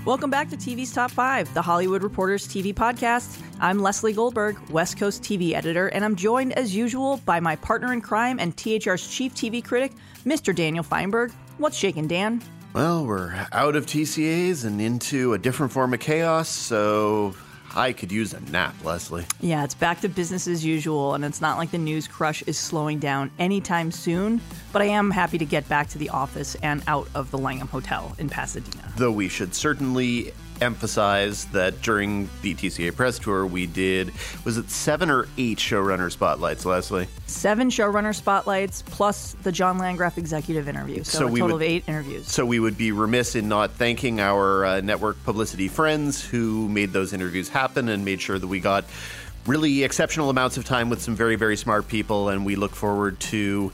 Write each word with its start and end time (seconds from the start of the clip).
Welcome 0.00 0.30
back 0.30 0.50
to 0.50 0.56
TV's 0.56 0.92
Top 0.92 1.12
5, 1.12 1.54
the 1.54 1.62
Hollywood 1.62 2.02
Reporters 2.02 2.48
TV 2.48 2.74
podcast. 2.74 3.40
I'm 3.60 3.78
Leslie 3.78 4.12
Goldberg, 4.12 4.58
West 4.68 4.96
Coast 4.98 5.22
TV 5.22 5.52
editor, 5.52 5.86
and 5.88 6.04
I'm 6.04 6.16
joined 6.16 6.54
as 6.54 6.74
usual 6.74 7.18
by 7.18 7.38
my 7.38 7.54
partner 7.54 7.92
in 7.92 8.00
crime 8.00 8.40
and 8.40 8.56
THR's 8.56 9.06
chief 9.06 9.32
TV 9.32 9.64
critic, 9.64 9.92
Mr. 10.26 10.52
Daniel 10.52 10.82
Feinberg. 10.82 11.30
What's 11.58 11.76
shaking, 11.76 12.08
Dan? 12.08 12.42
Well, 12.72 13.06
we're 13.06 13.46
out 13.52 13.76
of 13.76 13.86
TCAs 13.86 14.64
and 14.64 14.80
into 14.80 15.34
a 15.34 15.38
different 15.38 15.70
form 15.70 15.94
of 15.94 16.00
chaos, 16.00 16.48
so 16.48 17.36
I 17.74 17.92
could 17.92 18.12
use 18.12 18.34
a 18.34 18.40
nap, 18.40 18.74
Leslie. 18.84 19.24
Yeah, 19.40 19.64
it's 19.64 19.74
back 19.74 20.00
to 20.02 20.08
business 20.08 20.46
as 20.46 20.64
usual, 20.64 21.14
and 21.14 21.24
it's 21.24 21.40
not 21.40 21.56
like 21.58 21.70
the 21.70 21.78
news 21.78 22.06
crush 22.06 22.42
is 22.42 22.58
slowing 22.58 22.98
down 22.98 23.30
anytime 23.38 23.90
soon. 23.90 24.40
But 24.72 24.82
I 24.82 24.86
am 24.86 25.10
happy 25.10 25.38
to 25.38 25.44
get 25.44 25.68
back 25.68 25.88
to 25.90 25.98
the 25.98 26.10
office 26.10 26.54
and 26.56 26.82
out 26.86 27.08
of 27.14 27.30
the 27.30 27.38
Langham 27.38 27.68
Hotel 27.68 28.14
in 28.18 28.28
Pasadena. 28.28 28.92
Though 28.96 29.12
we 29.12 29.28
should 29.28 29.54
certainly 29.54 30.32
emphasize 30.62 31.44
that 31.46 31.82
during 31.82 32.28
the 32.42 32.54
TCA 32.54 32.94
press 32.94 33.18
tour, 33.18 33.44
we 33.46 33.66
did, 33.66 34.12
was 34.44 34.56
it 34.58 34.70
seven 34.70 35.10
or 35.10 35.28
eight 35.36 35.58
showrunner 35.58 36.10
spotlights, 36.10 36.64
Leslie? 36.64 37.08
Seven 37.26 37.68
showrunner 37.68 38.14
spotlights 38.14 38.82
plus 38.86 39.32
the 39.42 39.52
John 39.52 39.78
Landgraf 39.78 40.16
executive 40.18 40.68
interview. 40.68 41.04
So, 41.04 41.18
So 41.20 41.26
a 41.26 41.30
we 41.30 41.40
total 41.40 41.56
would- 41.58 41.62
of 41.64 41.70
eight 41.70 41.84
interviews. 41.86 42.28
So 42.28 42.46
we 42.46 42.60
would 42.60 42.78
be 42.78 42.92
remiss 42.92 43.34
in 43.34 43.48
not 43.48 43.72
thanking 43.72 44.20
our 44.20 44.64
uh, 44.64 44.80
network 44.80 45.22
publicity 45.24 45.68
friends 45.68 46.22
who 46.24 46.68
made 46.68 46.92
those 46.92 47.12
interviews 47.12 47.48
happen 47.48 47.88
and 47.88 48.04
made 48.04 48.20
sure 48.20 48.38
that 48.38 48.46
we 48.46 48.60
got 48.60 48.84
really 49.46 49.82
exceptional 49.82 50.30
amounts 50.30 50.56
of 50.56 50.64
time 50.64 50.88
with 50.88 51.02
some 51.02 51.16
very, 51.16 51.34
very 51.34 51.56
smart 51.56 51.88
people. 51.88 52.28
And 52.28 52.46
we 52.46 52.54
look 52.54 52.76
forward 52.76 53.18
to 53.20 53.72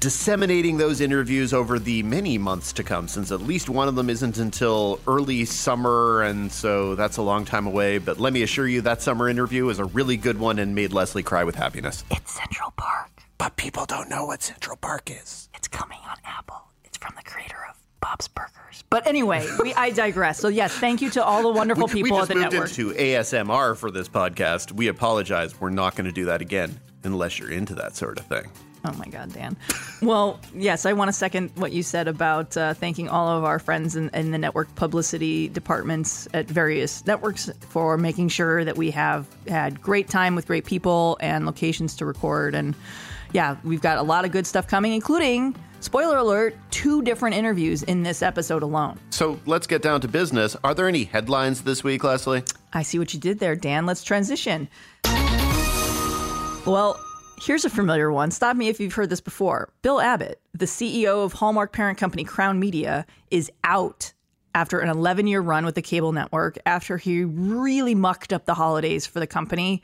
disseminating 0.00 0.76
those 0.76 1.00
interviews 1.00 1.52
over 1.52 1.78
the 1.78 2.02
many 2.04 2.38
months 2.38 2.72
to 2.74 2.84
come, 2.84 3.08
since 3.08 3.32
at 3.32 3.40
least 3.40 3.68
one 3.68 3.88
of 3.88 3.96
them 3.96 4.08
isn't 4.08 4.38
until 4.38 5.00
early 5.06 5.44
summer. 5.44 6.22
And 6.22 6.50
so 6.50 6.94
that's 6.94 7.16
a 7.16 7.22
long 7.22 7.44
time 7.44 7.66
away. 7.66 7.98
But 7.98 8.18
let 8.18 8.32
me 8.32 8.42
assure 8.42 8.68
you, 8.68 8.80
that 8.82 9.02
summer 9.02 9.28
interview 9.28 9.68
is 9.68 9.78
a 9.78 9.84
really 9.84 10.16
good 10.16 10.38
one 10.38 10.58
and 10.58 10.74
made 10.74 10.92
Leslie 10.92 11.22
cry 11.22 11.44
with 11.44 11.54
happiness. 11.54 12.04
It's 12.10 12.32
Central 12.32 12.72
Park. 12.76 13.10
But 13.38 13.56
people 13.56 13.86
don't 13.86 14.08
know 14.08 14.26
what 14.26 14.42
Central 14.42 14.76
Park 14.76 15.10
is. 15.10 15.48
It's 15.54 15.68
coming 15.68 15.98
on 16.08 16.16
Apple. 16.24 16.62
It's 16.84 16.98
from 16.98 17.14
the 17.16 17.22
creator 17.22 17.58
of 17.68 17.76
Bob's 18.00 18.28
Burgers. 18.28 18.84
But 18.90 19.06
anyway, 19.06 19.46
we, 19.62 19.74
I 19.74 19.90
digress. 19.90 20.38
So 20.38 20.48
yes, 20.48 20.72
thank 20.72 21.02
you 21.02 21.10
to 21.10 21.24
all 21.24 21.42
the 21.42 21.50
wonderful 21.50 21.86
we, 21.86 21.94
people 22.02 22.16
we 22.16 22.22
at 22.22 22.28
the 22.28 22.34
moved 22.34 22.52
network. 22.52 22.70
into 22.78 22.92
ASMR 22.92 23.76
for 23.76 23.90
this 23.90 24.08
podcast. 24.08 24.72
We 24.72 24.88
apologize. 24.88 25.60
We're 25.60 25.70
not 25.70 25.94
going 25.94 26.06
to 26.06 26.12
do 26.12 26.26
that 26.26 26.40
again 26.40 26.80
unless 27.04 27.38
you're 27.38 27.50
into 27.50 27.74
that 27.76 27.96
sort 27.96 28.18
of 28.18 28.26
thing. 28.26 28.50
Oh 28.84 28.92
my 28.92 29.06
God, 29.06 29.32
Dan. 29.32 29.56
Well, 30.00 30.38
yes, 30.54 30.86
I 30.86 30.92
want 30.92 31.08
to 31.08 31.12
second 31.12 31.50
what 31.56 31.72
you 31.72 31.82
said 31.82 32.06
about 32.06 32.56
uh, 32.56 32.74
thanking 32.74 33.08
all 33.08 33.28
of 33.36 33.44
our 33.44 33.58
friends 33.58 33.96
in, 33.96 34.08
in 34.10 34.30
the 34.30 34.38
network 34.38 34.72
publicity 34.76 35.48
departments 35.48 36.28
at 36.32 36.46
various 36.46 37.04
networks 37.04 37.50
for 37.60 37.98
making 37.98 38.28
sure 38.28 38.64
that 38.64 38.76
we 38.76 38.90
have 38.92 39.26
had 39.48 39.80
great 39.82 40.08
time 40.08 40.34
with 40.36 40.46
great 40.46 40.64
people 40.64 41.16
and 41.20 41.44
locations 41.44 41.96
to 41.96 42.06
record. 42.06 42.54
And 42.54 42.74
yeah, 43.32 43.56
we've 43.64 43.82
got 43.82 43.98
a 43.98 44.02
lot 44.02 44.24
of 44.24 44.30
good 44.30 44.46
stuff 44.46 44.68
coming, 44.68 44.92
including, 44.92 45.56
spoiler 45.80 46.16
alert, 46.16 46.56
two 46.70 47.02
different 47.02 47.34
interviews 47.34 47.82
in 47.82 48.04
this 48.04 48.22
episode 48.22 48.62
alone. 48.62 48.98
So 49.10 49.40
let's 49.44 49.66
get 49.66 49.82
down 49.82 50.00
to 50.02 50.08
business. 50.08 50.56
Are 50.62 50.72
there 50.72 50.88
any 50.88 51.04
headlines 51.04 51.62
this 51.62 51.82
week, 51.82 52.04
Leslie? 52.04 52.44
I 52.72 52.82
see 52.82 52.98
what 52.98 53.12
you 53.12 53.18
did 53.20 53.40
there, 53.40 53.56
Dan. 53.56 53.86
Let's 53.86 54.04
transition. 54.04 54.68
Well, 56.64 57.00
here's 57.40 57.64
a 57.64 57.70
familiar 57.70 58.10
one. 58.12 58.30
Stop 58.30 58.56
me 58.56 58.68
if 58.68 58.80
you've 58.80 58.94
heard 58.94 59.10
this 59.10 59.20
before. 59.20 59.70
Bill 59.82 60.00
Abbott, 60.00 60.40
the 60.52 60.66
CEO 60.66 61.24
of 61.24 61.32
Hallmark 61.32 61.72
parent 61.72 61.98
company 61.98 62.24
Crown 62.24 62.58
Media, 62.58 63.06
is 63.30 63.50
out 63.64 64.12
after 64.54 64.80
an 64.80 64.88
11 64.88 65.26
year 65.26 65.40
run 65.40 65.64
with 65.64 65.74
the 65.74 65.82
cable 65.82 66.12
network 66.12 66.58
after 66.66 66.96
he 66.96 67.24
really 67.24 67.94
mucked 67.94 68.32
up 68.32 68.46
the 68.46 68.54
holidays 68.54 69.06
for 69.06 69.20
the 69.20 69.26
company. 69.26 69.82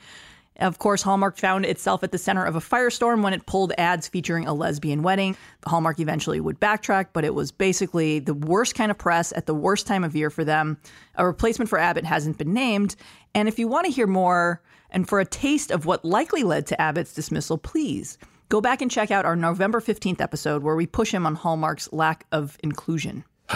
Of 0.61 0.79
course, 0.79 1.03
Hallmark 1.03 1.37
found 1.37 1.67
itself 1.67 2.05
at 2.05 2.13
the 2.13 2.19
center 2.19 2.45
of 2.45 2.55
a 2.55 2.61
firestorm 2.61 3.23
when 3.23 3.33
it 3.33 3.45
pulled 3.45 3.73
ads 3.77 4.07
featuring 4.07 4.47
a 4.47 4.55
lesbian 4.55 5.03
wedding. 5.03 5.37
Hallmark 5.67 5.99
eventually 5.99 6.39
would 6.39 6.61
backtrack, 6.61 7.09
but 7.13 7.25
it 7.25 7.35
was 7.35 7.51
basically 7.51 8.21
the 8.21 8.35
worst 8.35 8.77
kind 8.77 8.93
of 8.93 8.99
press 8.99 9.33
at 9.33 9.47
the 9.47 9.55
worst 9.55 9.89
time 9.89 10.05
of 10.05 10.15
year 10.15 10.31
for 10.31 10.45
them. 10.45 10.79
A 11.17 11.27
replacement 11.27 11.69
for 11.69 11.79
Abbott 11.79 12.05
hasn't 12.05 12.39
been 12.39 12.55
named. 12.55 12.95
And 13.35 13.49
if 13.49 13.59
you 13.59 13.67
want 13.67 13.87
to 13.87 13.93
hear 13.93 14.07
more 14.07 14.63
and 14.95 15.07
for 15.07 15.21
a 15.21 15.27
taste 15.27 15.71
of 15.71 15.85
what 15.85 16.05
likely 16.05 16.45
led 16.45 16.67
to 16.69 16.81
Abbott's 16.81 17.13
dismissal, 17.13 17.59
please 17.59 18.17
go 18.49 18.61
back 18.61 18.81
and 18.81 18.91
check 18.91 19.11
out 19.11 19.27
our 19.27 19.37
November 19.37 19.81
15th 19.81 20.21
episode 20.21 20.63
where 20.63 20.77
we 20.77 20.87
push 20.87 21.13
him 21.13 21.27
on 21.27 21.35
Hallmark's 21.35 21.93
lack 21.93 22.25
of 22.33 22.57
inclusion. 22.63 23.25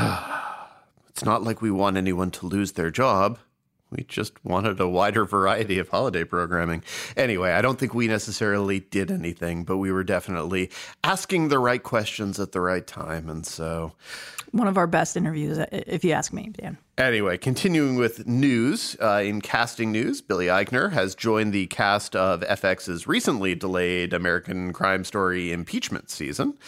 It's 1.10 1.25
not 1.25 1.43
like 1.43 1.60
we 1.60 1.72
want 1.72 1.97
anyone 1.97 2.31
to 2.31 2.47
lose 2.47 2.72
their 2.72 2.93
job. 2.93 3.41
We 3.91 4.04
just 4.04 4.44
wanted 4.44 4.78
a 4.78 4.88
wider 4.88 5.25
variety 5.25 5.81
of 5.81 5.88
holiday 5.88 6.22
programming. 6.22 6.84
Anyway, 7.16 7.50
I 7.50 7.60
don't 7.60 7.76
think 7.76 7.93
we 7.93 8.06
necessarily 8.06 8.78
did 8.78 9.10
anything, 9.10 9.65
but 9.65 9.78
we 9.78 9.91
were 9.91 10.05
definitely 10.05 10.70
asking 11.03 11.49
the 11.49 11.59
right 11.59 11.82
questions 11.82 12.38
at 12.38 12.53
the 12.53 12.60
right 12.60 12.87
time. 12.87 13.28
And 13.28 13.44
so, 13.44 13.94
One 14.53 14.69
of 14.69 14.79
our 14.79 14.87
best 14.87 15.17
interviews, 15.17 15.59
if 15.71 16.05
you 16.05 16.13
ask 16.13 16.33
me, 16.33 16.51
Dan. 16.51 16.79
Anyway, 16.97 17.37
continuing 17.39 17.97
with 17.97 18.27
news, 18.27 18.97
uh, 19.01 19.23
in 19.25 19.41
casting 19.41 19.93
news, 19.93 20.21
Billy 20.21 20.47
Eichner 20.47 20.93
has 20.93 21.15
joined 21.15 21.53
the 21.53 21.67
cast 21.67 22.17
of 22.17 22.41
FX's 22.41 23.07
recently 23.07 23.55
delayed 23.55 24.13
American 24.13 24.73
Crime 24.73 25.05
Story 25.05 25.53
impeachment 25.53 26.11
season. 26.11 26.59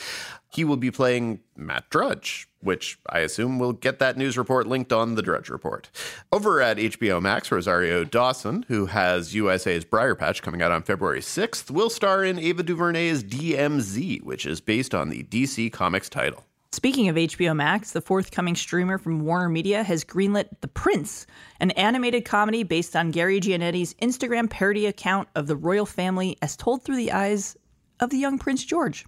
He 0.52 0.64
will 0.64 0.76
be 0.76 0.90
playing 0.90 1.40
Matt 1.56 1.88
Drudge, 1.90 2.48
which 2.60 2.98
I 3.08 3.20
assume 3.20 3.58
will 3.58 3.72
get 3.72 4.00
that 4.00 4.16
news 4.16 4.36
report 4.36 4.66
linked 4.66 4.92
on 4.92 5.14
the 5.14 5.22
Drudge 5.22 5.48
Report. 5.48 5.88
Over 6.32 6.60
at 6.60 6.76
HBO 6.76 7.22
Max, 7.22 7.52
Rosario 7.52 8.04
Dawson, 8.04 8.64
who 8.68 8.86
has 8.86 9.34
USA's 9.34 9.84
Briar 9.84 10.16
Patch 10.16 10.42
coming 10.42 10.60
out 10.60 10.72
on 10.72 10.82
February 10.82 11.20
6th, 11.20 11.70
will 11.70 11.88
star 11.88 12.24
in 12.24 12.38
Ava 12.38 12.64
DuVernay's 12.64 13.22
DMZ, 13.22 14.22
which 14.24 14.44
is 14.44 14.60
based 14.60 14.94
on 14.94 15.08
the 15.08 15.22
DC 15.24 15.72
Comics 15.72 16.08
title. 16.08 16.44
Speaking 16.72 17.08
of 17.08 17.16
HBO 17.16 17.54
Max, 17.54 17.90
the 17.90 18.00
forthcoming 18.00 18.54
streamer 18.54 18.96
from 18.96 19.24
Warner 19.24 19.48
Media 19.48 19.82
has 19.82 20.04
greenlit 20.04 20.48
The 20.60 20.68
Prince, 20.68 21.26
an 21.58 21.72
animated 21.72 22.24
comedy 22.24 22.62
based 22.62 22.94
on 22.94 23.10
Gary 23.10 23.40
Janetti's 23.40 23.94
Instagram 23.94 24.48
parody 24.48 24.86
account 24.86 25.28
of 25.34 25.48
the 25.48 25.56
royal 25.56 25.84
family 25.84 26.38
as 26.42 26.56
told 26.56 26.84
through 26.84 26.96
the 26.96 27.10
eyes 27.10 27.56
of 27.98 28.10
the 28.10 28.18
young 28.18 28.38
Prince 28.38 28.64
George. 28.64 29.04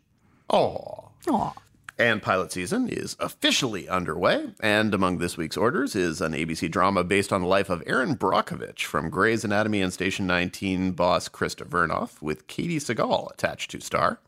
Aww. 0.51 1.11
Aw. 1.31 1.53
And 2.01 2.21
pilot 2.21 2.51
season 2.51 2.89
is 2.89 3.17
officially 3.21 3.89
underway. 3.89 4.49
And 4.59 4.93
among 4.93 5.19
this 5.19 5.37
week's 5.37 5.57
orders 5.57 5.95
is 5.95 6.21
an 6.21 6.33
ABC 6.33 6.69
drama 6.69 7.05
based 7.05 7.33
on 7.33 7.43
the 7.43 7.47
life 7.47 7.71
of 7.71 7.85
Erin 7.87 8.17
Brockovich 8.17 8.87
from 8.87 9.09
Grey's 9.09 9.45
Anatomy 9.45 9.83
and 9.83 9.93
Station 9.93 10.27
19 10.27 10.93
boss 10.93 11.29
Krista 11.29 11.65
Vernoff, 11.65 12.21
with 12.21 12.49
Katey 12.49 12.79
Sagal 12.79 13.33
attached 13.33 13.71
to 13.71 13.81
star. 13.81 14.19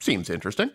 Seems 0.00 0.30
interesting. 0.30 0.70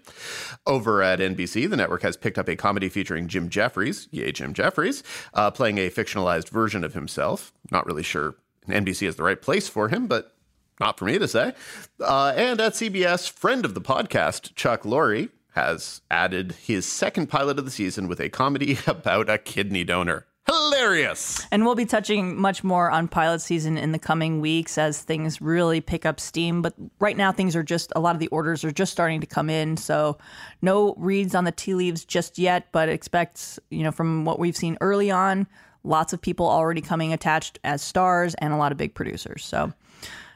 Over 0.67 1.01
at 1.01 1.19
NBC, 1.19 1.69
the 1.69 1.77
network 1.77 2.01
has 2.01 2.17
picked 2.17 2.37
up 2.37 2.49
a 2.49 2.55
comedy 2.55 2.89
featuring 2.89 3.27
Jim 3.27 3.49
Jeffries, 3.49 4.07
yay, 4.11 4.31
Jim 4.33 4.53
Jeffries, 4.53 5.01
uh, 5.33 5.49
playing 5.49 5.77
a 5.77 5.89
fictionalized 5.89 6.49
version 6.49 6.83
of 6.83 6.93
himself. 6.93 7.53
Not 7.71 7.85
really 7.85 8.03
sure 8.03 8.35
NBC 8.67 9.07
is 9.07 9.15
the 9.15 9.23
right 9.23 9.41
place 9.41 9.69
for 9.69 9.87
him, 9.87 10.07
but 10.07 10.35
not 10.79 10.99
for 10.99 11.05
me 11.05 11.17
to 11.17 11.27
say. 11.27 11.53
Uh, 11.99 12.33
and 12.35 12.59
at 12.59 12.73
CBS, 12.73 13.29
friend 13.29 13.63
of 13.63 13.73
the 13.73 13.81
podcast, 13.81 14.55
Chuck 14.55 14.83
Lorre, 14.83 15.29
has 15.53 16.01
added 16.09 16.53
his 16.53 16.85
second 16.85 17.27
pilot 17.27 17.59
of 17.59 17.65
the 17.65 17.71
season 17.71 18.07
with 18.07 18.19
a 18.19 18.29
comedy 18.29 18.77
about 18.87 19.29
a 19.29 19.37
kidney 19.37 19.83
donor. 19.83 20.25
Hilarious. 20.45 21.47
And 21.51 21.65
we'll 21.65 21.75
be 21.75 21.85
touching 21.85 22.39
much 22.39 22.63
more 22.65 22.91
on 22.91 23.07
pilot 23.07 23.39
season 23.39 23.77
in 23.77 23.93
the 23.93 23.99
coming 23.99 24.41
weeks 24.41 24.77
as 24.77 25.01
things 25.01 25.41
really 25.41 25.79
pick 25.79 26.05
up 26.05 26.19
steam. 26.19 26.61
But 26.61 26.73
right 26.99 27.15
now, 27.15 27.31
things 27.31 27.55
are 27.55 27.63
just 27.63 27.93
a 27.95 28.01
lot 28.01 28.15
of 28.15 28.19
the 28.19 28.27
orders 28.27 28.65
are 28.65 28.71
just 28.71 28.91
starting 28.91 29.21
to 29.21 29.27
come 29.27 29.49
in. 29.49 29.77
So, 29.77 30.17
no 30.61 30.95
reads 30.97 31.33
on 31.33 31.45
the 31.45 31.51
tea 31.53 31.75
leaves 31.75 32.03
just 32.03 32.37
yet, 32.37 32.67
but 32.73 32.89
expect, 32.89 33.57
you 33.69 33.83
know, 33.83 33.91
from 33.91 34.25
what 34.25 34.37
we've 34.37 34.57
seen 34.57 34.77
early 34.81 35.09
on, 35.09 35.47
lots 35.85 36.11
of 36.11 36.21
people 36.21 36.47
already 36.47 36.81
coming 36.81 37.13
attached 37.13 37.59
as 37.63 37.81
stars 37.81 38.35
and 38.35 38.53
a 38.53 38.57
lot 38.57 38.73
of 38.73 38.77
big 38.77 38.93
producers. 38.93 39.45
So, 39.45 39.71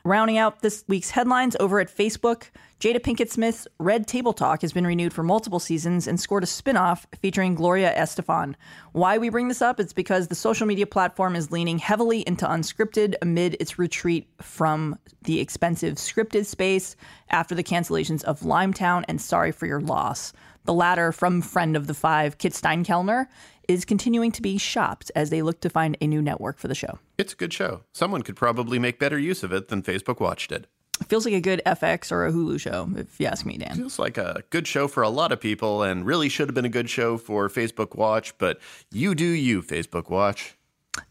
rounding 0.08 0.38
out 0.38 0.62
this 0.62 0.84
week's 0.88 1.12
headlines 1.12 1.56
over 1.60 1.80
at 1.80 1.96
Facebook. 1.96 2.50
Jada 2.80 3.00
Pinkett 3.00 3.30
Smith's 3.30 3.68
Red 3.80 4.08
Table 4.08 4.34
Talk 4.34 4.62
has 4.62 4.72
been 4.72 4.86
renewed 4.86 5.12
for 5.12 5.24
multiple 5.24 5.60
seasons 5.60 6.08
and 6.08 6.20
scored 6.20 6.44
a 6.44 6.48
spin-off 6.48 7.08
featuring 7.20 7.56
Gloria 7.56 7.94
Estefan. 7.96 8.56
Why 8.92 9.18
we 9.18 9.30
bring 9.30 9.48
this 9.48 9.62
up? 9.62 9.80
It's 9.80 9.94
because 9.94 10.28
the 10.28 10.36
social 10.36 10.68
media 10.68 10.86
platform 10.86 11.36
is 11.36 11.52
leaning 11.52 11.80
heavily 11.80 12.22
into 12.22 12.46
unscripted 12.46 13.16
amid 13.22 13.58
its 13.60 13.80
retreat 13.80 14.30
from 14.42 14.98
the 15.24 15.40
expensive 15.40 15.96
scripted 15.96 16.46
space 16.46 16.96
after 17.30 17.56
the 17.56 17.64
cancellations 17.64 18.24
of 18.24 18.42
Limetown 18.42 19.04
and 19.08 19.20
Sorry 19.20 19.52
for 19.52 19.66
Your 19.66 19.82
Loss. 19.82 20.34
The 20.66 20.74
latter 20.74 21.12
from 21.12 21.42
friend 21.42 21.76
of 21.76 21.88
the 21.88 21.94
five, 21.94 22.38
Kit 22.38 22.54
Steinkellner, 22.54 23.28
is 23.68 23.86
continuing 23.86 24.32
to 24.32 24.42
be 24.42 24.58
shopped 24.58 25.12
as 25.16 25.30
they 25.30 25.42
look 25.42 25.60
to 25.62 25.70
find 25.70 25.98
a 26.02 26.08
new 26.08 26.22
network 26.22 26.58
for 26.58 26.68
the 26.68 26.76
show. 26.76 27.00
It's 27.18 27.34
a 27.34 27.36
good 27.36 27.54
show. 27.54 27.82
Someone 27.94 28.22
could 28.22 28.36
probably 28.36 28.80
make 28.80 29.00
better 29.00 29.20
use 29.20 29.44
of 29.44 29.52
it 29.52 29.68
than 29.68 29.82
Facebook 29.82 30.20
Watch 30.20 30.48
did. 30.48 30.68
It 31.00 31.08
feels 31.08 31.26
like 31.26 31.36
a 31.36 31.42
good 31.42 31.62
FX 31.66 32.12
or 32.12 32.26
a 32.26 32.32
Hulu 32.32 32.60
show, 32.60 32.90
if 32.96 33.20
you 33.20 33.28
ask 33.28 33.46
me, 33.46 33.58
Dan. 33.58 33.76
Feels 33.76 34.00
like 34.00 34.18
a 34.18 34.44
good 34.50 34.68
show 34.68 34.88
for 34.88 35.04
a 35.04 35.10
lot 35.10 35.32
of 35.32 35.40
people 35.40 35.84
and 35.84 36.06
really 36.06 36.28
should 36.28 36.48
have 36.48 36.56
been 36.56 36.66
a 36.66 36.70
good 36.70 36.90
show 36.90 37.18
for 37.18 37.50
Facebook 37.50 37.96
Watch, 37.96 38.36
but 38.38 38.60
you 38.92 39.14
do 39.14 39.26
you, 39.26 39.62
Facebook 39.62 40.10
Watch. 40.10 40.56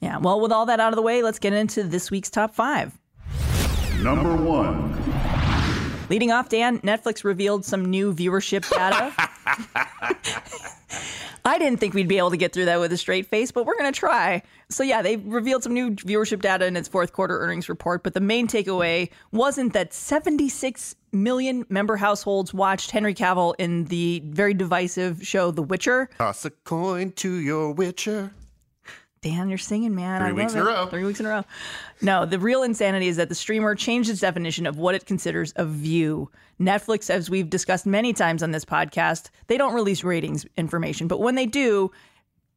Yeah, 0.00 0.18
well, 0.18 0.40
with 0.40 0.50
all 0.50 0.66
that 0.66 0.80
out 0.80 0.92
of 0.92 0.96
the 0.96 1.02
way, 1.02 1.22
let's 1.22 1.38
get 1.38 1.52
into 1.52 1.84
this 1.84 2.10
week's 2.10 2.30
top 2.30 2.54
five. 2.54 2.98
Number 4.02 4.34
one. 4.34 4.92
Leading 6.08 6.30
off, 6.30 6.48
Dan, 6.48 6.78
Netflix 6.80 7.24
revealed 7.24 7.64
some 7.64 7.84
new 7.84 8.14
viewership 8.14 8.68
data. 8.70 9.12
I 11.46 11.58
didn't 11.58 11.78
think 11.78 11.94
we'd 11.94 12.08
be 12.08 12.18
able 12.18 12.30
to 12.30 12.36
get 12.36 12.52
through 12.52 12.64
that 12.64 12.80
with 12.80 12.92
a 12.92 12.96
straight 12.96 13.26
face, 13.26 13.52
but 13.52 13.66
we're 13.66 13.78
going 13.78 13.92
to 13.92 13.98
try. 13.98 14.42
So, 14.68 14.82
yeah, 14.82 15.00
they 15.00 15.16
revealed 15.16 15.62
some 15.62 15.72
new 15.72 15.92
viewership 15.92 16.40
data 16.40 16.66
in 16.66 16.76
its 16.76 16.88
fourth 16.88 17.12
quarter 17.12 17.38
earnings 17.38 17.68
report, 17.68 18.02
but 18.02 18.14
the 18.14 18.20
main 18.20 18.48
takeaway 18.48 19.10
wasn't 19.30 19.72
that 19.72 19.94
76 19.94 20.96
million 21.12 21.64
member 21.68 21.96
households 21.96 22.52
watched 22.52 22.90
Henry 22.90 23.14
Cavill 23.14 23.54
in 23.58 23.84
the 23.84 24.22
very 24.26 24.54
divisive 24.54 25.24
show 25.24 25.52
The 25.52 25.62
Witcher. 25.62 26.10
Toss 26.18 26.44
a 26.44 26.50
coin 26.50 27.12
to 27.12 27.34
your 27.34 27.72
Witcher. 27.72 28.32
Dan, 29.26 29.48
you're 29.48 29.58
singing, 29.58 29.92
man. 29.92 30.20
Three 30.20 30.28
I 30.28 30.32
weeks 30.32 30.54
love 30.54 30.68
in 30.68 30.72
a 30.72 30.76
row. 30.76 30.86
Three 30.86 31.04
weeks 31.04 31.18
in 31.18 31.26
a 31.26 31.30
row. 31.30 31.44
No, 32.00 32.24
the 32.24 32.38
real 32.38 32.62
insanity 32.62 33.08
is 33.08 33.16
that 33.16 33.28
the 33.28 33.34
streamer 33.34 33.74
changed 33.74 34.08
its 34.08 34.20
definition 34.20 34.66
of 34.66 34.78
what 34.78 34.94
it 34.94 35.04
considers 35.04 35.52
a 35.56 35.64
view. 35.64 36.30
Netflix, 36.60 37.10
as 37.10 37.28
we've 37.28 37.50
discussed 37.50 37.86
many 37.86 38.12
times 38.12 38.40
on 38.40 38.52
this 38.52 38.64
podcast, 38.64 39.30
they 39.48 39.58
don't 39.58 39.74
release 39.74 40.04
ratings 40.04 40.46
information, 40.56 41.08
but 41.08 41.18
when 41.18 41.34
they 41.34 41.44
do, 41.44 41.90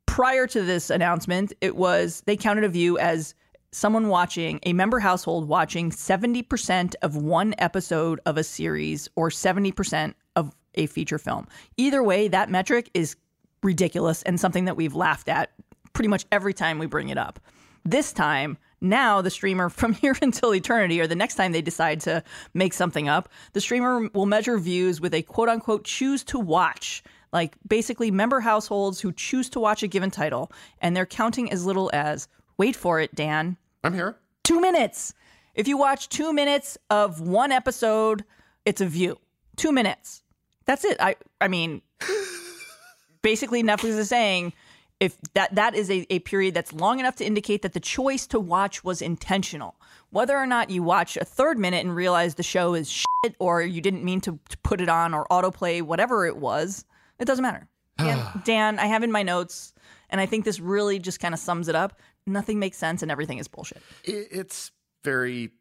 prior 0.05 0.45
to 0.45 0.61
this 0.61 0.91
announcement, 0.91 1.53
it 1.59 1.75
was 1.75 2.21
they 2.27 2.37
counted 2.37 2.63
a 2.63 2.69
view 2.69 2.99
as 2.99 3.33
someone 3.71 4.07
watching 4.07 4.59
a 4.61 4.73
member 4.73 4.99
household 4.99 5.47
watching 5.47 5.89
70% 5.89 6.93
of 7.01 7.15
one 7.15 7.55
episode 7.57 8.19
of 8.27 8.37
a 8.37 8.43
series 8.43 9.09
or 9.15 9.29
70% 9.29 10.13
of 10.35 10.55
a 10.75 10.85
feature 10.85 11.17
film. 11.17 11.47
Either 11.77 12.03
way, 12.03 12.27
that 12.27 12.51
metric 12.51 12.91
is 12.93 13.15
ridiculous 13.63 14.21
and 14.23 14.39
something 14.39 14.65
that 14.65 14.77
we've 14.77 14.93
laughed 14.95 15.29
at 15.29 15.51
pretty 15.93 16.07
much 16.07 16.25
every 16.31 16.53
time 16.53 16.79
we 16.79 16.85
bring 16.85 17.09
it 17.09 17.17
up. 17.17 17.39
This 17.85 18.11
time, 18.11 18.57
now 18.81 19.21
the 19.21 19.29
streamer 19.29 19.69
from 19.79 19.93
here 19.93 20.15
until 20.21 20.53
eternity, 20.53 20.99
or 21.01 21.07
the 21.07 21.15
next 21.15 21.35
time 21.35 21.51
they 21.51 21.61
decide 21.61 21.99
to 22.01 22.23
make 22.53 22.73
something 22.73 23.07
up, 23.07 23.29
the 23.53 23.61
streamer 23.61 24.09
will 24.13 24.25
measure 24.25 24.57
views 24.57 24.99
with 25.01 25.13
a 25.13 25.21
quote 25.21 25.49
unquote 25.49 25.83
choose 25.83 26.23
to 26.25 26.39
watch. 26.39 27.03
Like 27.31 27.55
basically 27.67 28.09
member 28.09 28.39
households 28.39 28.99
who 28.99 29.11
choose 29.11 29.49
to 29.49 29.59
watch 29.59 29.83
a 29.83 29.87
given 29.87 30.11
title, 30.11 30.51
and 30.81 30.95
they're 30.95 31.05
counting 31.05 31.51
as 31.51 31.65
little 31.65 31.89
as, 31.93 32.27
wait 32.57 32.75
for 32.75 32.99
it, 32.99 33.13
Dan, 33.13 33.55
I'm 33.83 33.93
here. 33.93 34.17
two 34.43 34.59
minutes. 34.59 35.13
If 35.55 35.67
you 35.67 35.77
watch 35.77 36.09
two 36.09 36.31
minutes 36.33 36.77
of 36.89 37.19
one 37.21 37.51
episode, 37.51 38.23
it's 38.65 38.81
a 38.81 38.85
view. 38.85 39.19
Two 39.57 39.71
minutes. 39.71 40.23
That's 40.65 40.85
it. 40.85 40.97
I 40.99 41.15
I 41.41 41.47
mean, 41.47 41.81
basically 43.21 43.63
Netflix 43.63 43.97
is 43.97 44.09
saying 44.09 44.53
if 44.99 45.17
that 45.33 45.55
that 45.55 45.75
is 45.75 45.89
a, 45.89 46.05
a 46.09 46.19
period 46.19 46.53
that's 46.53 46.73
long 46.73 46.99
enough 46.99 47.15
to 47.17 47.25
indicate 47.25 47.61
that 47.61 47.73
the 47.73 47.79
choice 47.79 48.27
to 48.27 48.39
watch 48.39 48.83
was 48.83 49.01
intentional. 49.01 49.75
Whether 50.09 50.37
or 50.37 50.45
not 50.45 50.69
you 50.69 50.83
watch 50.83 51.17
a 51.17 51.25
third 51.25 51.57
minute 51.57 51.85
and 51.85 51.95
realize 51.95 52.35
the 52.35 52.43
show 52.43 52.73
is 52.73 52.89
shit 52.89 53.35
or 53.39 53.61
you 53.61 53.81
didn't 53.81 54.03
mean 54.03 54.21
to, 54.21 54.39
to 54.49 54.57
put 54.57 54.81
it 54.81 54.89
on 54.89 55.13
or 55.13 55.25
autoplay, 55.31 55.81
whatever 55.81 56.25
it 56.25 56.37
was, 56.37 56.85
it 57.19 57.25
doesn't 57.25 57.43
matter. 57.43 57.67
Dan, 57.97 58.41
Dan, 58.43 58.79
I 58.79 58.87
have 58.87 59.03
in 59.03 59.11
my 59.11 59.23
notes, 59.23 59.73
and 60.09 60.19
I 60.19 60.25
think 60.25 60.45
this 60.45 60.59
really 60.59 60.99
just 60.99 61.19
kind 61.19 61.33
of 61.33 61.39
sums 61.39 61.67
it 61.67 61.75
up. 61.75 61.99
Nothing 62.25 62.59
makes 62.59 62.77
sense 62.77 63.01
and 63.01 63.11
everything 63.11 63.37
is 63.37 63.47
bullshit. 63.47 63.81
It's 64.03 64.71
very 65.03 65.51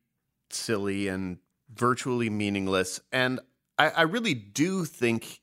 silly 0.50 1.08
and 1.08 1.38
virtually 1.72 2.30
meaningless. 2.30 3.00
And 3.12 3.40
I, 3.78 3.90
I 3.90 4.02
really 4.02 4.34
do 4.34 4.84
think 4.84 5.40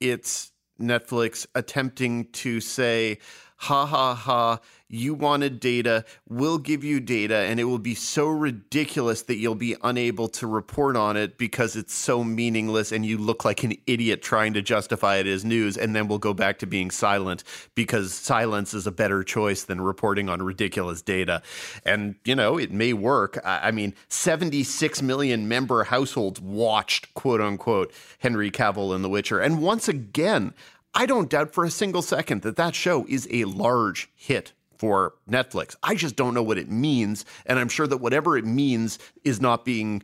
it's 0.00 0.52
Netflix 0.80 1.46
attempting 1.54 2.26
to 2.32 2.60
say, 2.60 3.18
ha 3.58 3.84
ha 3.86 4.14
ha, 4.14 4.60
you 4.88 5.14
wanted 5.14 5.58
data, 5.58 6.04
we'll 6.28 6.58
give 6.58 6.84
you 6.84 7.00
data, 7.00 7.34
and 7.34 7.58
it 7.58 7.64
will 7.64 7.78
be 7.78 7.94
so 7.94 8.26
ridiculous 8.28 9.22
that 9.22 9.36
you'll 9.36 9.56
be 9.56 9.76
unable 9.82 10.28
to 10.28 10.46
report 10.46 10.96
on 10.96 11.16
it 11.16 11.36
because 11.36 11.74
it's 11.74 11.92
so 11.92 12.22
meaningless 12.22 12.92
and 12.92 13.04
you 13.04 13.18
look 13.18 13.44
like 13.44 13.64
an 13.64 13.74
idiot 13.86 14.22
trying 14.22 14.54
to 14.54 14.62
justify 14.62 15.16
it 15.16 15.26
as 15.26 15.44
news, 15.44 15.76
and 15.76 15.94
then 15.94 16.06
we'll 16.06 16.18
go 16.18 16.32
back 16.32 16.60
to 16.60 16.66
being 16.66 16.90
silent 16.90 17.42
because 17.74 18.14
silence 18.14 18.72
is 18.72 18.86
a 18.86 18.92
better 18.92 19.24
choice 19.24 19.64
than 19.64 19.80
reporting 19.80 20.28
on 20.28 20.40
ridiculous 20.40 21.02
data. 21.02 21.42
And, 21.84 22.14
you 22.24 22.36
know, 22.36 22.58
it 22.58 22.70
may 22.70 22.92
work. 22.92 23.40
I, 23.44 23.72
mean, 23.72 23.92
76 24.08 25.02
million 25.02 25.48
member 25.48 25.82
households 25.82 26.40
watched, 26.40 27.12
quote 27.14 27.40
unquote, 27.40 27.92
Henry 28.20 28.52
Cavill 28.52 28.94
in 28.94 29.02
The 29.02 29.08
Witcher. 29.08 29.40
And 29.40 29.60
once 29.60 29.88
again, 29.88 30.54
I 30.94 31.06
don't 31.06 31.30
doubt 31.30 31.52
for 31.52 31.64
a 31.64 31.70
single 31.70 32.02
second 32.02 32.42
that 32.42 32.56
that 32.56 32.74
show 32.74 33.06
is 33.08 33.28
a 33.30 33.44
large 33.44 34.10
hit 34.14 34.52
for 34.78 35.14
Netflix. 35.28 35.76
I 35.82 35.94
just 35.94 36.16
don't 36.16 36.34
know 36.34 36.42
what 36.42 36.58
it 36.58 36.70
means. 36.70 37.24
And 37.46 37.58
I'm 37.58 37.68
sure 37.68 37.86
that 37.86 37.98
whatever 37.98 38.36
it 38.36 38.44
means 38.44 38.98
is 39.24 39.40
not 39.40 39.64
being 39.64 40.02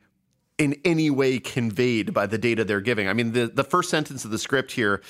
in 0.59 0.77
any 0.85 1.11
way 1.11 1.39
conveyed 1.39 2.15
by 2.15 2.27
the 2.27 2.39
data 2.39 2.65
they're 2.65 2.81
giving. 2.81 3.09
I 3.09 3.13
mean, 3.13 3.33
the, 3.33 3.47
the 3.47 3.65
first 3.65 3.91
sentence 3.91 4.25
of 4.25 4.31
the 4.31 4.39
script 4.39 4.73
here 4.73 5.03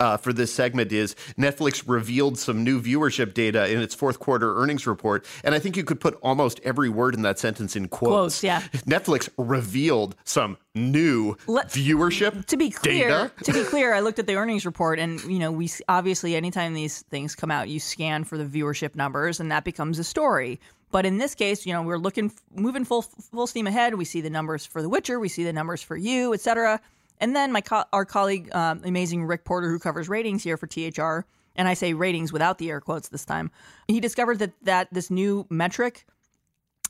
uh, 0.00 0.16
for 0.16 0.32
this 0.32 0.52
segment 0.52 0.90
is 0.90 1.14
Netflix 1.38 1.84
revealed 1.86 2.38
some 2.38 2.64
new 2.64 2.80
viewership 2.80 3.34
data 3.34 3.70
in 3.70 3.80
its 3.80 3.94
fourth 3.94 4.18
quarter 4.18 4.56
earnings 4.56 4.86
report. 4.86 5.24
And 5.44 5.54
I 5.54 5.58
think 5.58 5.76
you 5.76 5.84
could 5.84 6.00
put 6.00 6.14
almost 6.22 6.58
every 6.64 6.88
word 6.88 7.14
in 7.14 7.22
that 7.22 7.38
sentence 7.38 7.76
in 7.76 7.88
quotes. 7.88 8.10
Quotes, 8.10 8.42
yeah. 8.42 8.62
Netflix 8.86 9.28
revealed 9.36 10.16
some 10.24 10.56
new 10.74 11.36
Let- 11.46 11.68
viewership 11.68 12.46
to 12.46 12.56
be 12.56 12.70
clear, 12.70 13.08
data. 13.08 13.32
to 13.44 13.52
be 13.52 13.62
clear, 13.64 13.92
I 13.94 14.00
looked 14.00 14.18
at 14.18 14.26
the 14.26 14.34
earnings 14.36 14.64
report, 14.64 14.98
and 14.98 15.20
you 15.24 15.38
know, 15.38 15.52
we 15.52 15.70
obviously 15.88 16.34
anytime 16.34 16.74
these 16.74 17.02
things 17.10 17.34
come 17.34 17.50
out, 17.50 17.68
you 17.68 17.78
scan 17.78 18.24
for 18.24 18.38
the 18.38 18.44
viewership 18.44 18.94
numbers, 18.94 19.38
and 19.40 19.52
that 19.52 19.64
becomes 19.64 19.98
a 19.98 20.04
story. 20.04 20.60
But 20.92 21.06
in 21.06 21.18
this 21.18 21.34
case, 21.36 21.66
you 21.66 21.72
know, 21.72 21.82
we're 21.82 21.98
looking, 21.98 22.32
moving 22.54 22.84
full 22.84 23.02
full 23.02 23.46
steam 23.46 23.66
ahead. 23.66 23.94
We 23.94 24.04
see 24.04 24.20
the 24.20 24.30
numbers 24.30 24.66
for 24.66 24.82
The 24.82 24.88
Witcher, 24.88 25.20
we 25.20 25.28
see 25.28 25.44
the 25.44 25.52
numbers 25.52 25.82
for 25.82 25.96
you, 25.96 26.32
etc. 26.34 26.80
And 27.20 27.36
then 27.36 27.52
my 27.52 27.60
co- 27.60 27.84
our 27.92 28.04
colleague, 28.04 28.48
um, 28.54 28.80
amazing 28.84 29.24
Rick 29.24 29.44
Porter, 29.44 29.68
who 29.70 29.78
covers 29.78 30.08
ratings 30.08 30.42
here 30.42 30.56
for 30.56 30.66
THR, 30.66 31.26
and 31.54 31.68
I 31.68 31.74
say 31.74 31.92
ratings 31.92 32.32
without 32.32 32.58
the 32.58 32.70
air 32.70 32.80
quotes 32.80 33.08
this 33.08 33.24
time, 33.24 33.50
he 33.86 34.00
discovered 34.00 34.38
that 34.38 34.52
that 34.62 34.88
this 34.92 35.10
new 35.10 35.46
metric, 35.50 36.06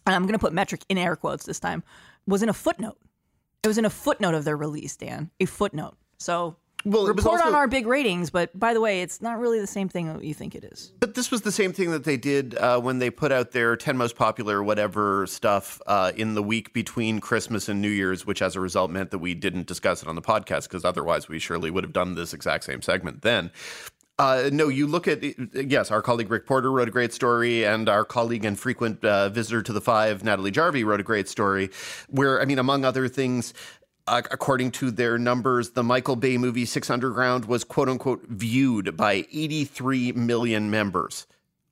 and 0.07 0.15
I'm 0.15 0.23
going 0.23 0.35
to 0.35 0.39
put 0.39 0.53
metric 0.53 0.83
in 0.89 0.97
air 0.99 1.17
quotes 1.17 1.45
this 1.45 1.61
time, 1.61 1.83
was 2.27 2.43
in 2.43 2.49
a 2.49 2.55
footnote. 2.55 2.99
It 3.63 3.69
was 3.69 3.79
in 3.79 3.85
a 3.85 3.91
footnote 3.91 4.35
of 4.35 4.45
their 4.45 4.57
release, 4.57 4.97
Dan. 4.97 5.31
A 5.41 5.45
footnote. 5.45 5.97
So 6.19 6.57
Well, 6.85 7.07
report 7.07 7.43
on 7.43 7.55
our 7.55 7.69
big 7.69 7.87
ratings, 7.87 8.31
but 8.31 8.59
by 8.59 8.73
the 8.73 8.81
way, 8.81 9.03
it's 9.03 9.21
not 9.21 9.39
really 9.39 9.61
the 9.61 9.67
same 9.67 9.89
thing 9.89 10.07
that 10.07 10.25
you 10.25 10.33
think 10.33 10.55
it 10.55 10.65
is. 10.65 10.93
But 10.99 11.15
this 11.15 11.31
was 11.31 11.43
the 11.43 11.53
same 11.53 11.73
thing 11.73 11.91
that 11.91 12.05
they 12.05 12.17
did 12.17 12.55
uh, 12.55 12.81
when 12.81 12.99
they 12.99 13.11
put 13.11 13.33
out 13.33 13.53
their 13.53 13.77
10 13.77 13.97
most 13.97 14.17
popular 14.17 14.63
whatever 14.63 15.27
stuff 15.27 15.81
uh, 15.87 16.13
in 16.17 16.35
the 16.35 16.43
week 16.43 16.73
between 16.73 17.21
Christmas 17.21 17.69
and 17.69 17.83
New 17.83 17.91
Year's, 17.91 18.25
which 18.25 18.41
as 18.41 18.57
a 18.57 18.61
result 18.61 18.91
meant 18.91 19.11
that 19.11 19.19
we 19.19 19.35
didn't 19.35 19.67
discuss 19.67 20.03
it 20.03 20.09
on 20.09 20.15
the 20.15 20.23
podcast 20.23 20.65
because 20.65 20.85
otherwise 20.85 21.29
we 21.29 21.39
surely 21.39 21.71
would 21.71 21.85
have 21.85 21.93
done 21.93 22.15
this 22.15 22.33
exact 22.33 22.65
same 22.65 22.81
segment 22.81 23.23
then. 23.23 23.51
Uh, 24.21 24.51
no, 24.53 24.69
you 24.69 24.87
look 24.87 25.09
at 25.09 25.25
yes. 25.55 25.91
Our 25.91 26.03
colleague 26.03 26.31
Rick 26.31 26.45
Porter 26.45 26.71
wrote 26.71 26.89
a 26.89 26.91
great 26.91 27.15
story, 27.15 27.65
and 27.65 27.89
our 27.89 28.05
colleague 28.05 28.45
and 28.45 28.59
frequent 28.59 29.03
uh, 29.03 29.31
visitor 29.31 29.63
to 29.63 29.73
the 29.73 29.81
Five, 29.81 30.23
Natalie 30.23 30.53
Jarvey, 30.53 30.85
wrote 30.85 31.01
a 31.01 31.03
great 31.03 31.27
story. 31.27 31.71
Where 32.09 32.39
I 32.39 32.45
mean, 32.45 32.59
among 32.59 32.85
other 32.85 33.09
things, 33.09 33.55
Uh, 34.11 34.23
according 34.33 34.73
to 34.73 34.91
their 34.91 35.19
numbers, 35.19 35.71
the 35.71 35.85
Michael 35.85 36.17
Bay 36.17 36.37
movie 36.37 36.65
Six 36.65 36.91
Underground 36.91 37.45
was 37.45 37.63
quote 37.63 37.89
unquote 37.89 38.27
viewed 38.27 38.97
by 38.97 39.25
83 39.33 40.11
million 40.11 40.69
members. 40.69 41.29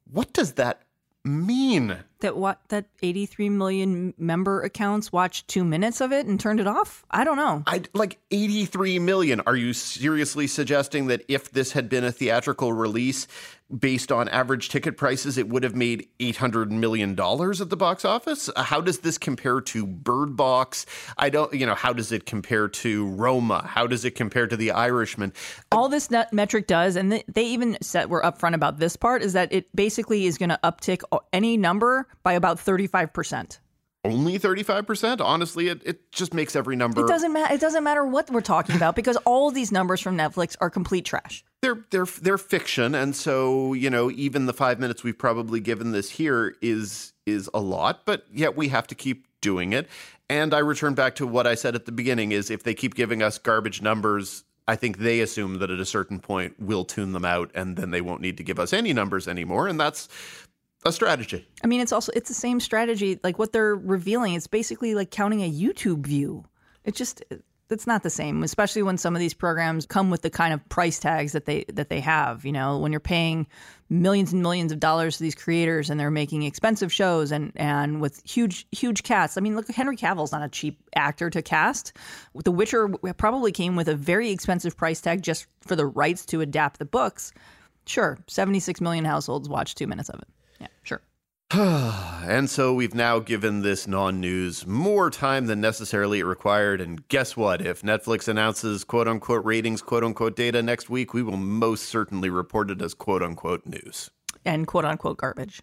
What 0.09 0.33
does 0.35 0.53
that 0.53 0.83
mean? 1.25 1.97
That 2.21 2.37
what 2.37 2.61
that 2.69 2.87
83 3.01 3.49
million 3.51 4.13
member 4.19 4.63
accounts 4.63 5.13
watched 5.13 5.47
two 5.47 5.63
minutes 5.65 6.01
of 6.01 6.13
it 6.13 6.27
and 6.27 6.41
turned 6.41 6.59
it 6.59 6.67
off? 6.67 7.05
I 7.11 7.23
don't 7.23 7.37
know. 7.37 7.63
I 7.67 7.83
like 7.95 8.19
83 8.33 8.99
million. 8.99 9.41
Are 9.41 9.55
you 9.55 9.73
seriously 9.73 10.49
suggesting 10.49 11.07
that 11.07 11.23
if 11.29 11.53
this 11.53 11.73
had 11.73 11.89
been 11.89 12.03
a 12.03 12.11
theatrical 12.11 12.73
release 12.73 13.29
based 13.77 14.11
on 14.11 14.29
average 14.31 14.71
ticket 14.71 14.97
prices, 14.97 15.37
it 15.37 15.49
would 15.49 15.63
have 15.63 15.75
made 15.77 16.09
800 16.21 16.73
million 16.73 17.15
dollars 17.15 17.61
at 17.61 17.71
the 17.71 17.77
box 17.77 18.05
office? 18.05 18.49
Uh, 18.57 18.63
How 18.63 18.81
does 18.81 19.01
this 19.01 19.19
compare 19.19 19.61
to 19.61 19.87
Bird 19.87 20.37
Box? 20.37 20.87
I 21.19 21.29
don't, 21.29 21.53
you 21.53 21.67
know, 21.67 21.75
how 21.75 21.93
does 21.93 22.11
it 22.11 22.27
compare 22.27 22.69
to 22.69 23.07
Roma? 23.09 23.67
How 23.67 23.87
does 23.87 24.05
it 24.05 24.13
compare 24.13 24.47
to 24.47 24.57
The 24.57 24.71
Irishman? 24.71 25.33
All 25.71 25.89
this 25.89 26.09
metric 26.33 26.67
does, 26.67 26.97
and 26.97 27.13
they, 27.13 27.25
they 27.29 27.45
even 27.45 27.77
said 27.83 28.09
we're 28.09 28.23
upfront 28.23 28.55
about 28.55 28.79
this 28.79 28.97
part, 28.97 29.23
is 29.23 29.35
that 29.35 29.53
it 29.53 29.75
basically 29.77 30.27
is 30.27 30.39
going 30.39 30.49
to 30.49 30.59
uptick 30.65 31.03
any 31.33 31.57
number 31.57 32.08
by 32.23 32.33
about 32.35 32.59
35%. 32.59 33.59
Only 34.05 34.39
35%? 34.39 35.21
Honestly, 35.21 35.69
it, 35.69 35.83
it 35.85 36.13
just 36.13 36.33
makes 36.33 36.55
every 36.55 36.77
number 36.77 37.05
It 37.05 37.09
doesn't 37.09 37.33
matter. 37.33 37.53
It 37.53 37.61
doesn't 37.61 37.83
matter 37.83 38.07
what 38.07 38.31
we're 38.31 38.41
talking 38.41 38.77
about 38.77 38.95
because 38.95 39.17
all 39.25 39.51
these 39.51 39.73
numbers 39.73 40.01
from 40.01 40.17
Netflix 40.17 40.57
are 40.61 40.71
complete 40.71 41.05
trash. 41.05 41.45
they're 41.63 41.85
they're 41.91 42.07
they're 42.07 42.39
fiction 42.39 42.95
and 42.95 43.17
so 43.17 43.73
you 43.73 43.91
know 43.91 44.09
even 44.13 44.47
the 44.47 44.53
5 44.53 44.79
minutes 44.79 45.03
we've 45.03 45.19
probably 45.19 45.59
given 45.59 45.91
this 45.91 46.09
here 46.11 46.55
is 46.63 47.13
is 47.27 47.51
a 47.53 47.59
lot 47.61 48.07
but 48.07 48.25
yet 48.33 48.57
we 48.57 48.69
have 48.69 48.87
to 48.87 48.95
keep 48.95 49.27
doing 49.41 49.73
it 49.73 49.89
and 50.31 50.55
i 50.55 50.59
return 50.61 50.95
back 50.95 51.17
to 51.17 51.27
what 51.27 51.49
i 51.49 51.57
said 51.57 51.75
at 51.75 51.85
the 51.85 51.91
beginning 51.93 52.31
is 52.31 52.49
if 52.49 52.63
they 52.63 52.75
keep 52.75 52.95
giving 52.95 53.21
us 53.25 53.39
garbage 53.39 53.83
numbers 53.83 54.45
i 54.69 54.77
think 54.77 54.99
they 54.99 55.19
assume 55.21 55.59
that 55.59 55.69
at 55.69 55.81
a 55.81 55.85
certain 55.85 56.21
point 56.21 56.55
we'll 56.61 56.85
tune 56.85 57.11
them 57.13 57.25
out 57.25 57.51
and 57.57 57.77
then 57.77 57.91
they 57.91 58.01
won't 58.01 58.21
need 58.21 58.37
to 58.37 58.45
give 58.45 58.61
us 58.61 58.73
any 58.73 58.93
numbers 58.93 59.27
anymore 59.27 59.67
and 59.67 59.81
that's 59.81 60.09
a 60.85 60.93
strategy 60.93 61.47
I 61.63 61.67
mean, 61.67 61.81
it's 61.81 61.93
also 61.93 62.13
it's 62.15 62.29
the 62.29 62.35
same 62.35 62.61
strategy. 62.61 63.19
Like 63.23 63.39
what 63.39 63.53
they're 63.53 63.75
revealing, 63.75 64.35
it's 64.35 64.47
basically 64.47 64.95
like 64.95 65.11
counting 65.11 65.43
a 65.43 65.51
YouTube 65.51 66.07
view. 66.07 66.45
It 66.85 66.95
just 66.95 67.25
it's 67.71 67.87
not 67.87 68.03
the 68.03 68.11
same, 68.11 68.43
especially 68.43 68.83
when 68.83 68.97
some 68.97 69.15
of 69.15 69.21
these 69.21 69.35
programs 69.35 69.85
come 69.85 70.09
with 70.09 70.23
the 70.23 70.31
kind 70.31 70.55
of 70.55 70.67
price 70.69 70.99
tags 70.99 71.33
that 71.33 71.45
they 71.45 71.65
that 71.73 71.91
they 71.91 72.01
have. 72.01 72.45
You 72.45 72.53
know, 72.53 72.79
when 72.79 72.93
you're 72.93 73.01
paying 73.01 73.47
millions 73.91 74.33
and 74.33 74.43
millions 74.43 74.73
of 74.73 74.81
dollars 74.81 75.17
to 75.17 75.23
these 75.23 75.35
creators 75.35 75.91
and 75.91 75.99
they're 75.99 76.11
making 76.11 76.45
expensive 76.45 76.93
shows 76.93 77.33
and 77.33 77.53
and 77.57 78.01
with 78.01 78.23
huge 78.25 78.67
huge 78.73 79.03
casts. 79.03 79.37
I 79.37 79.41
mean, 79.41 79.57
look, 79.57 79.69
Henry 79.69 79.97
Cavill's 79.97 80.33
not 80.33 80.43
a 80.43 80.49
cheap 80.49 80.79
actor 80.95 81.29
to 81.29 81.43
cast. 81.43 81.93
The 82.45 82.53
Witcher 82.53 82.89
probably 83.17 83.53
came 83.53 83.77
with 83.77 83.89
a 83.89 83.97
very 83.97 84.31
expensive 84.31 84.77
price 84.77 85.01
tag 85.01 85.23
just 85.23 85.47
for 85.61 85.77
the 85.77 85.87
rights 85.87 86.25
to 86.27 86.41
adapt 86.41 86.79
the 86.79 86.85
books. 86.85 87.33
Sure, 87.87 88.19
76 88.27 88.81
million 88.81 89.05
households 89.05 89.49
watched 89.49 89.79
two 89.79 89.87
minutes 89.87 90.09
of 90.09 90.21
it. 90.21 90.29
Yeah, 90.61 90.69
sure. 90.83 91.01
And 92.29 92.51
so 92.51 92.75
we've 92.75 92.95
now 92.95 93.21
given 93.21 93.63
this 93.63 93.87
non 93.87 94.21
news 94.21 94.67
more 94.67 95.09
time 95.09 95.47
than 95.47 95.63
necessarily 95.63 96.19
it 96.21 96.25
required. 96.25 96.79
And 96.79 97.09
guess 97.09 97.39
what? 97.39 97.63
If 97.63 97.81
Netflix 97.81 98.29
announces 98.29 98.85
quote 98.85 99.09
unquote 99.09 99.47
ratings, 99.47 99.81
quote 99.81 100.05
unquote 100.05 100.37
data 100.37 100.63
next 100.63 100.91
week, 100.91 101.15
we 101.15 101.23
will 101.23 101.39
most 101.39 101.87
certainly 101.87 102.29
report 102.29 102.71
it 102.71 102.83
as 102.83 102.93
quote 102.93 103.23
unquote 103.23 103.65
news. 103.65 104.11
and 104.45 104.67
quote 104.67 104.85
unquote 104.85 105.17
garbage. 105.17 105.63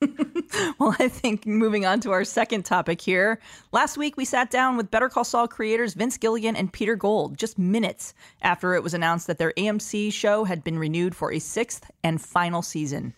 well, 0.78 0.94
I 0.98 1.08
think 1.08 1.46
moving 1.46 1.86
on 1.86 2.00
to 2.00 2.10
our 2.10 2.24
second 2.24 2.64
topic 2.64 3.00
here. 3.00 3.40
Last 3.72 3.96
week, 3.96 4.18
we 4.18 4.26
sat 4.26 4.50
down 4.50 4.76
with 4.76 4.90
Better 4.90 5.08
Call 5.08 5.24
Saul 5.24 5.48
creators 5.48 5.94
Vince 5.94 6.18
Gilligan 6.18 6.56
and 6.56 6.70
Peter 6.70 6.96
Gould 6.96 7.38
just 7.38 7.58
minutes 7.58 8.12
after 8.42 8.74
it 8.74 8.82
was 8.82 8.92
announced 8.92 9.26
that 9.28 9.38
their 9.38 9.52
AMC 9.56 10.12
show 10.12 10.44
had 10.44 10.62
been 10.62 10.78
renewed 10.78 11.14
for 11.14 11.32
a 11.32 11.38
sixth 11.38 11.90
and 12.02 12.20
final 12.20 12.60
season. 12.60 13.14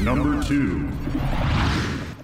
Number 0.00 0.42
two. 0.42 0.90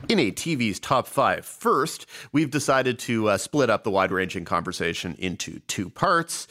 In 0.09 0.19
a 0.19 0.33
TV's 0.33 0.81
top 0.81 1.07
five, 1.07 1.47
first, 1.47 2.05
we've 2.33 2.50
decided 2.50 2.99
to 3.00 3.29
uh, 3.29 3.39
split 3.39 3.71
up 3.71 3.85
the 3.85 3.91
wide 3.91 4.11
ranging 4.11 4.45
conversation 4.45 5.15
into 5.19 5.61
two 5.61 5.89
parts. 5.89 6.49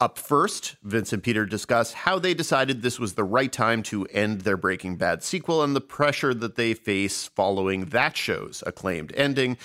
Up 0.00 0.16
first, 0.16 0.76
Vince 0.82 1.12
and 1.12 1.22
Peter 1.22 1.44
discuss 1.44 1.92
how 1.92 2.18
they 2.18 2.32
decided 2.34 2.80
this 2.80 3.00
was 3.00 3.14
the 3.14 3.24
right 3.24 3.52
time 3.52 3.82
to 3.82 4.06
end 4.06 4.42
their 4.42 4.56
Breaking 4.56 4.96
Bad 4.96 5.22
sequel 5.22 5.62
and 5.62 5.74
the 5.74 5.80
pressure 5.80 6.32
that 6.32 6.54
they 6.54 6.72
face 6.72 7.26
following 7.26 7.86
that 7.86 8.16
show's 8.16 8.62
acclaimed 8.66 9.12
ending. 9.16 9.58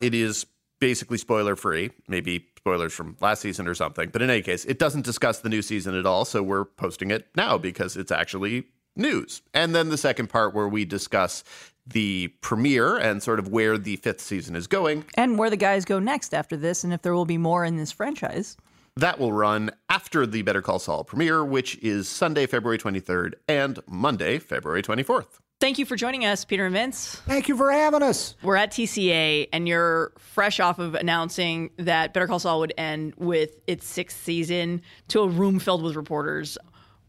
It 0.00 0.14
is 0.14 0.46
basically 0.78 1.18
spoiler 1.18 1.56
free, 1.56 1.90
maybe 2.06 2.46
spoilers 2.58 2.92
from 2.92 3.16
last 3.20 3.40
season 3.40 3.66
or 3.66 3.74
something. 3.74 4.10
But 4.10 4.22
in 4.22 4.30
any 4.30 4.42
case, 4.42 4.64
it 4.66 4.78
doesn't 4.78 5.06
discuss 5.06 5.40
the 5.40 5.48
new 5.48 5.62
season 5.62 5.94
at 5.94 6.06
all. 6.06 6.24
So 6.24 6.42
we're 6.42 6.66
posting 6.66 7.10
it 7.10 7.26
now 7.34 7.56
because 7.58 7.96
it's 7.96 8.12
actually 8.12 8.66
news. 9.00 9.42
And 9.52 9.74
then 9.74 9.88
the 9.88 9.98
second 9.98 10.28
part 10.28 10.54
where 10.54 10.68
we 10.68 10.84
discuss 10.84 11.42
the 11.86 12.28
premiere 12.40 12.96
and 12.96 13.22
sort 13.22 13.38
of 13.38 13.48
where 13.48 13.76
the 13.76 13.96
fifth 13.96 14.20
season 14.20 14.54
is 14.54 14.66
going. 14.66 15.04
And 15.14 15.38
where 15.38 15.50
the 15.50 15.56
guys 15.56 15.84
go 15.84 15.98
next 15.98 16.34
after 16.34 16.56
this, 16.56 16.84
and 16.84 16.92
if 16.92 17.02
there 17.02 17.14
will 17.14 17.24
be 17.24 17.38
more 17.38 17.64
in 17.64 17.76
this 17.76 17.92
franchise. 17.92 18.56
That 18.96 19.18
will 19.18 19.32
run 19.32 19.70
after 19.88 20.26
the 20.26 20.42
Better 20.42 20.62
Call 20.62 20.78
Saul 20.78 21.04
premiere, 21.04 21.44
which 21.44 21.76
is 21.78 22.08
Sunday, 22.08 22.46
February 22.46 22.78
23rd 22.78 23.34
and 23.48 23.78
Monday, 23.86 24.38
February 24.38 24.82
24th. 24.82 25.40
Thank 25.60 25.78
you 25.78 25.84
for 25.84 25.94
joining 25.94 26.24
us, 26.24 26.46
Peter 26.46 26.64
and 26.64 26.74
Vince. 26.74 27.16
Thank 27.26 27.46
you 27.46 27.56
for 27.56 27.70
having 27.70 28.02
us. 28.02 28.34
We're 28.42 28.56
at 28.56 28.72
TCA, 28.72 29.48
and 29.52 29.68
you're 29.68 30.12
fresh 30.16 30.58
off 30.58 30.78
of 30.78 30.94
announcing 30.94 31.70
that 31.76 32.14
Better 32.14 32.26
Call 32.26 32.38
Saul 32.38 32.60
would 32.60 32.72
end 32.78 33.12
with 33.16 33.60
its 33.66 33.86
sixth 33.86 34.24
season 34.24 34.80
to 35.08 35.20
a 35.20 35.28
room 35.28 35.58
filled 35.58 35.82
with 35.82 35.96
reporters. 35.96 36.56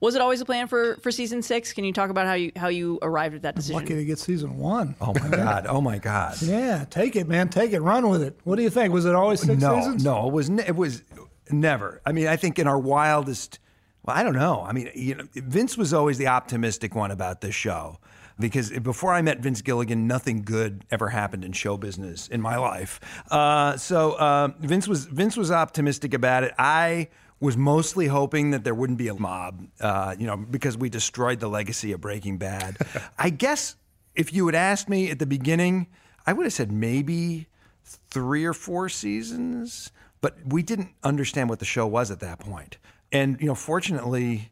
Was 0.01 0.15
it 0.15 0.21
always 0.21 0.41
a 0.41 0.45
plan 0.45 0.67
for, 0.67 0.97
for 0.97 1.11
season 1.11 1.43
six? 1.43 1.73
Can 1.73 1.85
you 1.85 1.93
talk 1.93 2.09
about 2.09 2.25
how 2.25 2.33
you 2.33 2.51
how 2.55 2.69
you 2.69 2.97
arrived 3.03 3.35
at 3.35 3.43
that 3.43 3.55
decision? 3.55 3.75
Lucky 3.75 3.95
to 3.95 4.03
get 4.03 4.17
season 4.17 4.57
one. 4.57 4.95
Oh 4.99 5.13
my 5.13 5.27
god! 5.37 5.67
Oh 5.67 5.79
my 5.79 5.99
god! 5.99 6.41
Yeah, 6.41 6.85
take 6.89 7.15
it, 7.15 7.27
man. 7.27 7.49
Take 7.49 7.71
it. 7.71 7.81
Run 7.81 8.09
with 8.09 8.23
it. 8.23 8.37
What 8.43 8.55
do 8.55 8.63
you 8.63 8.71
think? 8.71 8.93
Was 8.93 9.05
it 9.05 9.13
always 9.13 9.41
six 9.41 9.61
no, 9.61 9.75
seasons? 9.77 10.03
no, 10.03 10.27
it 10.27 10.33
was 10.33 10.49
ne- 10.49 10.65
it 10.65 10.75
was 10.75 11.03
never. 11.51 12.01
I 12.03 12.13
mean, 12.13 12.25
I 12.25 12.35
think 12.35 12.57
in 12.57 12.65
our 12.65 12.79
wildest, 12.79 13.59
well, 14.03 14.17
I 14.17 14.23
don't 14.23 14.33
know. 14.33 14.65
I 14.67 14.73
mean, 14.73 14.89
you 14.95 15.15
know, 15.15 15.23
Vince 15.35 15.77
was 15.77 15.93
always 15.93 16.17
the 16.17 16.27
optimistic 16.27 16.95
one 16.95 17.11
about 17.11 17.41
this 17.41 17.53
show 17.53 17.99
because 18.39 18.71
before 18.71 19.13
I 19.13 19.21
met 19.21 19.39
Vince 19.39 19.61
Gilligan, 19.61 20.07
nothing 20.07 20.41
good 20.41 20.83
ever 20.89 21.09
happened 21.09 21.45
in 21.45 21.51
show 21.51 21.77
business 21.77 22.27
in 22.27 22.41
my 22.41 22.57
life. 22.57 22.99
Uh, 23.29 23.77
so 23.77 24.13
uh, 24.13 24.49
Vince 24.59 24.87
was 24.87 25.05
Vince 25.05 25.37
was 25.37 25.51
optimistic 25.51 26.15
about 26.15 26.43
it. 26.43 26.53
I 26.57 27.09
was 27.41 27.57
mostly 27.57 28.07
hoping 28.07 28.51
that 28.51 28.63
there 28.63 28.75
wouldn't 28.75 28.99
be 28.99 29.07
a 29.07 29.15
mob, 29.15 29.67
uh, 29.81 30.15
you 30.17 30.27
know, 30.27 30.37
because 30.37 30.77
we 30.77 30.89
destroyed 30.89 31.39
the 31.39 31.49
legacy 31.49 31.91
of 31.91 31.99
Breaking 31.99 32.37
Bad. 32.37 32.77
I 33.17 33.31
guess 33.31 33.75
if 34.15 34.31
you 34.31 34.45
had 34.45 34.55
asked 34.55 34.87
me 34.87 35.09
at 35.09 35.19
the 35.19 35.25
beginning, 35.25 35.87
I 36.25 36.33
would 36.33 36.45
have 36.45 36.53
said 36.53 36.71
maybe 36.71 37.47
three 37.83 38.45
or 38.45 38.53
four 38.53 38.89
seasons, 38.89 39.91
but 40.21 40.37
we 40.45 40.61
didn't 40.61 40.89
understand 41.03 41.49
what 41.49 41.57
the 41.57 41.65
show 41.65 41.87
was 41.87 42.11
at 42.11 42.19
that 42.19 42.39
point. 42.39 42.77
And 43.11 43.41
you 43.41 43.47
know, 43.47 43.55
fortunately, 43.55 44.51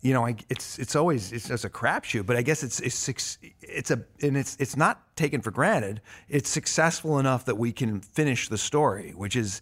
you 0.00 0.14
know, 0.14 0.24
I, 0.24 0.36
it's 0.48 0.78
it's 0.78 0.94
always 0.94 1.32
it's, 1.32 1.50
it's 1.50 1.64
a 1.64 1.68
crapshoot, 1.68 2.26
but 2.26 2.36
I 2.36 2.42
guess 2.42 2.62
it's 2.62 2.78
it's 2.80 3.38
it's 3.60 3.90
a 3.90 4.02
and 4.22 4.36
it's 4.36 4.56
it's 4.60 4.76
not 4.76 5.16
taken 5.16 5.40
for 5.40 5.50
granted. 5.50 6.00
It's 6.28 6.48
successful 6.48 7.18
enough 7.18 7.44
that 7.46 7.56
we 7.56 7.72
can 7.72 8.00
finish 8.00 8.48
the 8.48 8.56
story, 8.56 9.12
which 9.16 9.34
is 9.34 9.60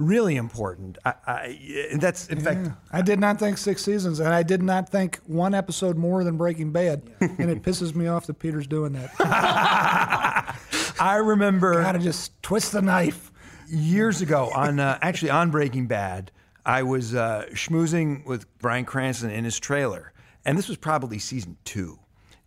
really 0.00 0.34
important. 0.36 0.98
I, 1.04 1.14
I 1.26 1.86
that's 1.96 2.26
in 2.28 2.40
fact. 2.40 2.70
I 2.90 3.02
did 3.02 3.20
not 3.20 3.38
think 3.38 3.58
six 3.58 3.84
seasons, 3.84 4.18
and 4.18 4.30
I 4.30 4.42
did 4.42 4.62
not 4.62 4.88
think 4.88 5.18
one 5.26 5.54
episode 5.54 5.96
more 5.96 6.24
than 6.24 6.36
Breaking 6.36 6.72
Bad. 6.72 7.02
and 7.20 7.50
it 7.50 7.62
pisses 7.62 7.94
me 7.94 8.08
off 8.08 8.26
that 8.26 8.38
Peter's 8.40 8.66
doing 8.66 8.92
that. 8.94 9.10
I 11.00 11.16
remember 11.16 11.74
Gotta 11.82 11.98
just 11.98 12.42
twist 12.42 12.72
the 12.72 12.82
knife. 12.82 13.30
years 13.68 14.20
ago 14.22 14.50
on 14.54 14.80
uh, 14.80 14.98
actually 15.02 15.30
on 15.30 15.50
Breaking 15.50 15.86
Bad, 15.86 16.32
I 16.66 16.82
was 16.82 17.14
uh, 17.14 17.46
schmoozing 17.52 18.26
with 18.26 18.46
Bryan 18.58 18.84
Cranston 18.84 19.30
in 19.30 19.44
his 19.44 19.58
trailer, 19.60 20.12
and 20.44 20.58
this 20.58 20.68
was 20.68 20.76
probably 20.76 21.18
season 21.18 21.56
two, 21.64 21.98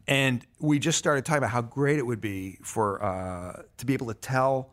and 0.07 0.45
we 0.59 0.79
just 0.79 0.97
started 0.97 1.23
talking 1.25 1.39
about 1.39 1.51
how 1.51 1.61
great 1.61 1.97
it 1.99 2.05
would 2.05 2.21
be 2.21 2.57
for 2.63 3.03
uh, 3.03 3.61
to 3.77 3.85
be 3.85 3.93
able 3.93 4.07
to 4.07 4.13
tell, 4.15 4.71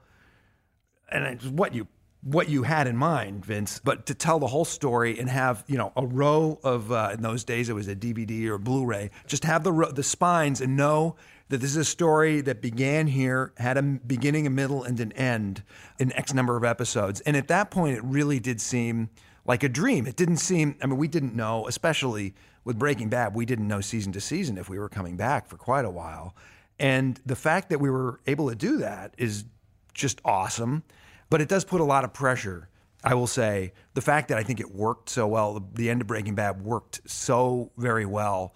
and 1.10 1.24
it's 1.24 1.46
what 1.46 1.74
you 1.74 1.86
what 2.22 2.48
you 2.48 2.64
had 2.64 2.86
in 2.86 2.96
mind, 2.96 3.44
Vince, 3.44 3.80
but 3.82 4.06
to 4.06 4.14
tell 4.14 4.38
the 4.38 4.46
whole 4.46 4.64
story 4.64 5.18
and 5.18 5.28
have 5.28 5.64
you 5.66 5.78
know 5.78 5.92
a 5.96 6.04
row 6.04 6.58
of 6.62 6.92
uh, 6.92 7.10
in 7.14 7.22
those 7.22 7.44
days 7.44 7.68
it 7.68 7.74
was 7.74 7.88
a 7.88 7.96
DVD 7.96 8.48
or 8.48 8.58
Blu-ray, 8.58 9.10
just 9.26 9.44
have 9.44 9.64
the 9.64 9.92
the 9.94 10.02
spines 10.02 10.60
and 10.60 10.76
know 10.76 11.16
that 11.48 11.58
this 11.60 11.70
is 11.70 11.76
a 11.76 11.84
story 11.84 12.40
that 12.42 12.62
began 12.62 13.08
here, 13.08 13.52
had 13.56 13.76
a 13.76 13.82
beginning, 13.82 14.46
a 14.46 14.50
middle, 14.50 14.84
and 14.84 15.00
an 15.00 15.12
end 15.12 15.62
in 15.98 16.12
X 16.12 16.32
number 16.32 16.56
of 16.56 16.62
episodes. 16.62 17.20
And 17.22 17.36
at 17.36 17.48
that 17.48 17.70
point, 17.70 17.96
it 17.96 18.04
really 18.04 18.38
did 18.38 18.60
seem 18.60 19.10
like 19.44 19.64
a 19.64 19.68
dream. 19.68 20.06
It 20.06 20.14
didn't 20.14 20.36
seem, 20.36 20.76
I 20.80 20.86
mean, 20.86 20.96
we 20.96 21.08
didn't 21.08 21.34
know, 21.34 21.66
especially 21.66 22.34
with 22.64 22.78
Breaking 22.78 23.08
Bad, 23.08 23.34
we 23.34 23.44
didn't 23.44 23.66
know 23.66 23.80
season 23.80 24.12
to 24.12 24.20
season 24.20 24.58
if 24.58 24.68
we 24.68 24.78
were 24.78 24.88
coming 24.88 25.16
back 25.16 25.48
for 25.48 25.56
quite 25.56 25.84
a 25.84 25.90
while. 25.90 26.36
And 26.78 27.20
the 27.26 27.34
fact 27.36 27.70
that 27.70 27.80
we 27.80 27.90
were 27.90 28.20
able 28.28 28.48
to 28.48 28.54
do 28.54 28.78
that 28.78 29.14
is 29.18 29.44
just 29.92 30.20
awesome. 30.24 30.84
But 31.30 31.40
it 31.40 31.48
does 31.48 31.64
put 31.64 31.80
a 31.80 31.84
lot 31.84 32.04
of 32.04 32.12
pressure 32.12 32.68
I 33.02 33.14
will 33.14 33.26
say 33.26 33.72
the 33.94 34.02
fact 34.02 34.28
that 34.28 34.38
I 34.38 34.42
think 34.42 34.60
it 34.60 34.74
worked 34.74 35.08
so 35.08 35.26
well, 35.26 35.54
the, 35.54 35.62
the 35.74 35.90
end 35.90 36.00
of 36.00 36.06
Breaking 36.06 36.34
Bad 36.34 36.62
worked 36.62 37.00
so 37.06 37.70
very 37.76 38.04
well. 38.04 38.54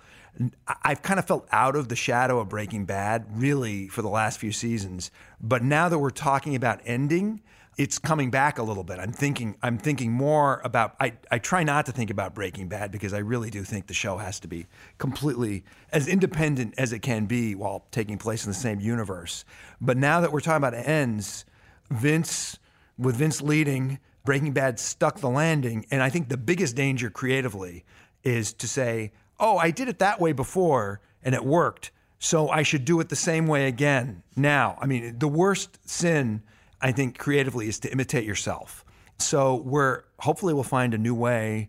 I've 0.83 1.01
kind 1.01 1.19
of 1.19 1.27
felt 1.27 1.49
out 1.53 1.77
of 1.77 1.89
the 1.89 1.97
shadow 1.97 2.41
of 2.41 2.49
Breaking 2.49 2.85
Bad 2.85 3.27
really 3.31 3.89
for 3.89 4.03
the 4.03 4.09
last 4.09 4.39
few 4.39 4.53
seasons. 4.53 5.11
But 5.41 5.63
now 5.63 5.89
that 5.89 5.99
we're 5.99 6.11
talking 6.11 6.57
about 6.57 6.81
ending, 6.85 7.41
it's 7.79 7.99
coming 7.99 8.31
back 8.31 8.59
a 8.59 8.63
little 8.63 8.85
bit. 8.85 8.99
I'm 8.99 9.13
thinking 9.13 9.57
I'm 9.63 9.79
thinking 9.79 10.13
more 10.13 10.61
about 10.65 10.95
I, 11.01 11.15
I 11.31 11.39
try 11.39 11.63
not 11.63 11.87
to 11.87 11.93
think 11.93 12.11
about 12.11 12.35
Breaking 12.35 12.69
Bad 12.69 12.91
because 12.91 13.15
I 13.15 13.19
really 13.19 13.51
do 13.51 13.63
think 13.63 13.87
the 13.87 13.95
show 13.95 14.19
has 14.19 14.41
to 14.41 14.49
be 14.49 14.67
completely 14.99 15.65
as 15.93 16.07
independent 16.07 16.75
as 16.77 16.93
it 16.93 17.01
can 17.01 17.27
be 17.27 17.55
while 17.55 17.87
taking 17.91 18.19
place 18.19 18.45
in 18.45 18.51
the 18.51 18.59
same 18.59 18.81
universe. 18.81 19.45
But 19.81 19.97
now 19.97 20.21
that 20.21 20.33
we're 20.33 20.41
talking 20.41 20.65
about 20.65 20.75
ends, 20.75 21.45
Vince 21.91 22.59
with 22.99 23.17
Vince 23.17 23.43
leading, 23.43 23.99
Breaking 24.25 24.53
Bad 24.53 24.81
stuck 24.81 25.21
the 25.21 25.29
landing. 25.29 25.87
And 25.91 26.03
I 26.03 26.11
think 26.11 26.29
the 26.29 26.37
biggest 26.37 26.77
danger 26.77 27.11
creatively 27.11 27.85
is 28.23 28.53
to 28.55 28.69
say, 28.69 29.13
oh, 29.39 29.59
I 29.59 29.71
did 29.71 29.89
it 29.89 29.99
that 29.99 30.21
way 30.21 30.33
before 30.33 31.01
and 31.23 31.35
it 31.35 31.45
worked. 31.45 31.91
So 32.19 32.49
I 32.49 32.63
should 32.63 32.85
do 32.85 33.01
it 33.01 33.11
the 33.11 33.17
same 33.17 33.47
way 33.47 33.67
again 33.67 34.23
now. 34.35 34.79
I 34.81 34.87
mean, 34.87 35.19
the 35.19 35.29
worst 35.29 35.79
sin, 35.89 36.43
I 36.81 36.93
think, 36.93 37.19
creatively 37.19 37.69
is 37.69 37.79
to 37.81 37.93
imitate 37.93 38.25
yourself. 38.25 38.85
So 39.19 39.57
we're 39.57 40.05
hopefully 40.21 40.55
we'll 40.55 40.63
find 40.63 40.95
a 40.95 40.99
new 40.99 41.15
way 41.15 41.69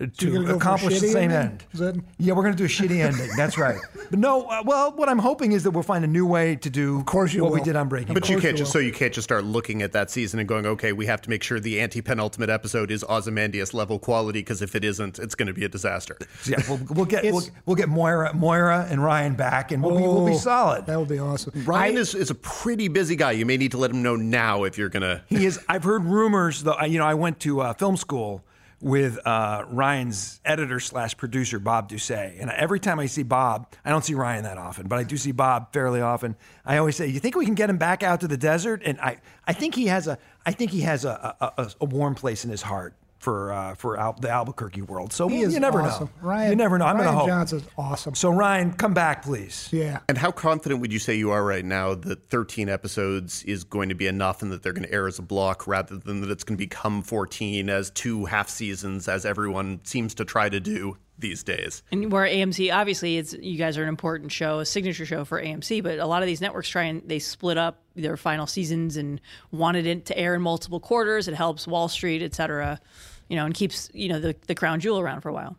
to 0.00 0.06
gonna 0.32 0.40
go 0.40 0.46
for 0.52 0.56
accomplish 0.56 1.00
the 1.00 1.08
same 1.08 1.30
ending? 1.30 1.38
end. 1.38 1.64
Is 1.72 1.80
that- 1.80 1.96
Yeah, 2.18 2.32
we're 2.32 2.42
going 2.42 2.56
to 2.56 2.58
do 2.58 2.64
a 2.64 2.68
shitty 2.68 3.00
ending. 3.04 3.28
That's 3.36 3.58
right. 3.58 3.78
But 4.10 4.18
no, 4.18 4.42
uh, 4.44 4.62
well, 4.64 4.92
what 4.92 5.08
I'm 5.08 5.18
hoping 5.18 5.52
is 5.52 5.62
that 5.64 5.72
we'll 5.72 5.82
find 5.82 6.04
a 6.04 6.08
new 6.08 6.26
way 6.26 6.56
to 6.56 6.70
do 6.70 6.98
of 7.00 7.06
course 7.06 7.32
you 7.34 7.42
what 7.44 7.52
we 7.52 7.60
did 7.60 7.76
on 7.76 7.88
Breaking 7.88 8.14
But 8.14 8.28
you 8.28 8.36
can't 8.40 8.52
you 8.52 8.58
just 8.58 8.74
will. 8.74 8.80
so 8.80 8.86
you 8.86 8.92
can't 8.92 9.12
just 9.12 9.24
start 9.24 9.44
looking 9.44 9.82
at 9.82 9.92
that 9.92 10.10
season 10.10 10.40
and 10.40 10.48
going, 10.48 10.64
okay, 10.66 10.92
we 10.92 11.06
have 11.06 11.20
to 11.22 11.30
make 11.30 11.42
sure 11.42 11.60
the 11.60 11.80
anti-penultimate 11.80 12.48
episode 12.50 12.90
is 12.90 13.04
Ozymandias 13.08 13.74
level 13.74 13.98
quality 13.98 14.40
because 14.40 14.62
if 14.62 14.74
it 14.74 14.84
isn't, 14.84 15.18
it's 15.18 15.34
going 15.34 15.46
to 15.48 15.52
be 15.54 15.64
a 15.64 15.68
disaster. 15.68 16.16
Yeah, 16.46 16.62
we'll, 16.68 16.80
we'll 16.90 17.04
get 17.04 17.24
we'll, 17.24 17.42
we'll 17.66 17.76
get 17.76 17.88
Moira, 17.88 18.32
Moira 18.34 18.86
and 18.90 19.00
Rian 19.00 19.36
back, 19.36 19.70
and 19.72 19.82
we'll, 19.82 19.96
be, 19.96 20.02
we'll 20.02 20.26
be 20.26 20.32
Oh, 20.32 20.36
solid. 20.38 20.86
That 20.86 20.98
would 20.98 21.08
be 21.08 21.18
awesome. 21.18 21.52
Rian 21.52 21.96
is, 21.96 22.14
is 22.14 22.30
a 22.30 22.34
pretty 22.34 22.88
busy 22.88 23.16
guy. 23.16 23.32
You 23.32 23.44
may 23.46 23.56
need 23.58 23.72
to 23.72 23.78
let 23.78 23.90
him 23.90 24.02
know 24.02 24.16
now 24.16 24.64
if 24.64 24.78
you're 24.78 24.88
going 24.88 25.02
to. 25.02 25.22
He 25.28 25.44
is. 25.46 25.58
I've 25.68 25.84
heard 25.84 26.04
rumors 26.06 26.62
though. 26.62 26.72
I- 26.72 26.86
You 26.86 26.98
know, 26.98 27.06
I 27.06 27.14
went 27.14 27.38
to 27.40 27.60
uh, 27.60 27.72
film 27.74 27.96
school 27.96 28.42
with 28.80 29.18
uh, 29.24 29.64
Rian's 29.66 30.40
editor 30.44 30.80
slash 30.80 31.16
producer 31.16 31.58
Bob 31.58 31.90
Ducsay, 31.90 32.40
and 32.40 32.50
every 32.50 32.80
time 32.80 32.98
I 32.98 33.06
see 33.06 33.22
Bob, 33.22 33.72
I 33.84 33.90
don't 33.90 34.04
see 34.04 34.14
Rian 34.14 34.42
that 34.42 34.58
often, 34.58 34.88
but 34.88 34.98
I 34.98 35.04
do 35.04 35.16
see 35.16 35.32
Bob 35.32 35.72
fairly 35.72 36.00
often. 36.00 36.36
I 36.64 36.78
always 36.78 36.96
say, 36.96 37.06
"You 37.06 37.20
think 37.20 37.36
we 37.36 37.44
can 37.44 37.54
get 37.54 37.68
him 37.70 37.78
back 37.78 38.02
out 38.02 38.20
to 38.20 38.28
the 38.28 38.36
desert?" 38.36 38.82
And 38.84 39.00
I, 39.00 39.18
I 39.46 39.52
think 39.52 39.74
he 39.74 39.86
has 39.86 40.06
a, 40.06 40.18
I 40.46 40.52
think 40.52 40.70
he 40.70 40.80
has 40.80 41.04
a, 41.04 41.36
a, 41.40 41.62
a, 41.62 41.70
a 41.82 41.84
warm 41.84 42.14
place 42.14 42.44
in 42.44 42.50
his 42.50 42.62
heart 42.62 42.94
for 43.20 43.52
uh, 43.52 43.74
for 43.74 43.96
Al- 43.98 44.14
the 44.20 44.28
Albuquerque 44.30 44.82
world. 44.82 45.12
So 45.12 45.28
He 45.28 45.40
you 45.40 45.46
is 45.46 45.58
never 45.58 45.80
awesome. 45.82 46.10
know. 46.22 46.28
Rian, 46.28 46.50
you 46.50 46.56
never 46.56 46.78
know. 46.78 46.86
I'm 46.86 46.96
going 46.96 47.06
to 47.08 47.12
hope. 47.14 47.28
Johnson's 47.28 47.64
awesome. 47.78 48.14
So 48.14 48.32
Rian, 48.32 48.76
come 48.76 48.94
back, 48.94 49.22
please. 49.22 49.68
yeah. 49.70 50.00
And 50.08 50.18
how 50.18 50.32
confident 50.32 50.80
would 50.80 50.92
you 50.92 50.98
say 50.98 51.14
you 51.14 51.30
are 51.30 51.44
right 51.44 51.64
now 51.64 51.94
that 51.94 52.24
13 52.30 52.68
episodes 52.68 53.44
is 53.44 53.62
going 53.62 53.90
to 53.90 53.94
be 53.94 54.06
enough 54.06 54.42
and 54.42 54.50
that 54.52 54.62
they're 54.62 54.72
going 54.72 54.86
to 54.88 54.92
air 54.92 55.06
as 55.06 55.18
a 55.18 55.22
block 55.22 55.66
rather 55.66 55.96
than 55.98 56.22
that 56.22 56.30
it's 56.30 56.44
going 56.44 56.56
to 56.56 56.62
become 56.62 57.02
14 57.02 57.68
as 57.68 57.90
two 57.90 58.24
half 58.24 58.48
seasons, 58.48 59.06
as 59.06 59.24
everyone 59.26 59.80
seems 59.84 60.14
to 60.14 60.24
try 60.24 60.48
to 60.48 60.58
do 60.58 60.96
these 61.18 61.42
days? 61.42 61.82
And 61.92 62.10
where 62.10 62.26
AMC, 62.26 62.74
obviously, 62.74 63.18
it's 63.18 63.34
you 63.34 63.58
guys 63.58 63.76
are 63.76 63.82
an 63.82 63.90
important 63.90 64.32
show, 64.32 64.60
a 64.60 64.64
signature 64.64 65.04
show 65.04 65.26
for 65.26 65.42
AMC. 65.42 65.82
But 65.82 65.98
a 65.98 66.06
lot 66.06 66.22
of 66.22 66.26
these 66.26 66.40
networks 66.40 66.70
try 66.70 66.84
and 66.84 67.02
they 67.06 67.18
split 67.18 67.58
up 67.58 67.82
their 67.94 68.16
final 68.16 68.46
seasons 68.46 68.96
and 68.96 69.20
wanted 69.52 69.84
it 69.86 70.06
to 70.06 70.16
air 70.18 70.34
in 70.34 70.40
multiple 70.40 70.80
quarters. 70.80 71.28
It 71.28 71.34
helps 71.34 71.66
Wall 71.66 71.88
Street, 71.88 72.22
et 72.22 72.34
cetera, 72.34 72.80
you 73.30 73.36
know, 73.36 73.46
and 73.46 73.54
keeps 73.54 73.88
you 73.94 74.08
know 74.08 74.20
the 74.20 74.36
the 74.48 74.54
crown 74.54 74.80
jewel 74.80 74.98
around 74.98 75.22
for 75.22 75.30
a 75.30 75.32
while. 75.32 75.56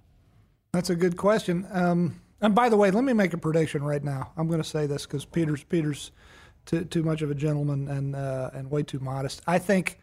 That's 0.74 0.92
a 0.92 0.96
good 0.96 1.18
question. 1.18 1.66
Um, 1.72 2.22
and 2.42 2.54
by 2.54 2.70
the 2.70 2.78
way, 2.78 2.92
let 2.92 3.04
me 3.04 3.14
make 3.14 3.34
a 3.34 3.38
prediction 3.38 3.84
right 3.84 4.04
now. 4.04 4.32
I'm 4.38 4.48
going 4.48 4.62
to 4.62 4.68
say 4.68 4.86
this 4.86 5.06
because 5.06 5.26
Peter's 5.26 5.64
Peter's 5.64 6.12
too, 6.66 6.84
too 6.84 7.02
much 7.02 7.22
of 7.22 7.32
a 7.32 7.36
gentleman 7.36 7.88
and 7.88 8.16
uh, 8.16 8.52
and 8.54 8.70
way 8.70 8.84
too 8.84 9.00
modest. 9.00 9.42
I 9.48 9.58
think 9.58 10.00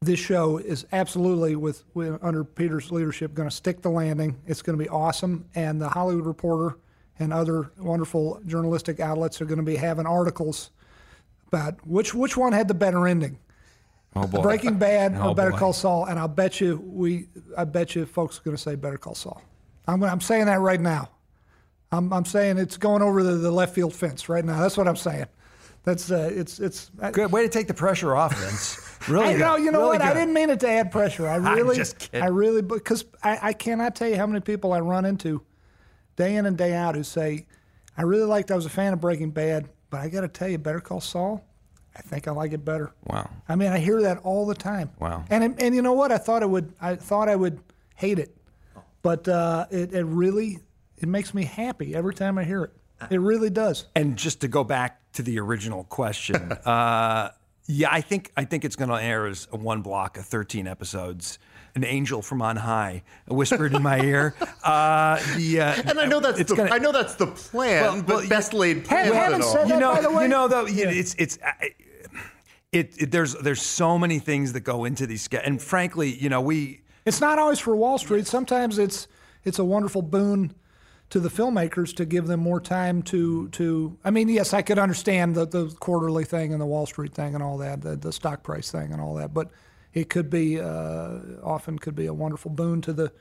this 0.00 0.18
show 0.18 0.56
is 0.58 0.86
absolutely 0.92 1.56
with, 1.56 1.84
with 1.94 2.22
under 2.22 2.44
Peter's 2.44 2.92
leadership 2.92 3.34
going 3.34 3.48
to 3.48 3.54
stick 3.54 3.82
the 3.82 3.90
landing. 3.90 4.36
It's 4.46 4.62
going 4.62 4.78
to 4.78 4.82
be 4.82 4.88
awesome, 4.88 5.46
and 5.54 5.80
the 5.80 5.88
Hollywood 5.88 6.26
Reporter 6.26 6.78
and 7.18 7.32
other 7.32 7.70
wonderful 7.78 8.40
journalistic 8.46 9.00
outlets 9.00 9.40
are 9.40 9.46
going 9.46 9.58
to 9.58 9.64
be 9.64 9.76
having 9.76 10.06
articles 10.06 10.70
about 11.48 11.86
which 11.86 12.14
which 12.14 12.36
one 12.36 12.52
had 12.52 12.68
the 12.68 12.74
better 12.74 13.06
ending. 13.06 13.38
Oh 14.16 14.26
boy. 14.26 14.42
Breaking 14.42 14.78
Bad 14.78 15.14
Oh, 15.16 15.28
or 15.30 15.34
Better 15.34 15.50
boy. 15.50 15.58
Call 15.58 15.72
Saul, 15.72 16.06
and 16.06 16.18
I'll 16.18 16.28
bet 16.28 16.60
you 16.60 16.82
we, 16.84 17.28
I 17.56 17.64
bet 17.64 17.94
you 17.94 18.06
folks 18.06 18.38
are 18.38 18.42
going 18.42 18.56
to 18.56 18.62
say 18.62 18.74
Better 18.74 18.96
Call 18.96 19.14
Saul. 19.14 19.42
I'm, 19.86 20.02
I'm 20.02 20.20
saying 20.20 20.46
that 20.46 20.60
right 20.60 20.80
now. 20.80 21.10
I'm, 21.92 22.12
I'm 22.12 22.24
saying 22.24 22.58
it's 22.58 22.76
going 22.76 23.02
over 23.02 23.22
the, 23.22 23.32
the 23.32 23.50
left 23.50 23.74
field 23.74 23.94
fence 23.94 24.28
right 24.28 24.44
now. 24.44 24.60
That's 24.60 24.76
what 24.76 24.88
I'm 24.88 24.96
saying. 24.96 25.26
That's 25.84 26.10
uh, 26.10 26.30
it's 26.34 26.58
it's. 26.58 26.90
I, 27.00 27.12
Good 27.12 27.30
way 27.30 27.42
to 27.42 27.48
take 27.48 27.68
the 27.68 27.74
pressure 27.74 28.16
off, 28.16 28.36
Vince. 28.36 28.82
Really 29.08 29.24
I 29.26 29.32
good. 29.34 29.38
know. 29.38 29.56
You 29.56 29.70
know 29.70 29.78
Really 29.82 29.98
what? 29.98 30.02
I 30.02 30.14
didn't 30.14 30.34
mean 30.34 30.50
it 30.50 30.58
to 30.60 30.68
add 30.68 30.90
pressure. 30.90 31.28
I 31.28 31.36
really. 31.54 31.78
I 32.12 32.26
really, 32.26 32.60
because 32.62 33.04
I, 33.22 33.38
I 33.40 33.52
cannot 33.52 33.94
tell 33.94 34.08
you 34.08 34.16
how 34.16 34.26
many 34.26 34.40
people 34.40 34.72
I 34.72 34.80
run 34.80 35.04
into, 35.04 35.42
day 36.16 36.34
in 36.34 36.44
and 36.46 36.58
day 36.58 36.74
out, 36.74 36.96
who 36.96 37.04
say, 37.04 37.46
"I 37.96 38.02
really 38.02 38.24
liked. 38.24 38.50
I 38.50 38.56
was 38.56 38.66
a 38.66 38.70
fan 38.70 38.94
of 38.94 39.00
Breaking 39.00 39.30
Bad, 39.30 39.68
but 39.90 40.00
I 40.00 40.08
got 40.08 40.22
to 40.22 40.28
tell 40.28 40.48
you, 40.48 40.58
Better 40.58 40.80
Call 40.80 41.00
Saul, 41.00 41.44
I 41.96 42.00
think 42.02 42.28
I 42.28 42.30
like 42.32 42.52
it 42.52 42.64
better." 42.64 42.92
Wow. 43.06 43.30
I 43.48 43.56
mean, 43.56 43.72
I 43.72 43.78
hear 43.78 44.02
that 44.02 44.18
all 44.18 44.46
the 44.46 44.54
time. 44.54 44.90
Wow. 45.00 45.24
And 45.30 45.42
it- 45.44 45.62
and 45.62 45.74
you 45.74 45.82
know 45.82 45.94
what? 45.94 46.12
I 46.12 46.18
thought 46.18 46.42
it 46.42 46.50
would. 46.50 46.72
I 46.80 46.94
thought 46.96 47.28
I 47.28 47.36
would 47.36 47.58
hate 47.94 48.18
it, 48.18 48.36
but 49.02 49.26
uh, 49.28 49.66
it 49.70 49.94
it 49.94 50.04
really 50.04 50.58
it 50.98 51.08
makes 51.08 51.32
me 51.34 51.44
happy 51.44 51.94
every 51.94 52.14
time 52.14 52.38
I 52.38 52.44
hear 52.44 52.64
it. 52.64 52.72
It 53.10 53.20
really 53.20 53.50
does. 53.50 53.84
And 53.94 54.16
just 54.16 54.40
to 54.40 54.48
go 54.48 54.64
back 54.64 55.00
to 55.12 55.22
the 55.22 55.38
original 55.38 55.84
question, 55.84 56.52
uh, 56.64 57.30
yeah, 57.66 57.88
I 57.90 58.00
think 58.00 58.32
I 58.36 58.44
think 58.44 58.64
it's 58.64 58.76
going 58.76 58.90
to 58.90 58.96
air 59.02 59.26
as 59.26 59.48
a 59.52 59.56
one 59.56 59.82
block 59.82 60.16
of 60.18 60.24
13 60.26 60.66
episodes. 60.66 61.38
An 61.74 61.84
angel 61.84 62.22
from 62.22 62.40
on 62.40 62.56
high 62.56 63.02
whispered 63.28 63.74
in 63.74 63.82
my 63.82 64.00
ear. 64.00 64.34
Uh, 64.64 65.20
the, 65.36 65.60
uh, 65.60 65.82
And 65.90 66.00
I 66.00 66.06
know 66.06 66.18
that's 66.20 66.40
it's 66.40 66.50
the 66.50 66.56
gonna- 66.56 66.70
I 66.74 66.78
know 66.78 66.90
that's 66.90 67.14
the 67.14 67.26
plan, 67.28 67.82
Well, 67.82 67.96
but 68.02 68.08
well, 68.08 68.22
you- 68.24 68.28
best 68.30 68.52
laid 68.54 68.78
Have- 68.78 68.86
plans 68.88 69.14
haven't 69.14 69.34
and 69.34 69.42
all. 69.44 69.52
said 69.52 69.68
you 69.68 69.78
know, 69.78 69.94
by 69.94 70.00
the 70.00 70.10
way? 70.10 70.22
you 70.24 70.28
know, 70.28 70.48
though, 70.48 70.64
it's 70.66 71.14
it's. 71.18 71.38
I- 71.44 71.70
It, 72.72 73.00
it 73.00 73.10
there's 73.10 73.34
there's 73.34 73.62
so 73.62 73.98
many 73.98 74.18
things 74.18 74.52
that 74.52 74.60
go 74.60 74.84
into 74.84 75.06
these, 75.06 75.28
and 75.28 75.62
frankly, 75.62 76.14
you 76.14 76.28
know, 76.28 76.40
we 76.40 76.82
It's 77.04 77.20
not 77.20 77.38
always 77.38 77.60
for 77.60 77.74
Wall 77.76 77.98
Street. 77.98 78.26
Sometimes 78.26 78.78
it's 78.78 79.06
it's 79.44 79.58
a 79.58 79.64
wonderful 79.64 80.02
boon 80.02 80.54
to 81.08 81.20
the 81.20 81.28
filmmakers 81.28 81.94
to 81.96 82.04
give 82.04 82.26
them 82.26 82.40
more 82.40 82.60
time 82.60 83.02
to 83.04 83.48
to. 83.50 83.96
I 84.04 84.10
mean, 84.10 84.28
yes, 84.28 84.52
I 84.52 84.62
could 84.62 84.78
understand 84.78 85.36
the 85.36 85.46
the 85.46 85.68
quarterly 85.78 86.24
thing 86.24 86.52
and 86.52 86.60
the 86.60 86.66
Wall 86.66 86.86
Street 86.86 87.14
thing 87.14 87.34
and 87.34 87.42
all 87.42 87.56
that, 87.58 87.80
the, 87.82 87.96
the 87.96 88.12
stock 88.12 88.42
price 88.42 88.70
thing 88.70 88.92
and 88.92 89.00
all 89.00 89.14
that, 89.14 89.32
but 89.32 89.50
it 89.94 90.10
could 90.10 90.28
be 90.28 90.60
uh, 90.60 91.18
often 91.42 91.78
could 91.78 91.94
be 91.94 92.06
a 92.06 92.14
wonderful 92.14 92.50
boon 92.50 92.82
to 92.82 92.92
the 92.92 93.12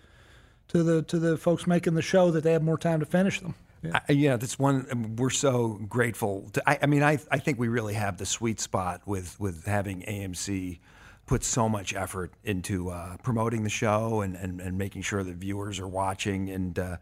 to 0.69 0.81
the 0.81 1.03
to 1.03 1.19
the 1.19 1.37
folks 1.37 1.67
making 1.67 1.93
the 1.93 2.01
show 2.01 2.31
that 2.31 2.43
they 2.43 2.51
have 2.51 2.63
more 2.63 2.79
time 2.79 2.99
to 2.99 3.05
finish 3.05 3.39
them. 3.39 3.53
Yeah. 3.87 4.33
I, 4.33 4.37
that's 4.37 4.59
one. 4.59 4.87
um, 4.91 5.15
We're 5.15 5.29
so 5.29 5.79
grateful. 5.89 6.49
To, 6.53 6.69
I, 6.69 6.79
I 6.83 6.85
mean, 6.85 7.03
I, 7.03 7.19
I 7.31 7.39
think 7.39 7.59
we 7.59 7.67
really 7.67 7.93
have 7.93 8.17
the 8.17 8.25
sweet 8.25 8.59
spot 8.59 9.01
with 9.05 9.39
with 9.39 9.65
having 9.65 10.01
AMC 10.03 10.79
put 11.25 11.43
so 11.43 11.67
much 11.67 11.93
effort 11.95 12.31
into 12.43 12.89
uh, 12.89 13.17
promoting 13.17 13.63
the 13.63 13.69
show 13.69 14.21
and, 14.21 14.35
and, 14.35 14.61
and 14.61 14.77
making 14.77 15.01
sure 15.01 15.23
that 15.23 15.35
viewers 15.35 15.79
are 15.79 15.87
watching. 15.87 16.49
And 16.49 16.77
uh, 16.77 16.97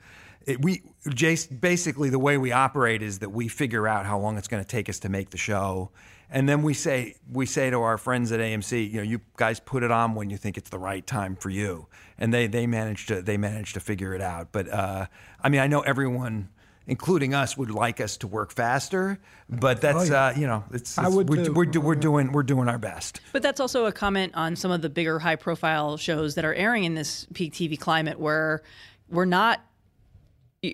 it, 0.45 0.61
we, 0.61 0.81
Jace, 1.07 1.47
basically 1.59 2.09
the 2.09 2.19
way 2.19 2.37
we 2.37 2.51
operate 2.51 3.01
is 3.01 3.19
that 3.19 3.29
we 3.31 3.47
figure 3.47 3.87
out 3.87 4.05
how 4.05 4.17
long 4.19 4.37
it's 4.37 4.47
going 4.47 4.63
to 4.63 4.67
take 4.67 4.89
us 4.89 4.99
to 4.99 5.09
make 5.09 5.31
the 5.31 5.37
show, 5.37 5.91
and 6.29 6.49
then 6.49 6.63
we 6.63 6.73
say 6.73 7.15
we 7.31 7.45
say 7.45 7.69
to 7.69 7.79
our 7.81 7.97
friends 7.97 8.31
at 8.31 8.39
AMC, 8.39 8.89
you 8.89 8.97
know, 8.97 9.03
you 9.03 9.21
guys 9.37 9.59
put 9.59 9.83
it 9.83 9.91
on 9.91 10.15
when 10.15 10.29
you 10.29 10.37
think 10.37 10.57
it's 10.57 10.69
the 10.69 10.79
right 10.79 11.05
time 11.05 11.35
for 11.35 11.49
you, 11.49 11.87
and 12.17 12.33
they 12.33 12.47
they 12.47 12.65
manage 12.65 13.05
to 13.07 13.21
they 13.21 13.37
manage 13.37 13.73
to 13.73 13.79
figure 13.79 14.15
it 14.15 14.21
out. 14.21 14.51
But 14.51 14.67
uh, 14.69 15.05
I 15.41 15.49
mean, 15.49 15.61
I 15.61 15.67
know 15.67 15.81
everyone 15.81 16.49
including 16.87 17.33
us, 17.33 17.57
would 17.57 17.71
like 17.71 18.01
us 18.01 18.17
to 18.17 18.27
work 18.27 18.51
faster. 18.51 19.19
But 19.49 19.81
that's 19.81 20.09
Oh, 20.09 20.13
yeah. 20.13 20.25
uh, 20.27 20.33
you 20.37 20.47
know, 20.47 20.63
it's, 20.71 20.97
I 20.97 21.03
it's- 21.03 21.15
would 21.15 21.29
we're, 21.29 21.45
too. 21.45 21.53
we're, 21.53 21.65
do- 21.65 21.81
we're 21.81 21.95
doing 21.95 22.31
we're 22.31 22.43
doing 22.43 22.67
our 22.67 22.77
best. 22.77 23.21
But 23.31 23.41
that's 23.41 23.59
also 23.59 23.85
a 23.85 23.91
comment 23.91 24.33
on 24.35 24.55
some 24.55 24.71
of 24.71 24.81
the 24.81 24.89
bigger 24.89 25.19
high 25.19 25.35
profile 25.37 25.97
shows 25.97 26.35
that 26.35 26.45
are 26.45 26.53
airing 26.53 26.83
in 26.83 26.95
this 26.95 27.25
peak 27.33 27.53
TV 27.53 27.79
climate 27.79 28.19
where 28.19 28.61
we're 29.09 29.25
not 29.25 29.61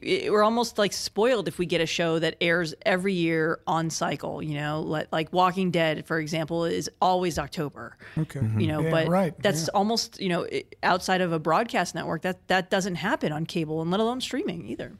we're 0.02 0.44
almost 0.44 0.78
like 0.78 0.94
spoiled 0.94 1.48
if 1.48 1.58
we 1.58 1.66
get 1.66 1.82
a 1.82 1.86
show 1.88 2.20
that 2.20 2.36
airs 2.42 2.76
every 2.86 3.14
year 3.14 3.60
on 3.66 3.90
cycle, 3.90 4.40
you 4.40 4.54
know, 4.54 4.82
like, 4.82 5.08
like 5.12 5.34
Walking 5.34 5.72
Dead, 5.72 6.06
for 6.06 6.20
example, 6.20 6.66
is 6.66 6.92
always 7.02 7.40
October. 7.40 7.98
Okay. 8.16 8.40
You 8.60 8.68
know, 8.68 8.82
Yeah, 8.82 8.92
but 8.92 9.08
right, 9.08 9.34
that's 9.42 9.68
almost, 9.70 10.22
you 10.22 10.30
know, 10.30 10.48
outside 10.84 11.22
of 11.22 11.32
a 11.34 11.40
broadcast 11.40 11.96
network, 11.96 12.22
that 12.22 12.48
that 12.50 12.70
doesn't 12.70 12.96
happen 12.96 13.32
on 13.32 13.48
cable 13.48 13.82
and 13.82 13.90
let 13.90 14.00
alone 14.00 14.22
streaming 14.22 14.68
either. 14.68 14.94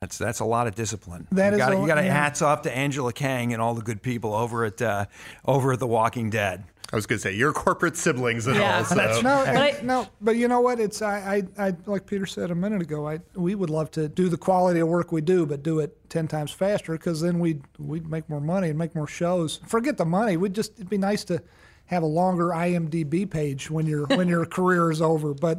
That's 0.00 0.16
that's 0.16 0.40
a 0.40 0.46
lot 0.46 0.66
of 0.66 0.74
discipline. 0.74 1.28
That 1.32 1.48
you 1.48 1.52
is 1.52 1.58
gotta, 1.58 1.76
a- 1.76 1.80
you 1.82 1.86
got 1.86 1.96
to 1.96 2.04
yeah. 2.04 2.12
hats 2.14 2.40
off 2.40 2.62
to 2.62 2.74
Angela 2.74 3.12
Kang 3.12 3.52
and 3.52 3.60
all 3.60 3.74
the 3.74 3.82
good 3.82 4.00
people 4.00 4.32
over 4.32 4.64
at 4.64 4.80
uh, 4.80 5.04
over 5.44 5.74
at 5.74 5.78
The 5.78 5.86
Walking 5.86 6.30
Dead. 6.30 6.64
I 6.90 6.96
was 6.96 7.04
going 7.06 7.18
to 7.18 7.22
say 7.22 7.34
your 7.34 7.52
corporate 7.52 7.98
siblings 7.98 8.46
and 8.46 8.56
Yeah. 8.56 8.78
all. 8.78 8.84
So. 8.86 8.94
No, 9.20 9.44
But 9.44 9.56
I- 9.56 9.80
no, 9.82 10.08
but 10.22 10.36
you 10.36 10.48
know 10.48 10.62
what? 10.62 10.80
It's 10.80 11.02
I, 11.02 11.44
I, 11.58 11.66
I, 11.66 11.76
like 11.86 12.06
Peter 12.06 12.24
said 12.26 12.50
a 12.50 12.54
minute 12.54 12.80
ago. 12.80 13.06
I, 13.06 13.20
we 13.34 13.54
would 13.54 13.68
love 13.70 13.90
to 13.92 14.08
do 14.08 14.28
the 14.30 14.38
quality 14.38 14.80
of 14.80 14.88
work 14.88 15.12
we 15.12 15.20
do, 15.20 15.44
but 15.44 15.62
do 15.62 15.80
it 15.80 15.94
ten 16.08 16.26
times 16.26 16.50
faster 16.50 16.92
because 16.92 17.20
then 17.20 17.38
we'd 17.38 17.62
we'd 17.78 18.08
make 18.08 18.26
more 18.30 18.40
money 18.40 18.70
and 18.70 18.78
make 18.78 18.94
more 18.94 19.06
shows. 19.06 19.60
Forget 19.66 19.98
the 19.98 20.06
money. 20.06 20.38
We'd 20.38 20.54
just 20.54 20.72
it'd 20.78 20.88
be 20.88 20.96
nice 20.98 21.24
to 21.24 21.42
have 21.84 22.02
a 22.02 22.06
longer 22.06 22.46
IMDb 22.46 23.28
page 23.30 23.70
when 23.70 23.84
your 23.84 24.06
when 24.06 24.28
your 24.28 24.46
career 24.56 24.90
is 24.90 25.02
over. 25.02 25.34
But 25.34 25.58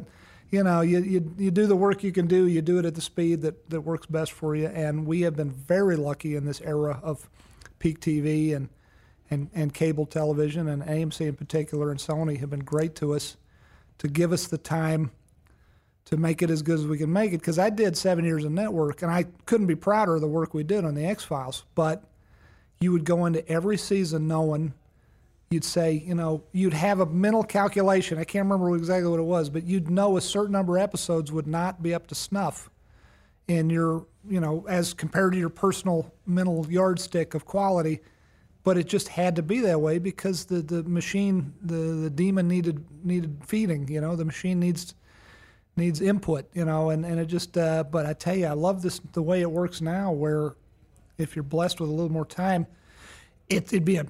you 0.51 0.63
know, 0.63 0.81
you, 0.81 0.99
you 0.99 1.33
you 1.37 1.49
do 1.49 1.65
the 1.65 1.75
work 1.75 2.03
you 2.03 2.11
can 2.11 2.27
do. 2.27 2.45
You 2.45 2.61
do 2.61 2.77
it 2.77 2.85
at 2.85 2.93
the 2.93 3.01
speed 3.01 3.41
that 3.41 3.69
that 3.69 3.81
works 3.81 4.05
best 4.05 4.33
for 4.33 4.55
you. 4.55 4.67
And 4.67 5.07
we 5.07 5.21
have 5.21 5.35
been 5.35 5.51
very 5.51 5.95
lucky 5.95 6.35
in 6.35 6.45
this 6.45 6.61
era 6.61 6.99
of 7.01 7.29
peak 7.79 8.01
TV 8.01 8.53
and 8.55 8.69
and, 9.31 9.49
and 9.55 9.73
cable 9.73 10.05
television 10.05 10.67
and 10.67 10.83
AMC 10.83 11.25
in 11.25 11.35
particular 11.35 11.89
and 11.89 11.97
Sony 11.97 12.37
have 12.39 12.49
been 12.49 12.65
great 12.65 12.95
to 12.95 13.15
us 13.15 13.37
to 13.99 14.09
give 14.09 14.33
us 14.33 14.47
the 14.47 14.57
time 14.57 15.11
to 16.03 16.17
make 16.17 16.41
it 16.41 16.49
as 16.49 16.61
good 16.61 16.79
as 16.79 16.85
we 16.85 16.97
can 16.97 17.13
make 17.13 17.31
it. 17.31 17.37
Because 17.37 17.57
I 17.57 17.69
did 17.69 17.95
seven 17.95 18.25
years 18.25 18.43
of 18.43 18.51
network 18.51 19.01
and 19.01 19.09
I 19.09 19.27
couldn't 19.45 19.67
be 19.67 19.75
prouder 19.75 20.15
of 20.15 20.21
the 20.21 20.27
work 20.27 20.53
we 20.53 20.63
did 20.63 20.83
on 20.83 20.95
the 20.95 21.05
X 21.05 21.23
Files. 21.23 21.63
But 21.75 22.03
you 22.81 22.91
would 22.91 23.05
go 23.05 23.25
into 23.25 23.47
every 23.47 23.77
season 23.77 24.27
knowing 24.27 24.73
you'd 25.51 25.65
say, 25.65 26.01
you 26.05 26.15
know, 26.15 26.41
you'd 26.53 26.73
have 26.73 27.01
a 27.01 27.05
mental 27.05 27.43
calculation. 27.43 28.17
I 28.17 28.23
can't 28.23 28.45
remember 28.45 28.75
exactly 28.75 29.09
what 29.09 29.19
it 29.19 29.23
was, 29.23 29.49
but 29.49 29.65
you'd 29.65 29.91
know 29.91 30.15
a 30.15 30.21
certain 30.21 30.53
number 30.53 30.77
of 30.77 30.83
episodes 30.83 31.31
would 31.31 31.45
not 31.45 31.83
be 31.83 31.93
up 31.93 32.07
to 32.07 32.15
snuff 32.15 32.69
in 33.49 33.69
your, 33.69 34.07
you 34.27 34.39
know, 34.39 34.65
as 34.69 34.93
compared 34.93 35.33
to 35.33 35.39
your 35.39 35.49
personal 35.49 36.13
mental 36.25 36.65
yardstick 36.69 37.33
of 37.33 37.45
quality. 37.45 37.99
But 38.63 38.77
it 38.77 38.87
just 38.87 39.09
had 39.09 39.35
to 39.35 39.43
be 39.43 39.59
that 39.59 39.81
way 39.81 39.97
because 39.97 40.45
the, 40.45 40.61
the 40.61 40.83
machine, 40.83 41.53
the, 41.61 41.75
the 41.75 42.09
demon 42.09 42.47
needed 42.47 42.85
needed 43.03 43.41
feeding. 43.45 43.87
You 43.87 44.01
know, 44.01 44.15
the 44.15 44.23
machine 44.23 44.59
needs 44.59 44.93
needs 45.75 45.99
input. 45.99 46.45
You 46.53 46.65
know, 46.65 46.91
and 46.91 47.03
and 47.03 47.19
it 47.19 47.25
just. 47.25 47.57
Uh, 47.57 47.83
but 47.83 48.05
I 48.05 48.13
tell 48.13 48.35
you, 48.35 48.45
I 48.45 48.53
love 48.53 48.83
this 48.83 49.01
the 49.13 49.23
way 49.23 49.41
it 49.41 49.49
works 49.49 49.81
now. 49.81 50.11
Where 50.11 50.53
if 51.17 51.35
you're 51.35 51.41
blessed 51.41 51.79
with 51.79 51.89
a 51.89 51.91
little 51.91 52.11
more 52.11 52.23
time, 52.23 52.67
it, 53.49 53.73
it'd 53.73 53.83
be 53.83 53.97
a 53.97 54.05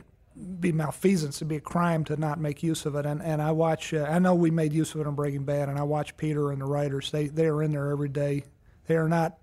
be 0.60 0.72
malfeasance. 0.72 1.38
It'd 1.38 1.48
be 1.48 1.58
a 1.58 1.62
crime 1.62 2.04
to 2.06 2.16
not 2.16 2.40
make 2.40 2.64
use 2.64 2.86
of 2.86 2.96
it. 2.96 3.06
And 3.06 3.22
and 3.22 3.42
I 3.42 3.52
watch. 3.52 3.94
Uh, 3.94 4.08
I 4.10 4.20
know 4.20 4.36
we 4.36 4.52
made 4.52 4.74
use 4.74 4.94
of 4.96 5.02
it 5.02 5.08
on 5.08 5.16
Breaking 5.16 5.44
Bad, 5.44 5.70
and 5.70 5.78
I 5.78 5.84
watch 5.84 6.16
Peter 6.18 6.52
and 6.52 6.62
the 6.62 6.66
writers. 6.66 7.12
They 7.12 7.28
they 7.28 7.48
are 7.48 7.62
in 7.64 7.72
there 7.72 7.92
every 7.92 8.10
day. 8.10 8.46
They 8.88 8.96
are 8.96 9.10
not 9.10 9.38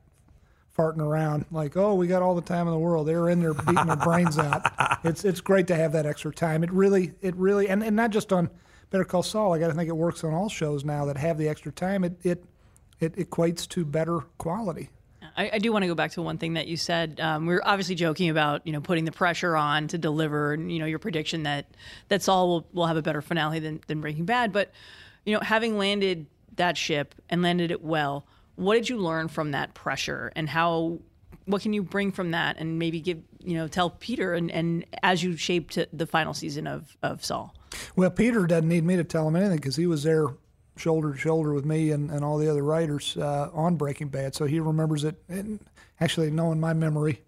farting 0.76 1.00
around 1.00 1.44
like, 1.50 1.76
oh, 1.76 1.94
we 1.94 2.06
got 2.06 2.22
all 2.22 2.34
the 2.34 2.40
time 2.40 2.66
in 2.68 2.72
the 2.72 2.78
world. 2.78 3.08
They're 3.08 3.28
in 3.28 3.40
there 3.40 3.54
beating 3.54 3.86
their 3.86 3.96
brains 3.96 4.38
out. 4.38 4.72
It's 5.04 5.24
it's 5.24 5.40
great 5.40 5.68
to 5.68 5.76
have 5.76 5.92
that 5.92 6.06
extra 6.06 6.32
time. 6.32 6.64
It 6.64 6.72
really 6.72 7.12
it 7.22 7.36
really 7.36 7.68
and, 7.68 7.84
and 7.84 7.94
not 7.94 8.10
just 8.10 8.32
on 8.32 8.50
Better 8.90 9.04
Call 9.04 9.22
Saul. 9.22 9.54
I 9.54 9.60
got 9.60 9.68
to 9.68 9.74
think 9.74 9.88
it 9.88 9.96
works 9.96 10.24
on 10.24 10.34
all 10.34 10.48
shows 10.48 10.84
now 10.84 11.04
that 11.04 11.16
have 11.16 11.38
the 11.38 11.48
extra 11.48 11.70
time. 11.70 12.02
It 12.02 12.18
it 12.24 12.44
it 12.98 13.14
equates 13.14 13.68
to 13.68 13.84
better 13.84 14.20
quality. 14.38 14.90
I, 15.38 15.50
I 15.54 15.58
do 15.58 15.72
want 15.72 15.84
to 15.84 15.86
go 15.86 15.94
back 15.94 16.10
to 16.12 16.22
one 16.22 16.36
thing 16.36 16.54
that 16.54 16.66
you 16.66 16.76
said. 16.76 17.20
Um, 17.20 17.46
we 17.46 17.54
are 17.54 17.62
obviously 17.64 17.94
joking 17.94 18.28
about 18.28 18.66
you 18.66 18.72
know 18.72 18.80
putting 18.80 19.04
the 19.04 19.12
pressure 19.12 19.56
on 19.56 19.86
to 19.88 19.96
deliver, 19.96 20.52
and 20.52 20.70
you 20.70 20.80
know 20.80 20.86
your 20.86 20.98
prediction 20.98 21.44
that 21.44 21.66
that 22.08 22.22
Saul 22.22 22.48
will, 22.48 22.66
will 22.72 22.86
have 22.86 22.96
a 22.96 23.02
better 23.02 23.22
finale 23.22 23.60
than, 23.60 23.80
than 23.86 24.00
Breaking 24.00 24.24
Bad. 24.24 24.52
But 24.52 24.72
you 25.24 25.32
know, 25.32 25.40
having 25.40 25.78
landed 25.78 26.26
that 26.56 26.76
ship 26.76 27.14
and 27.30 27.40
landed 27.40 27.70
it 27.70 27.82
well, 27.82 28.26
what 28.56 28.74
did 28.74 28.88
you 28.88 28.98
learn 28.98 29.28
from 29.28 29.52
that 29.52 29.74
pressure, 29.74 30.32
and 30.34 30.48
how? 30.48 30.98
What 31.44 31.62
can 31.62 31.72
you 31.72 31.82
bring 31.82 32.12
from 32.12 32.32
that, 32.32 32.56
and 32.58 32.78
maybe 32.78 33.00
give 33.00 33.22
you 33.40 33.56
know 33.56 33.68
tell 33.68 33.90
Peter 33.90 34.34
and, 34.34 34.50
and 34.50 34.84
as 35.02 35.22
you 35.22 35.36
shaped 35.36 35.78
the 35.92 36.06
final 36.06 36.34
season 36.34 36.66
of 36.66 36.96
of 37.02 37.24
Saul. 37.24 37.54
Well, 37.94 38.10
Peter 38.10 38.46
doesn't 38.46 38.68
need 38.68 38.84
me 38.84 38.96
to 38.96 39.04
tell 39.04 39.28
him 39.28 39.36
anything 39.36 39.56
because 39.56 39.76
he 39.76 39.86
was 39.86 40.02
there 40.02 40.26
shoulder 40.78 41.12
to 41.12 41.18
shoulder 41.18 41.52
with 41.52 41.64
me 41.64 41.90
and, 41.90 42.10
and 42.10 42.24
all 42.24 42.38
the 42.38 42.50
other 42.50 42.62
writers 42.62 43.16
uh, 43.16 43.50
on 43.52 43.76
Breaking 43.76 44.08
Bad. 44.08 44.34
So 44.34 44.44
he 44.44 44.60
remembers 44.60 45.04
it. 45.04 45.16
And 45.28 45.60
actually, 46.00 46.30
knowing 46.30 46.60
my 46.60 46.72
memory 46.72 47.22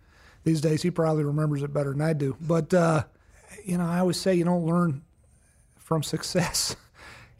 these 0.44 0.60
days, 0.60 0.82
he 0.82 0.90
probably 0.90 1.24
remembers 1.24 1.62
it 1.62 1.72
better 1.72 1.92
than 1.92 2.02
I 2.02 2.12
do. 2.12 2.36
But, 2.40 2.72
uh, 2.72 3.04
you 3.64 3.78
know, 3.78 3.84
I 3.84 3.98
always 3.98 4.18
say 4.18 4.34
you 4.34 4.44
don't 4.44 4.64
learn 4.64 5.02
from 5.76 6.02
success. 6.02 6.76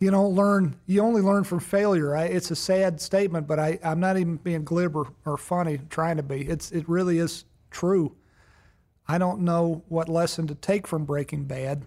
You 0.02 0.10
don't 0.10 0.34
learn, 0.34 0.76
you 0.86 1.02
only 1.02 1.20
learn 1.20 1.44
from 1.44 1.60
failure. 1.60 2.16
I, 2.16 2.24
it's 2.24 2.50
a 2.50 2.56
sad 2.56 3.02
statement, 3.02 3.46
but 3.46 3.58
I, 3.58 3.78
I'm 3.84 4.00
not 4.00 4.16
even 4.16 4.36
being 4.36 4.64
glib 4.64 4.96
or, 4.96 5.08
or 5.26 5.36
funny 5.36 5.78
trying 5.90 6.16
to 6.16 6.22
be. 6.22 6.40
It's, 6.40 6.72
it 6.72 6.88
really 6.88 7.18
is 7.18 7.44
true. 7.70 8.16
I 9.06 9.18
don't 9.18 9.42
know 9.42 9.82
what 9.88 10.08
lesson 10.08 10.46
to 10.46 10.54
take 10.54 10.86
from 10.86 11.04
Breaking 11.04 11.44
Bad 11.44 11.82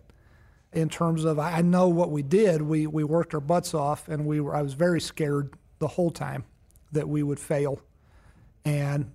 in 0.74 0.90
terms 0.90 1.24
of 1.24 1.40
I 1.40 1.62
know 1.62 1.88
what 1.88 2.12
we 2.12 2.24
did. 2.24 2.62
We 2.62 2.88
we 2.88 3.04
worked 3.04 3.34
our 3.34 3.40
butts 3.40 3.74
off, 3.74 4.08
and 4.08 4.26
we 4.26 4.40
were. 4.40 4.56
I 4.56 4.62
was 4.62 4.74
very 4.74 5.00
scared 5.02 5.54
the 5.80 5.88
whole 5.88 6.12
time 6.12 6.46
that 6.92 7.08
we 7.08 7.24
would 7.24 7.40
fail, 7.40 7.82
and 8.66 9.12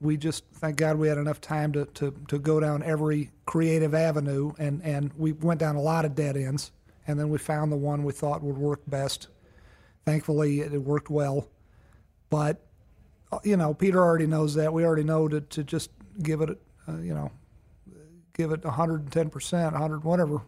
we 0.00 0.16
just 0.16 0.44
thank 0.54 0.76
God 0.76 0.96
we 0.96 1.08
had 1.08 1.18
enough 1.18 1.40
time 1.40 1.72
to 1.72 1.86
to, 1.86 2.14
to 2.28 2.38
go 2.38 2.60
down 2.60 2.82
every 2.82 3.30
creative 3.46 3.94
avenue, 3.94 4.52
and 4.58 4.82
and 4.82 5.12
we 5.16 5.32
went 5.32 5.60
down 5.60 5.76
a 5.76 5.80
lot 5.80 6.04
of 6.04 6.14
dead 6.14 6.36
ends, 6.36 6.70
and 7.06 7.18
then 7.18 7.30
we 7.30 7.38
found 7.38 7.72
the 7.72 7.76
one 7.76 8.04
we 8.04 8.12
thought 8.12 8.42
would 8.42 8.58
work 8.58 8.80
best. 8.86 9.28
Thankfully, 10.04 10.60
it 10.60 10.72
worked 10.82 11.08
well, 11.08 11.48
but 12.28 12.66
uh, 13.32 13.38
you 13.42 13.56
know 13.56 13.72
Peter 13.72 14.02
already 14.02 14.26
knows 14.26 14.54
that. 14.54 14.72
We 14.72 14.84
already 14.84 15.04
know 15.04 15.28
to 15.28 15.40
to 15.40 15.64
just 15.64 15.90
give 16.22 16.42
it, 16.42 16.50
uh, 16.86 16.98
you 16.98 17.14
know, 17.14 17.30
give 18.34 18.52
it 18.52 18.64
110 18.64 19.30
percent, 19.30 19.72
100 19.72 20.04
whatever 20.04 20.42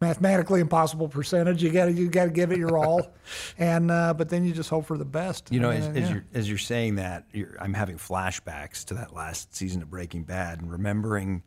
mathematically 0.00 0.60
impossible 0.60 1.08
percentage. 1.08 1.62
You 1.62 1.70
got 1.70 1.86
to 1.86 1.92
you 1.92 2.08
got 2.08 2.24
to 2.24 2.30
give 2.30 2.52
it 2.52 2.58
your 2.58 2.78
all, 2.78 3.12
and 3.58 3.90
uh, 3.90 4.14
but 4.14 4.28
then 4.28 4.44
you 4.44 4.52
just 4.52 4.70
hope 4.70 4.86
for 4.86 4.98
the 4.98 5.04
best. 5.04 5.50
You 5.50 5.60
know, 5.60 5.70
I 5.70 5.76
as, 5.76 5.88
mean, 5.88 6.02
as 6.02 6.10
you're 6.10 6.24
as 6.34 6.48
you're 6.48 6.58
saying 6.58 6.96
that, 6.96 7.24
you're, 7.32 7.56
I'm 7.60 7.74
having 7.74 7.96
flashbacks 7.96 8.84
to 8.86 8.94
that 8.94 9.14
last 9.14 9.54
season 9.54 9.82
of 9.82 9.90
Breaking 9.90 10.24
Bad 10.24 10.60
and 10.60 10.70
remembering 10.70 11.42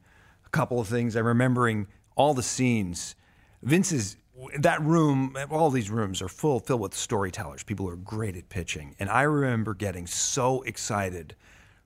a 0.46 0.50
couple 0.50 0.80
of 0.80 0.88
things. 0.88 1.16
I'm 1.16 1.26
remembering 1.26 1.88
all 2.16 2.34
the 2.34 2.44
scenes. 2.44 3.16
Vince's 3.62 4.16
that 4.60 4.82
room, 4.82 5.36
all 5.52 5.70
these 5.70 5.90
rooms 5.90 6.22
are 6.22 6.30
full 6.30 6.60
filled 6.60 6.80
with 6.82 6.94
storytellers, 6.94 7.64
people 7.64 7.86
who 7.86 7.92
are 7.92 7.98
great 7.98 8.38
at 8.38 8.50
pitching, 8.50 8.96
and 9.00 9.10
I 9.10 9.24
remember 9.24 9.74
getting 9.74 10.08
so 10.08 10.62
excited 10.64 11.36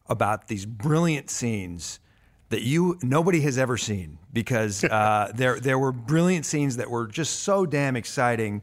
about 0.07 0.47
these 0.47 0.65
brilliant 0.65 1.29
scenes 1.29 1.99
that 2.49 2.61
you 2.61 2.97
nobody 3.01 3.41
has 3.41 3.57
ever 3.57 3.77
seen 3.77 4.19
because 4.31 4.83
uh, 4.83 5.31
there 5.35 5.59
there 5.59 5.79
were 5.79 5.91
brilliant 5.91 6.45
scenes 6.45 6.77
that 6.77 6.89
were 6.89 7.07
just 7.07 7.39
so 7.41 7.65
damn 7.65 7.95
exciting 7.95 8.61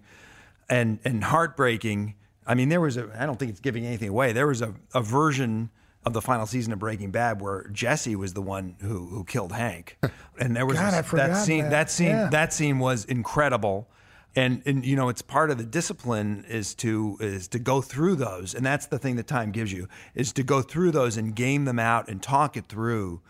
and 0.68 0.98
and 1.04 1.24
heartbreaking. 1.24 2.14
I 2.46 2.54
mean, 2.54 2.68
there 2.68 2.80
was 2.80 2.96
a 2.96 3.10
I 3.18 3.26
don't 3.26 3.38
think 3.38 3.50
it's 3.50 3.60
giving 3.60 3.86
anything 3.86 4.08
away. 4.08 4.32
There 4.32 4.46
was 4.46 4.62
a, 4.62 4.74
a 4.94 5.02
version 5.02 5.70
of 6.04 6.14
the 6.14 6.22
final 6.22 6.46
season 6.46 6.72
of 6.72 6.78
Breaking 6.78 7.10
Bad 7.10 7.40
where 7.42 7.68
Jesse 7.72 8.16
was 8.16 8.32
the 8.32 8.42
one 8.42 8.76
who 8.80 9.06
who 9.06 9.24
killed 9.24 9.52
Hank, 9.52 9.98
and 10.38 10.54
there 10.56 10.66
was 10.66 10.76
God, 10.78 10.88
this- 10.92 10.94
I 10.94 11.02
forgot 11.02 11.28
that 11.30 11.44
scene. 11.44 11.68
that. 11.70 11.90
scene 11.90 12.06
Yeah. 12.08 12.28
that 12.30 12.52
scene 12.52 12.78
was 12.78 13.04
incredible. 13.04 13.88
And, 14.36 14.62
and 14.64 14.86
you 14.86 14.94
know 14.94 15.08
it's 15.08 15.22
part 15.22 15.50
of 15.50 15.58
the 15.58 15.64
discipline 15.64 16.44
is 16.48 16.76
to 16.76 17.16
is 17.18 17.48
to 17.48 17.58
go 17.58 17.80
through 17.82 18.14
those 18.14 18.54
and 18.54 18.64
that's 18.64 18.86
the 18.86 18.96
thing 18.96 19.16
that 19.16 19.26
time 19.26 19.50
gives 19.50 19.72
you 19.72 19.88
is 20.14 20.32
to 20.34 20.44
go 20.44 20.62
through 20.62 20.92
those 20.92 21.16
and 21.16 21.34
game 21.34 21.64
them 21.64 21.80
out 21.80 22.08
and 22.08 22.22
talk 22.22 22.56
it 22.56 22.66
through 22.68 23.20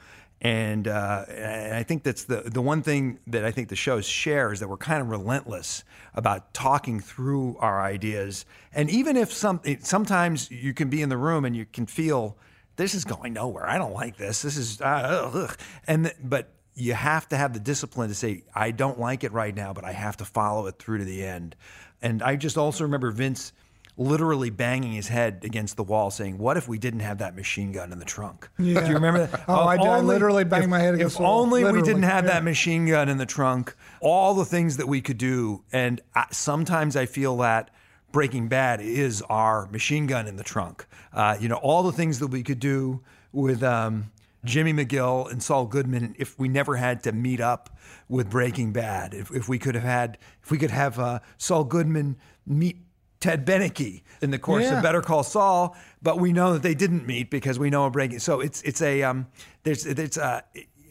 and, 0.42 0.88
uh, 0.88 1.26
and 1.28 1.74
I 1.74 1.82
think 1.82 2.02
that's 2.02 2.24
the 2.24 2.42
the 2.46 2.62
one 2.62 2.82
thing 2.82 3.18
that 3.26 3.44
I 3.44 3.50
think 3.50 3.68
the 3.68 3.76
show 3.76 4.00
shares 4.00 4.60
that 4.60 4.68
we're 4.68 4.78
kind 4.78 5.02
of 5.02 5.10
relentless 5.10 5.84
about 6.14 6.54
talking 6.54 6.98
through 6.98 7.58
our 7.58 7.82
ideas. 7.82 8.46
And 8.72 8.88
even 8.88 9.16
if 9.18 9.32
some 9.32 9.60
sometimes 9.80 10.50
you 10.50 10.72
can 10.72 10.88
be 10.88 11.02
in 11.02 11.10
the 11.10 11.18
room 11.18 11.44
and 11.44 11.54
you 11.54 11.66
can 11.66 11.84
feel 11.84 12.38
this 12.76 12.94
is 12.94 13.04
going 13.04 13.34
nowhere. 13.34 13.68
I 13.68 13.76
don't 13.76 13.92
like 13.92 14.16
this. 14.16 14.40
This 14.40 14.56
is 14.56 14.80
uh, 14.80 15.30
ugh. 15.34 15.58
and 15.86 16.10
but 16.24 16.54
you 16.74 16.94
have 16.94 17.28
to 17.28 17.36
have 17.36 17.52
the 17.52 17.60
discipline 17.60 18.08
to 18.08 18.14
say 18.14 18.44
I 18.54 18.70
don't 18.70 18.98
like 18.98 19.24
it 19.24 19.32
right 19.32 19.54
now, 19.54 19.74
but 19.74 19.84
I 19.84 19.92
have 19.92 20.16
to 20.18 20.24
follow 20.24 20.66
it 20.68 20.78
through 20.78 20.98
to 20.98 21.04
the 21.04 21.22
end. 21.22 21.54
And 22.00 22.22
I 22.22 22.36
just 22.36 22.56
also 22.56 22.84
remember 22.84 23.10
Vince 23.10 23.52
literally 24.00 24.48
banging 24.48 24.92
his 24.92 25.08
head 25.08 25.42
against 25.44 25.76
the 25.76 25.84
wall 25.84 26.10
saying, 26.10 26.38
What 26.38 26.56
if 26.56 26.66
we 26.66 26.78
didn't 26.78 27.00
have 27.00 27.18
that 27.18 27.36
machine 27.36 27.70
gun 27.70 27.92
in 27.92 27.98
the 27.98 28.04
trunk? 28.04 28.48
Yeah. 28.58 28.80
Do 28.80 28.88
you 28.88 28.94
remember 28.94 29.26
that? 29.26 29.44
Oh, 29.46 29.66
I 29.66 29.76
did. 29.76 29.86
I 29.86 30.00
literally 30.00 30.42
banged 30.44 30.64
if- 30.64 30.70
my 30.70 30.78
head 30.80 30.94
against 30.94 31.14
If 31.14 31.18
the 31.18 31.24
wall. 31.24 31.42
only 31.42 31.62
we 31.64 31.82
didn't 31.82 32.04
have 32.04 32.24
yeah. 32.24 32.32
that 32.32 32.44
machine 32.44 32.86
gun 32.86 33.08
in 33.10 33.18
the 33.18 33.26
trunk, 33.26 33.76
all 34.00 34.34
the 34.34 34.46
things 34.46 34.78
that 34.78 34.88
we 34.88 35.02
could 35.02 35.18
do. 35.18 35.62
And 35.70 36.00
I, 36.14 36.26
sometimes 36.32 36.96
I 36.96 37.04
feel 37.06 37.36
that 37.38 37.70
Breaking 38.10 38.48
Bad 38.48 38.80
is 38.80 39.22
our 39.28 39.66
machine 39.66 40.06
gun 40.06 40.26
in 40.26 40.36
the 40.36 40.44
trunk. 40.44 40.86
Uh, 41.12 41.36
you 41.38 41.48
know, 41.48 41.56
all 41.56 41.82
the 41.82 41.92
things 41.92 42.18
that 42.20 42.28
we 42.28 42.42
could 42.42 42.58
do 42.58 43.02
with 43.32 43.62
um, 43.62 44.10
Jimmy 44.44 44.72
McGill 44.72 45.30
and 45.30 45.42
Saul 45.42 45.66
Goodman 45.66 46.16
if 46.18 46.38
we 46.38 46.48
never 46.48 46.76
had 46.76 47.02
to 47.02 47.12
meet 47.12 47.40
up 47.40 47.76
with 48.08 48.30
Breaking 48.30 48.72
Bad. 48.72 49.12
If, 49.12 49.30
if 49.30 49.48
we 49.48 49.58
could 49.58 49.74
have 49.74 49.84
had, 49.84 50.16
if 50.42 50.50
we 50.50 50.56
could 50.56 50.70
have 50.70 50.98
uh, 50.98 51.18
Saul 51.36 51.64
Goodman 51.64 52.16
meet 52.46 52.78
Ted 53.20 53.46
Beneke 53.46 54.02
in 54.22 54.30
the 54.30 54.38
course 54.38 54.64
Yeah. 54.64 54.78
of 54.78 54.82
Better 54.82 55.02
Call 55.02 55.22
Saul, 55.22 55.76
but 56.02 56.18
we 56.18 56.32
know 56.32 56.54
that 56.54 56.62
they 56.62 56.74
didn't 56.74 57.06
meet 57.06 57.30
because 57.30 57.58
we 57.58 57.68
know 57.68 57.84
a 57.84 57.90
breaking. 57.90 58.18
So 58.18 58.40
it's 58.40 58.62
it's 58.62 58.80
a 58.80 59.02
um, 59.02 59.26
there's 59.62 59.84
it's 59.86 60.16
a 60.16 60.42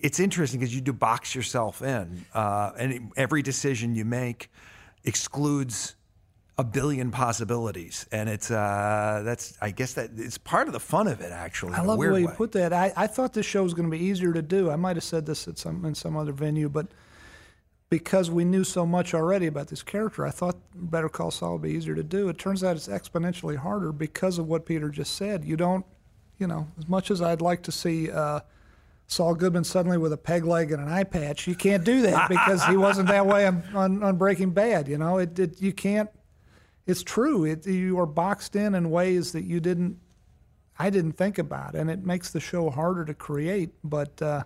it's 0.01 0.19
interesting 0.19 0.59
because 0.59 0.73
you 0.73 0.81
do 0.81 0.93
box 0.93 1.33
yourself 1.35 1.81
in, 1.81 2.25
uh, 2.33 2.71
and 2.77 3.11
every 3.17 3.41
decision 3.41 3.95
you 3.95 4.05
make 4.05 4.49
excludes 5.03 5.95
a 6.59 6.63
billion 6.63 7.09
possibilities, 7.09 8.05
and 8.11 8.29
it's 8.29 8.51
uh, 8.51 9.21
that's 9.25 9.57
I 9.61 9.71
guess 9.71 9.93
that 9.93 10.11
it's 10.17 10.37
part 10.37 10.67
of 10.67 10.73
the 10.73 10.79
fun 10.79 11.07
of 11.07 11.21
it. 11.21 11.31
Actually, 11.31 11.73
I 11.73 11.77
love 11.81 11.87
the 11.87 11.95
weird 11.97 12.13
way 12.13 12.21
you 12.21 12.27
put 12.27 12.51
that. 12.51 12.73
I, 12.73 12.93
I 12.95 13.07
thought 13.07 13.33
this 13.33 13.45
show 13.45 13.63
was 13.63 13.73
going 13.73 13.89
to 13.89 13.97
be 13.97 14.03
easier 14.03 14.33
to 14.33 14.41
do. 14.41 14.69
I 14.69 14.75
might 14.75 14.97
have 14.97 15.03
said 15.03 15.25
this 15.25 15.47
at 15.47 15.57
some 15.57 15.83
in 15.85 15.95
some 15.95 16.15
other 16.15 16.31
venue, 16.33 16.69
but 16.69 16.87
because 17.89 18.29
we 18.29 18.45
knew 18.45 18.63
so 18.63 18.85
much 18.85 19.13
already 19.13 19.47
about 19.47 19.67
this 19.67 19.81
character, 19.81 20.25
I 20.25 20.31
thought 20.31 20.57
Better 20.75 21.09
Call 21.09 21.31
Saul 21.31 21.53
would 21.53 21.63
be 21.63 21.71
easier 21.71 21.95
to 21.95 22.03
do. 22.03 22.29
It 22.29 22.37
turns 22.37 22.63
out 22.63 22.75
it's 22.75 22.87
exponentially 22.87 23.57
harder 23.57 23.91
because 23.91 24.37
of 24.37 24.47
what 24.47 24.65
Peter 24.65 24.89
just 24.89 25.15
said. 25.15 25.43
You 25.43 25.57
don't, 25.57 25.85
you 26.37 26.47
know, 26.47 26.67
as 26.77 26.87
much 26.87 27.09
as 27.09 27.21
I'd 27.21 27.41
like 27.41 27.63
to 27.63 27.71
see 27.71 28.11
uh, 28.11 28.41
Saul 29.07 29.33
Goodman 29.33 29.63
suddenly 29.63 29.97
with 29.97 30.13
a 30.13 30.17
peg 30.17 30.45
leg 30.45 30.71
and 30.71 30.81
an 30.81 30.87
eye 30.87 31.03
patch, 31.03 31.47
you 31.47 31.55
can't 31.55 31.83
do 31.83 32.03
that 32.03 32.29
because 32.29 32.63
he 32.65 32.77
wasn't 32.77 33.07
that 33.07 33.25
way 33.25 33.47
on, 33.47 33.63
on, 33.73 34.03
on 34.03 34.17
Breaking 34.17 34.51
Bad. 34.51 34.87
You 34.87 34.99
know, 34.99 35.17
it, 35.17 35.37
it 35.39 35.61
you 35.61 35.73
can't. 35.73 36.09
It's 36.85 37.03
true. 37.03 37.43
It, 37.45 37.65
you 37.65 37.99
are 37.99 38.05
boxed 38.05 38.55
in 38.55 38.75
in 38.75 38.89
ways 38.91 39.31
that 39.31 39.43
you 39.43 39.59
didn't 39.59 39.99
I 40.79 40.89
didn't 40.89 41.13
think 41.13 41.37
about, 41.37 41.75
and 41.75 41.89
it 41.89 42.05
makes 42.05 42.31
the 42.31 42.39
show 42.39 42.69
harder 42.69 43.03
to 43.03 43.13
create. 43.13 43.71
But 43.83 44.21
uh, 44.21 44.43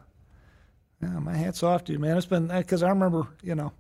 yeah, 1.03 1.19
my 1.19 1.35
hats 1.35 1.63
off 1.63 1.83
to 1.85 1.93
you, 1.93 1.99
man. 1.99 2.17
It's 2.17 2.25
been 2.25 2.47
because 2.47 2.83
I 2.83 2.89
remember, 2.89 3.27
you 3.41 3.55
know, 3.55 3.71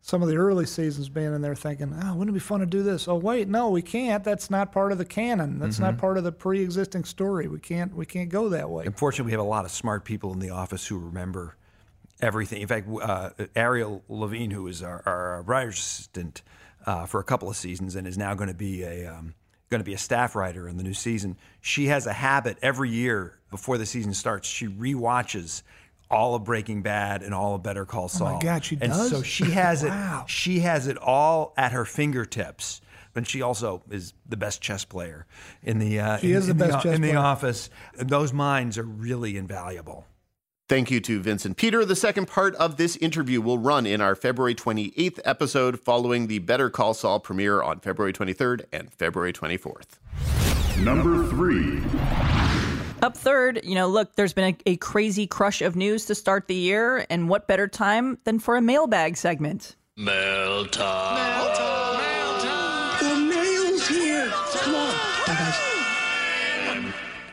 some 0.00 0.22
of 0.22 0.28
the 0.28 0.36
early 0.36 0.66
seasons 0.66 1.08
being 1.08 1.34
in 1.34 1.42
there 1.42 1.54
thinking, 1.54 1.94
"Oh, 2.02 2.14
wouldn't 2.14 2.30
it 2.30 2.38
be 2.38 2.40
fun 2.40 2.60
to 2.60 2.66
do 2.66 2.82
this?" 2.82 3.08
Oh, 3.08 3.16
wait, 3.16 3.48
no, 3.48 3.70
we 3.70 3.82
can't. 3.82 4.22
That's 4.22 4.50
not 4.50 4.72
part 4.72 4.92
of 4.92 4.98
the 4.98 5.04
canon. 5.04 5.58
That's 5.58 5.78
not 5.78 5.98
part 5.98 6.16
of 6.16 6.24
the 6.24 6.32
pre-existing 6.32 7.04
story. 7.04 7.48
We 7.48 7.58
can't. 7.58 7.94
We 7.94 8.06
can't 8.06 8.28
go 8.28 8.48
that 8.50 8.70
way. 8.70 8.84
Unfortunately, 8.86 9.30
we 9.30 9.32
have 9.32 9.40
a 9.40 9.48
lot 9.48 9.64
of 9.64 9.70
smart 9.70 10.04
people 10.04 10.32
in 10.32 10.38
the 10.38 10.50
office 10.50 10.86
who 10.86 10.98
remember 10.98 11.56
everything. 12.20 12.62
In 12.62 12.68
fact, 12.68 12.88
uh, 12.88 13.30
Ariel 13.54 14.04
Levine, 14.08 14.50
who 14.50 14.66
is 14.68 14.82
our, 14.82 15.02
our 15.06 15.42
writer's 15.42 15.78
assistant 15.78 16.42
uh, 16.86 17.06
for 17.06 17.20
a 17.20 17.24
couple 17.24 17.48
of 17.48 17.56
seasons 17.56 17.96
and 17.96 18.06
is 18.06 18.16
now 18.16 18.34
going 18.34 18.48
to 18.48 18.54
be 18.54 18.82
a 18.82 19.12
um, 19.12 19.34
going 19.70 19.80
to 19.80 19.84
be 19.84 19.94
a 19.94 19.98
staff 19.98 20.36
writer 20.36 20.68
in 20.68 20.76
the 20.76 20.82
new 20.82 20.94
season, 20.94 21.36
she 21.60 21.86
has 21.86 22.06
a 22.06 22.12
habit 22.12 22.56
every 22.62 22.90
year 22.90 23.38
before 23.50 23.78
the 23.78 23.86
season 23.86 24.14
starts. 24.14 24.48
She 24.48 24.68
rewatches 24.68 25.62
all 26.10 26.34
of 26.34 26.44
Breaking 26.44 26.82
Bad 26.82 27.22
and 27.22 27.34
all 27.34 27.54
of 27.54 27.62
Better 27.62 27.84
Call 27.84 28.08
Saul. 28.08 28.28
Oh 28.28 28.32
my 28.34 28.40
God, 28.40 28.64
she 28.64 28.78
and 28.80 28.92
does? 28.92 29.10
so 29.10 29.22
she 29.22 29.50
has 29.50 29.82
Wow. 29.84 30.22
it. 30.24 30.30
She 30.30 30.60
has 30.60 30.86
it 30.86 30.96
all 30.98 31.52
at 31.56 31.72
her 31.72 31.84
fingertips. 31.84 32.80
But 33.12 33.26
she 33.26 33.40
also 33.40 33.82
is 33.90 34.12
the 34.28 34.36
best 34.36 34.60
chess 34.60 34.84
player 34.84 35.24
in 35.62 35.78
the 35.78 35.98
uh, 35.98 36.18
She 36.18 36.32
in, 36.32 36.36
is 36.36 36.46
the 36.48 36.50
in 36.52 36.58
best 36.58 36.74
o- 36.76 36.80
chess 36.80 36.96
in 36.96 37.00
the 37.02 37.14
office. 37.14 37.70
Those 37.98 38.32
minds 38.34 38.76
are 38.76 38.82
really 38.82 39.38
invaluable. 39.38 40.04
Thank 40.68 40.90
you 40.90 41.00
to 41.00 41.20
Vincent 41.20 41.56
Peter. 41.56 41.84
The 41.86 41.96
second 41.96 42.26
part 42.28 42.54
of 42.56 42.76
this 42.76 42.96
interview 42.96 43.40
will 43.40 43.56
run 43.56 43.86
in 43.86 44.00
our 44.02 44.14
February 44.16 44.54
28th 44.54 45.18
episode 45.24 45.80
following 45.80 46.26
the 46.26 46.40
Better 46.40 46.68
Call 46.68 46.92
Saul 46.92 47.18
premiere 47.20 47.62
on 47.62 47.80
February 47.80 48.12
23rd 48.12 48.66
and 48.70 48.92
February 48.92 49.32
24th. 49.32 49.98
Number 50.84 51.26
three. 51.28 51.80
Up 53.06 53.16
third, 53.16 53.60
you 53.62 53.76
know, 53.76 53.86
look, 53.86 54.16
there's 54.16 54.32
been 54.32 54.56
a, 54.66 54.72
a 54.72 54.76
crazy 54.78 55.28
crush 55.28 55.62
of 55.62 55.76
news 55.76 56.06
to 56.06 56.14
start 56.16 56.48
the 56.48 56.56
year, 56.56 57.06
and 57.08 57.28
what 57.28 57.46
better 57.46 57.68
time 57.68 58.18
than 58.24 58.40
for 58.40 58.56
a 58.56 58.60
mailbag 58.60 59.16
segment? 59.16 59.76
The 61.54 61.85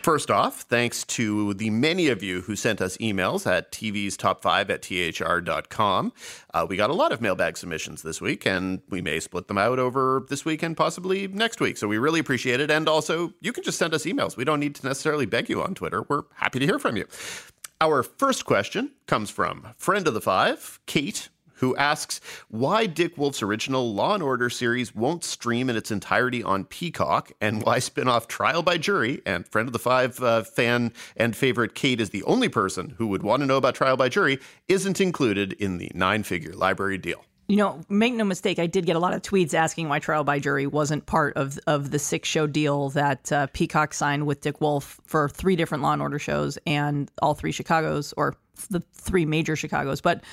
First 0.03 0.29
off, 0.29 0.63
thanks 0.63 1.05
to 1.05 1.53
the 1.53 1.69
many 1.69 2.09
of 2.09 2.21
you 2.21 2.41
who 2.41 2.57
sent 2.57 2.81
us 2.81 2.97
emails 2.97 3.49
at 3.49 3.71
TV's 3.71 4.17
top 4.17 4.41
five 4.41 4.69
at 4.69 4.81
thr.com. 4.81 6.11
Uh, 6.53 6.65
we 6.67 6.75
got 6.75 6.89
a 6.89 6.93
lot 6.93 7.13
of 7.13 7.21
mailbag 7.21 7.55
submissions 7.55 8.01
this 8.01 8.19
week, 8.19 8.45
and 8.45 8.81
we 8.89 9.01
may 9.01 9.21
split 9.21 9.47
them 9.47 9.57
out 9.57 9.79
over 9.79 10.25
this 10.27 10.43
week 10.43 10.61
and 10.61 10.75
possibly 10.75 11.29
next 11.29 11.61
week. 11.61 11.77
So 11.77 11.87
we 11.87 11.97
really 11.99 12.19
appreciate 12.19 12.59
it. 12.59 12.69
And 12.69 12.89
also, 12.89 13.31
you 13.39 13.53
can 13.53 13.63
just 13.63 13.77
send 13.77 13.93
us 13.93 14.03
emails. 14.03 14.35
We 14.35 14.43
don't 14.43 14.59
need 14.59 14.75
to 14.75 14.85
necessarily 14.85 15.25
beg 15.25 15.47
you 15.47 15.63
on 15.63 15.73
Twitter. 15.73 16.01
We're 16.01 16.23
happy 16.35 16.59
to 16.59 16.65
hear 16.65 16.79
from 16.79 16.97
you. 16.97 17.05
Our 17.79 18.03
first 18.03 18.43
question 18.43 18.91
comes 19.07 19.29
from 19.29 19.69
friend 19.77 20.05
of 20.05 20.13
the 20.13 20.21
five, 20.21 20.81
Kate, 20.85 21.29
who 21.63 21.73
asks 21.77 22.19
why 22.49 22.85
Dick 22.85 23.17
Wolf's 23.17 23.41
original 23.41 23.93
Law 23.93 24.15
and 24.15 24.21
Order 24.21 24.49
series 24.49 24.93
won't 24.93 25.23
stream 25.23 25.69
in 25.69 25.77
its 25.77 25.91
entirety 25.91 26.43
on 26.43 26.65
Peacock, 26.65 27.31
and 27.39 27.63
why 27.63 27.79
spin-off 27.79 28.27
Trial 28.27 28.61
by 28.61 28.77
Jury 28.77 29.21
and 29.25 29.47
friend 29.47 29.69
of 29.69 29.71
the 29.71 29.79
five 29.79 30.19
uh, 30.21 30.43
fan 30.43 30.91
and 31.15 31.33
favorite 31.37 31.73
Kate 31.73 32.01
is 32.01 32.09
the 32.09 32.23
only 32.23 32.49
person 32.49 32.95
who 32.97 33.07
would 33.07 33.23
want 33.23 33.39
to 33.39 33.47
know 33.47 33.55
about 33.55 33.75
Trial 33.75 33.95
by 33.95 34.09
Jury 34.09 34.39
isn't 34.67 34.99
included 34.99 35.53
in 35.53 35.77
the 35.77 35.89
nine-figure 35.93 36.51
library 36.51 36.97
deal. 36.97 37.23
You 37.47 37.55
know, 37.55 37.79
make 37.87 38.13
no 38.13 38.25
mistake, 38.25 38.59
I 38.59 38.67
did 38.67 38.85
get 38.85 38.97
a 38.97 38.99
lot 38.99 39.13
of 39.13 39.21
tweets 39.21 39.53
asking 39.53 39.87
why 39.87 39.99
Trial 39.99 40.25
by 40.25 40.39
Jury 40.39 40.67
wasn't 40.67 41.05
part 41.05 41.37
of 41.37 41.57
of 41.65 41.91
the 41.91 41.99
six 41.99 42.27
show 42.27 42.45
deal 42.45 42.89
that 42.89 43.31
uh, 43.31 43.47
Peacock 43.53 43.93
signed 43.93 44.27
with 44.27 44.41
Dick 44.41 44.59
Wolf 44.59 44.99
for 45.05 45.29
three 45.29 45.55
different 45.55 45.81
Law 45.81 45.93
and 45.93 46.01
Order 46.01 46.19
shows 46.19 46.57
and 46.67 47.09
all 47.21 47.33
three 47.33 47.53
Chicago's 47.53 48.13
or 48.17 48.35
the 48.69 48.81
three 48.93 49.25
major 49.25 49.55
Chicago's. 49.55 50.01
But 50.01 50.23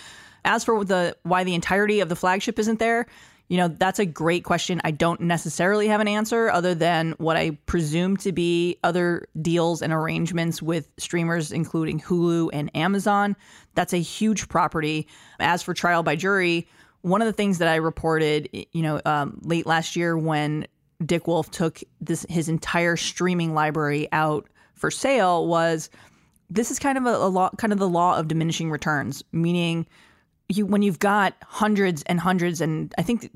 as 0.44 0.64
for 0.64 0.84
the 0.84 1.16
why 1.22 1.44
the 1.44 1.54
entirety 1.54 2.00
of 2.00 2.08
the 2.08 2.16
flagship 2.16 2.58
isn't 2.58 2.78
there, 2.78 3.06
you 3.50 3.56
know, 3.56 3.66
that's 3.66 3.98
a 3.98 4.06
great 4.06 4.44
question. 4.44 4.80
I 4.84 4.92
don't 4.92 5.22
necessarily 5.22 5.88
have 5.88 6.00
an 6.00 6.06
answer 6.06 6.48
other 6.50 6.72
than 6.72 7.12
what 7.18 7.36
I 7.36 7.58
presume 7.66 8.16
to 8.18 8.30
be 8.30 8.78
other 8.84 9.26
deals 9.42 9.82
and 9.82 9.92
arrangements 9.92 10.62
with 10.62 10.88
streamers, 10.98 11.50
including 11.50 12.00
Hulu 12.00 12.50
and 12.52 12.74
Amazon. 12.76 13.34
That's 13.74 13.92
a 13.92 14.00
huge 14.00 14.48
property. 14.48 15.08
As 15.40 15.64
for 15.64 15.74
Trial 15.74 16.04
by 16.04 16.14
Jury, 16.14 16.68
one 17.02 17.22
of 17.22 17.26
the 17.26 17.32
things 17.32 17.58
that 17.58 17.66
I 17.66 17.76
reported, 17.76 18.48
you 18.52 18.82
know, 18.82 19.00
um, 19.04 19.40
late 19.42 19.66
last 19.66 19.96
year 19.96 20.16
when 20.16 20.68
Dick 21.04 21.26
Wolf 21.26 21.50
took 21.50 21.80
this 22.00 22.24
his 22.28 22.48
entire 22.48 22.96
streaming 22.96 23.52
library 23.52 24.06
out 24.12 24.48
for 24.74 24.92
sale 24.92 25.48
was 25.48 25.90
this 26.50 26.70
is 26.70 26.78
kind 26.78 26.98
of 26.98 27.06
a, 27.06 27.16
a 27.16 27.28
law, 27.28 27.50
kind 27.58 27.72
of 27.72 27.80
the 27.80 27.88
law 27.88 28.16
of 28.16 28.28
diminishing 28.28 28.70
returns, 28.70 29.24
meaning 29.32 29.86
you 30.50 30.66
when 30.66 30.82
you've 30.82 30.98
got 30.98 31.34
hundreds 31.42 32.02
and 32.04 32.20
hundreds, 32.20 32.60
and 32.60 32.94
I 32.98 33.02
think 33.02 33.30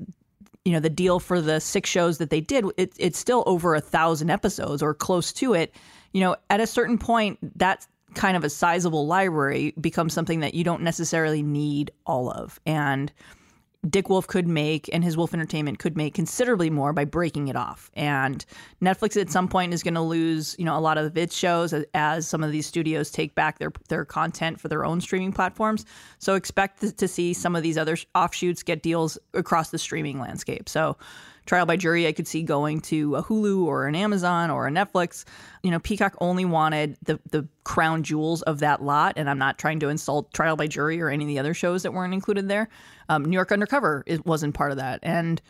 you 0.63 0.73
know 0.73 0.79
the 0.79 0.89
deal 0.89 1.19
for 1.19 1.41
the 1.41 1.59
six 1.59 1.89
shows 1.89 2.17
that 2.17 2.29
they 2.29 2.41
did, 2.41 2.65
it, 2.77 2.93
it's 2.97 3.17
still 3.17 3.43
over 3.45 3.75
a 3.75 3.81
thousand 3.81 4.29
episodes 4.29 4.81
or 4.81 4.93
close 4.93 5.31
to 5.33 5.53
it. 5.53 5.73
You 6.11 6.21
know, 6.21 6.35
at 6.49 6.59
a 6.59 6.67
certain 6.67 6.97
point, 6.97 7.39
that 7.59 7.85
kind 8.13 8.37
of 8.37 8.43
a 8.43 8.49
sizable 8.49 9.07
library 9.07 9.73
becomes 9.79 10.13
something 10.13 10.39
that 10.39 10.53
you 10.53 10.63
don't 10.63 10.81
necessarily 10.81 11.43
need 11.43 11.91
all 12.05 12.29
of, 12.29 12.59
and 12.65 13.11
Dick 13.89 14.09
Wolf 14.09 14.27
could 14.27 14.47
make 14.47 14.89
and 14.93 15.03
his 15.03 15.17
Wolf 15.17 15.33
Entertainment 15.33 15.79
could 15.79 15.95
make 15.95 16.13
considerably 16.13 16.69
more 16.69 16.93
by 16.93 17.05
breaking 17.05 17.47
it 17.47 17.55
off. 17.55 17.91
And 17.93 18.43
Netflix 18.81 19.19
at 19.19 19.29
some 19.29 19.47
point 19.47 19.73
is 19.73 19.83
going 19.83 19.93
to 19.93 20.01
lose, 20.01 20.55
you 20.57 20.65
know, 20.65 20.77
a 20.77 20.79
lot 20.79 20.97
of 20.97 21.17
its 21.17 21.35
shows 21.35 21.73
as, 21.73 21.85
as 21.93 22.27
some 22.27 22.43
of 22.43 22.51
these 22.51 22.65
studios 22.65 23.11
take 23.11 23.35
back 23.35 23.59
their 23.59 23.71
their 23.89 24.05
content 24.05 24.59
for 24.59 24.67
their 24.67 24.85
own 24.85 25.01
streaming 25.01 25.31
platforms. 25.31 25.85
So 26.19 26.35
expect 26.35 26.81
to- 26.81 26.91
to 26.91 27.07
see 27.07 27.33
some 27.33 27.55
of 27.55 27.63
these 27.63 27.77
other 27.77 27.97
offshoots 28.15 28.63
get 28.63 28.81
deals 28.81 29.17
across 29.33 29.69
the 29.69 29.77
streaming 29.77 30.19
landscape. 30.19 30.67
So 30.69 30.97
Trial 31.45 31.65
by 31.65 31.77
Jury, 31.77 32.07
I 32.07 32.11
could 32.11 32.27
see 32.27 32.41
going 32.41 32.81
to 32.81 33.15
a 33.15 33.23
Hulu 33.23 33.65
or 33.65 33.87
an 33.87 33.95
Amazon 33.95 34.49
or 34.49 34.67
a 34.67 34.71
Netflix. 34.71 35.25
You 35.63 35.71
know, 35.71 35.79
Peacock 35.79 36.15
only 36.19 36.45
wanted 36.45 36.97
the 37.03 37.19
the 37.29 37.47
crown 37.63 38.03
jewels 38.03 38.41
of 38.43 38.59
that 38.59 38.81
lot, 38.81 39.13
and 39.15 39.29
I'm 39.29 39.37
not 39.37 39.57
trying 39.57 39.79
to 39.81 39.89
insult 39.89 40.33
Trial 40.33 40.55
by 40.55 40.67
Jury 40.67 41.01
or 41.01 41.09
any 41.09 41.23
of 41.23 41.27
the 41.27 41.39
other 41.39 41.53
shows 41.53 41.83
that 41.83 41.93
weren't 41.93 42.13
included 42.13 42.47
there. 42.47 42.69
Um, 43.09 43.25
New 43.25 43.35
York 43.35 43.51
Undercover 43.51 44.03
it 44.07 44.25
wasn't 44.25 44.55
part 44.55 44.71
of 44.71 44.77
that, 44.77 44.99
and 45.03 45.41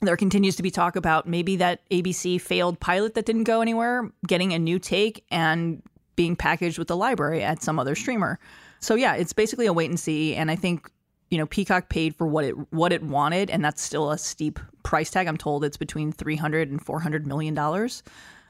there 0.00 0.16
continues 0.16 0.56
to 0.56 0.62
be 0.62 0.70
talk 0.70 0.96
about 0.96 1.26
maybe 1.26 1.56
that 1.56 1.88
ABC 1.90 2.40
failed 2.40 2.80
pilot 2.80 3.14
that 3.14 3.26
didn't 3.26 3.44
go 3.44 3.60
anywhere, 3.60 4.10
getting 4.26 4.52
a 4.52 4.58
new 4.58 4.78
take 4.78 5.24
and 5.30 5.82
being 6.16 6.36
packaged 6.36 6.78
with 6.78 6.88
the 6.88 6.96
library 6.96 7.42
at 7.42 7.62
some 7.62 7.78
other 7.78 7.94
streamer. 7.94 8.38
So 8.80 8.94
yeah, 8.94 9.14
it's 9.14 9.32
basically 9.32 9.66
a 9.66 9.72
wait 9.72 9.90
and 9.90 10.00
see, 10.00 10.34
and 10.34 10.50
I 10.50 10.56
think 10.56 10.90
you 11.30 11.38
know 11.38 11.46
Peacock 11.46 11.88
paid 11.88 12.14
for 12.14 12.26
what 12.26 12.44
it 12.44 12.52
what 12.72 12.92
it 12.92 13.02
wanted, 13.02 13.50
and 13.50 13.64
that's 13.64 13.82
still 13.82 14.10
a 14.10 14.18
steep 14.18 14.58
price 14.82 15.10
tag. 15.10 15.26
I'm 15.26 15.36
told 15.36 15.64
it's 15.64 15.76
between 15.76 16.12
300 16.12 16.70
and 16.70 16.84
400 16.84 17.26
million 17.26 17.54
dollars, 17.54 18.02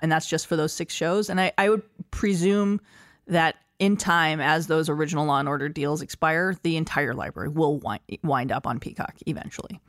and 0.02 0.10
that's 0.10 0.28
just 0.28 0.46
for 0.46 0.56
those 0.56 0.72
six 0.72 0.94
shows. 0.94 1.30
And 1.30 1.40
I, 1.40 1.52
I 1.58 1.68
would 1.68 1.82
presume 2.10 2.80
that 3.26 3.56
in 3.78 3.96
time, 3.96 4.40
as 4.40 4.66
those 4.66 4.88
original 4.88 5.26
Law 5.26 5.38
and 5.38 5.48
Order 5.48 5.68
deals 5.68 6.02
expire, 6.02 6.56
the 6.62 6.76
entire 6.76 7.14
library 7.14 7.48
will 7.48 7.78
wind, 7.78 8.00
wind 8.22 8.52
up 8.52 8.66
on 8.66 8.78
Peacock 8.78 9.14
eventually. 9.26 9.80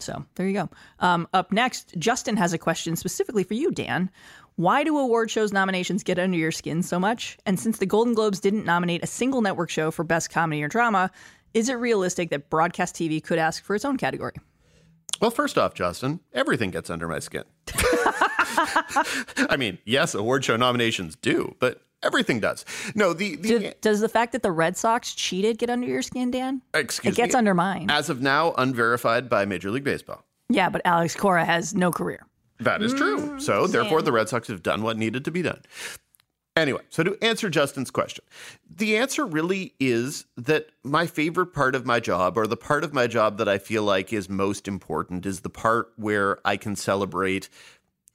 So 0.00 0.24
there 0.34 0.46
you 0.46 0.54
go. 0.54 0.68
Um, 1.00 1.28
up 1.32 1.52
next, 1.52 1.94
Justin 1.98 2.36
has 2.36 2.52
a 2.52 2.58
question 2.58 2.96
specifically 2.96 3.44
for 3.44 3.54
you, 3.54 3.70
Dan. 3.70 4.10
Why 4.56 4.82
do 4.82 4.98
award 4.98 5.30
shows 5.30 5.52
nominations 5.52 6.02
get 6.02 6.18
under 6.18 6.36
your 6.36 6.50
skin 6.50 6.82
so 6.82 6.98
much? 6.98 7.38
And 7.46 7.60
since 7.60 7.78
the 7.78 7.86
Golden 7.86 8.14
Globes 8.14 8.40
didn't 8.40 8.64
nominate 8.64 9.04
a 9.04 9.06
single 9.06 9.40
network 9.40 9.70
show 9.70 9.90
for 9.90 10.04
Best 10.04 10.30
Comedy 10.30 10.62
or 10.62 10.68
Drama, 10.68 11.10
is 11.54 11.68
it 11.68 11.74
realistic 11.74 12.30
that 12.30 12.50
broadcast 12.50 12.96
TV 12.96 13.22
could 13.22 13.38
ask 13.38 13.62
for 13.62 13.76
its 13.76 13.84
own 13.84 13.96
category? 13.96 14.34
Well, 15.20 15.30
first 15.30 15.58
off, 15.58 15.74
Justin, 15.74 16.20
everything 16.32 16.70
gets 16.70 16.90
under 16.90 17.08
my 17.08 17.18
skin. 17.18 17.44
I 17.76 19.56
mean, 19.58 19.78
yes, 19.84 20.14
award 20.14 20.44
show 20.44 20.56
nominations 20.56 21.16
do, 21.16 21.54
but 21.58 21.82
everything 22.02 22.40
does. 22.40 22.64
No, 22.94 23.12
the, 23.12 23.36
the 23.36 23.58
Do- 23.58 23.72
does 23.80 24.00
the 24.00 24.08
fact 24.08 24.32
that 24.32 24.42
the 24.42 24.52
Red 24.52 24.76
Sox 24.76 25.14
cheated 25.14 25.58
get 25.58 25.70
under 25.70 25.86
your 25.86 26.02
skin, 26.02 26.30
Dan? 26.30 26.62
excuse 26.74 27.04
me. 27.04 27.10
it 27.12 27.16
gets 27.16 27.34
me, 27.34 27.38
under 27.38 27.54
mine. 27.54 27.90
as 27.90 28.10
of 28.10 28.20
now, 28.20 28.54
unverified 28.58 29.28
by 29.28 29.44
Major 29.44 29.70
League 29.70 29.84
Baseball. 29.84 30.24
yeah, 30.48 30.68
but 30.68 30.82
Alex 30.84 31.14
Cora 31.14 31.44
has 31.44 31.74
no 31.74 31.90
career. 31.90 32.24
That 32.60 32.82
is 32.82 32.92
true. 32.92 33.38
So, 33.38 33.68
therefore, 33.68 34.00
mm. 34.00 34.04
the 34.04 34.12
Red 34.12 34.28
Sox 34.28 34.48
have 34.48 34.64
done 34.64 34.82
what 34.82 34.96
needed 34.96 35.24
to 35.26 35.30
be 35.30 35.42
done. 35.42 35.60
Anyway, 36.58 36.82
so 36.90 37.04
to 37.04 37.16
answer 37.22 37.48
Justin's 37.48 37.90
question, 37.90 38.24
the 38.68 38.96
answer 38.96 39.24
really 39.24 39.74
is 39.78 40.26
that 40.36 40.70
my 40.82 41.06
favorite 41.06 41.52
part 41.54 41.76
of 41.76 41.86
my 41.86 42.00
job, 42.00 42.36
or 42.36 42.48
the 42.48 42.56
part 42.56 42.82
of 42.82 42.92
my 42.92 43.06
job 43.06 43.38
that 43.38 43.48
I 43.48 43.58
feel 43.58 43.84
like 43.84 44.12
is 44.12 44.28
most 44.28 44.66
important, 44.66 45.24
is 45.24 45.40
the 45.40 45.50
part 45.50 45.92
where 45.96 46.38
I 46.44 46.56
can 46.56 46.74
celebrate 46.74 47.48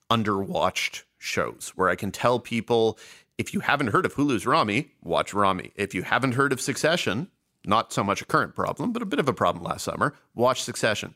underwatched 0.09 1.03
shows, 1.17 1.71
where 1.75 1.89
I 1.89 1.95
can 1.95 2.11
tell 2.11 2.37
people 2.37 2.99
if 3.37 3.53
you 3.53 3.61
haven't 3.61 3.87
heard 3.87 4.05
of 4.05 4.13
Hulu's 4.15 4.45
Ramy, 4.45 4.91
watch 5.01 5.33
Ramy. 5.33 5.71
If 5.75 5.95
you 5.95 6.03
haven't 6.03 6.33
heard 6.33 6.51
of 6.51 6.59
Succession, 6.59 7.29
not 7.65 7.93
so 7.93 8.03
much 8.03 8.21
a 8.21 8.25
current 8.25 8.55
problem, 8.55 8.91
but 8.91 9.01
a 9.01 9.05
bit 9.05 9.19
of 9.19 9.29
a 9.29 9.33
problem 9.33 9.63
last 9.63 9.85
summer, 9.85 10.15
watch 10.35 10.61
Succession. 10.61 11.15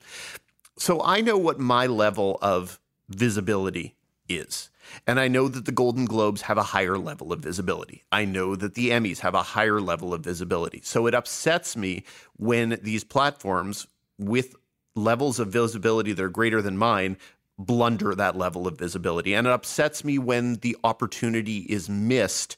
So 0.78 1.02
I 1.04 1.20
know 1.20 1.38
what 1.38 1.60
my 1.60 1.88
level 1.88 2.40
of 2.42 2.80
visibility 3.10 3.96
is. 4.30 4.70
And 5.06 5.20
I 5.20 5.28
know 5.28 5.48
that 5.48 5.66
the 5.66 5.72
Golden 5.72 6.06
Globes 6.06 6.44
have 6.44 6.58
a 6.58 6.64
higher 6.64 6.98
level 6.98 7.34
of 7.34 7.40
visibility. 7.40 8.04
I 8.12 8.26
know 8.26 8.56
that 8.56 8.76
the 8.76 8.90
Emmys 8.90 9.20
have 9.20 9.36
a 9.36 9.44
higher 9.44 9.82
level 9.82 10.14
of 10.14 10.22
visibility. 10.22 10.82
So 10.84 11.08
it 11.08 11.14
upsets 11.14 11.76
me 11.76 12.04
when 12.36 12.80
these 12.82 13.04
platforms 13.04 13.88
with 14.18 14.56
levels 14.96 15.40
of 15.40 15.50
visibility 15.50 16.14
that 16.14 16.24
are 16.24 16.30
greater 16.30 16.62
than 16.62 16.78
mine 16.78 17.18
blunder 17.60 18.14
that 18.16 18.38
level 18.38 18.68
of 18.68 18.78
visibility. 18.78 19.34
And 19.34 19.48
it 19.48 19.54
upsets 19.54 20.04
me 20.04 20.20
when 20.20 20.56
the 20.56 20.78
opportunity 20.84 21.60
is 21.70 21.90
missed 21.90 22.58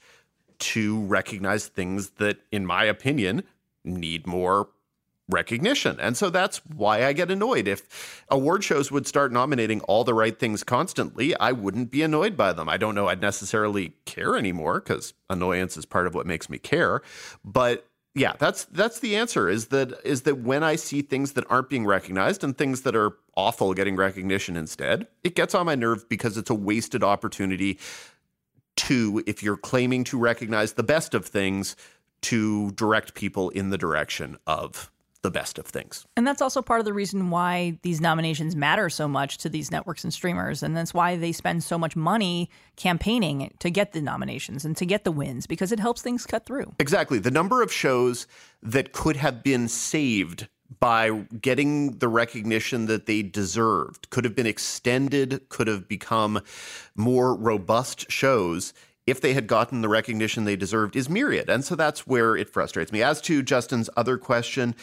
to 0.59 0.99
recognize 1.05 1.67
things 1.67 2.11
that, 2.11 2.39
in 2.51 2.65
my 2.65 2.83
opinion, 2.83 3.43
need 3.83 4.27
more 4.27 4.69
recognition. 5.29 5.97
And 5.99 6.17
so 6.17 6.29
that's 6.29 6.57
why 6.65 7.05
I 7.05 7.13
get 7.13 7.31
annoyed. 7.31 7.67
If 7.67 8.25
award 8.29 8.63
shows 8.63 8.91
would 8.91 9.07
start 9.07 9.31
nominating 9.31 9.81
all 9.81 10.03
the 10.03 10.13
right 10.13 10.37
things 10.37 10.63
constantly, 10.63 11.35
I 11.37 11.51
wouldn't 11.51 11.91
be 11.91 12.01
annoyed 12.01 12.35
by 12.35 12.51
them. 12.51 12.67
I 12.67 12.77
don't 12.77 12.95
know 12.95 13.07
I'd 13.07 13.21
necessarily 13.21 13.93
care 14.05 14.35
anymore 14.35 14.81
because 14.81 15.13
annoyance 15.29 15.77
is 15.77 15.85
part 15.85 16.07
of 16.07 16.15
what 16.15 16.25
makes 16.25 16.49
me 16.49 16.57
care. 16.57 17.01
But 17.45 17.85
yeah, 18.15 18.33
that's 18.39 18.65
that's 18.65 18.99
the 18.99 19.15
answer 19.15 19.47
is 19.47 19.67
that 19.67 19.93
is 20.03 20.23
that 20.23 20.39
when 20.39 20.63
I 20.63 20.75
see 20.75 21.01
things 21.01 21.33
that 21.33 21.49
aren't 21.49 21.69
being 21.69 21.85
recognized 21.85 22.43
and 22.43 22.57
things 22.57 22.81
that 22.81 22.95
are 22.95 23.13
awful 23.37 23.73
getting 23.73 23.95
recognition 23.95 24.57
instead, 24.57 25.07
it 25.23 25.35
gets 25.35 25.53
on 25.53 25.67
my 25.67 25.75
nerve 25.75 26.09
because 26.09 26.35
it's 26.37 26.49
a 26.49 26.55
wasted 26.55 27.03
opportunity 27.03 27.77
to 28.77 29.23
if 29.27 29.43
you're 29.43 29.57
claiming 29.57 30.03
to 30.05 30.17
recognize 30.17 30.73
the 30.73 30.83
best 30.83 31.13
of 31.13 31.25
things 31.25 31.75
to 32.21 32.71
direct 32.71 33.13
people 33.13 33.49
in 33.49 33.69
the 33.69 33.77
direction 33.77 34.37
of 34.47 34.91
the 35.21 35.32
best 35.32 35.60
of 35.60 35.65
things. 35.65 36.05
And 36.15 36.25
that's 36.25 36.41
also 36.41 36.62
part 36.62 36.79
of 36.79 36.86
the 36.86 36.93
reason 36.93 37.29
why 37.29 37.77
these 37.82 37.99
nominations 37.99 38.55
matter 38.55 38.89
so 38.89 39.08
much 39.08 39.38
to 39.39 39.49
these 39.49 39.71
networks 39.71 40.03
and 40.03 40.13
streamers. 40.13 40.63
And 40.63 40.75
that's 40.75 40.93
why 40.93 41.17
they 41.17 41.32
spend 41.32 41.63
so 41.63 41.77
much 41.77 41.95
money 41.95 42.49
campaigning 42.77 43.53
to 43.60 43.69
get 43.69 43.91
the 43.91 44.01
nominations 44.01 44.63
and 44.63 44.77
to 44.77 44.86
get 44.86 45.03
the 45.03 45.12
wins 45.12 45.45
because 45.45 45.71
it 45.71 45.79
helps 45.79 46.01
things 46.01 46.25
cut 46.25 46.45
through. 46.45 46.73
Exactly. 46.79 47.19
The 47.19 47.32
number 47.32 47.62
of 47.62 47.71
shows 47.71 48.27
that 48.63 48.93
could 48.93 49.17
have 49.17 49.43
been 49.43 49.67
saved 49.67 50.47
by 50.79 51.10
getting 51.41 51.97
the 51.97 52.08
recognition 52.08 52.86
that 52.86 53.05
they 53.05 53.23
deserved 53.23 54.10
could 54.12 54.23
have 54.23 54.36
been 54.36 54.45
extended, 54.45 55.49
could 55.49 55.67
have 55.67 55.88
become 55.88 56.41
more 56.95 57.36
robust 57.36 58.12
shows 58.12 58.73
if 59.10 59.21
they 59.21 59.34
had 59.34 59.47
gotten 59.47 59.82
the 59.82 59.89
recognition 59.89 60.45
they 60.45 60.55
deserved 60.55 60.95
is 60.95 61.10
myriad. 61.10 61.49
And 61.49 61.65
so 61.65 61.75
that's 61.75 62.05
where 62.05 62.36
it 62.36 62.49
frustrates 62.49 62.91
me. 62.91 63.01
As 63.01 63.19
to 63.21 63.41
Justin's 63.41 63.89
other 63.97 64.17
question, 64.17 64.75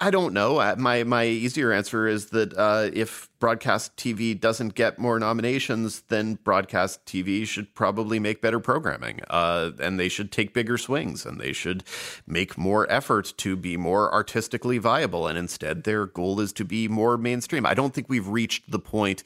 I- 0.00 0.10
don't 0.10 0.32
know. 0.32 0.74
My 0.76 1.04
my 1.04 1.24
easier 1.26 1.72
answer 1.72 2.06
is 2.06 2.26
that 2.26 2.52
uh, 2.56 2.90
if 2.92 3.28
broadcast 3.38 3.96
TV 3.96 4.38
doesn't 4.38 4.74
get 4.74 4.98
more 4.98 5.18
nominations, 5.18 6.02
then 6.08 6.34
broadcast 6.42 7.04
TV 7.06 7.46
should 7.46 7.74
probably 7.74 8.18
make 8.18 8.40
better 8.40 8.58
programming, 8.58 9.20
uh, 9.30 9.70
and 9.80 9.98
they 9.98 10.08
should 10.08 10.32
take 10.32 10.52
bigger 10.52 10.78
swings, 10.78 11.24
and 11.24 11.40
they 11.40 11.52
should 11.52 11.84
make 12.26 12.58
more 12.58 12.90
effort 12.90 13.32
to 13.38 13.56
be 13.56 13.76
more 13.76 14.12
artistically 14.12 14.78
viable. 14.78 15.26
And 15.26 15.38
instead, 15.38 15.84
their 15.84 16.06
goal 16.06 16.40
is 16.40 16.52
to 16.54 16.64
be 16.64 16.88
more 16.88 17.16
mainstream. 17.16 17.64
I 17.66 17.74
don't 17.74 17.94
think 17.94 18.08
we've 18.08 18.28
reached 18.28 18.70
the 18.70 18.80
point 18.80 19.22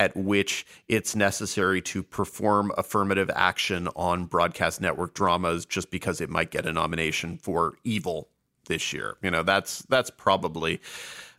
at 0.00 0.16
which 0.16 0.66
it's 0.88 1.14
necessary 1.14 1.80
to 1.80 2.02
perform 2.02 2.72
affirmative 2.76 3.30
action 3.34 3.88
on 3.94 4.24
broadcast 4.24 4.80
network 4.80 5.14
dramas 5.14 5.64
just 5.64 5.90
because 5.90 6.20
it 6.20 6.28
might 6.28 6.50
get 6.50 6.66
a 6.66 6.72
nomination 6.72 7.38
for 7.38 7.76
evil 7.84 8.28
this 8.66 8.92
year. 8.92 9.16
You 9.22 9.30
know, 9.30 9.42
that's 9.42 9.80
that's 9.88 10.10
probably 10.10 10.80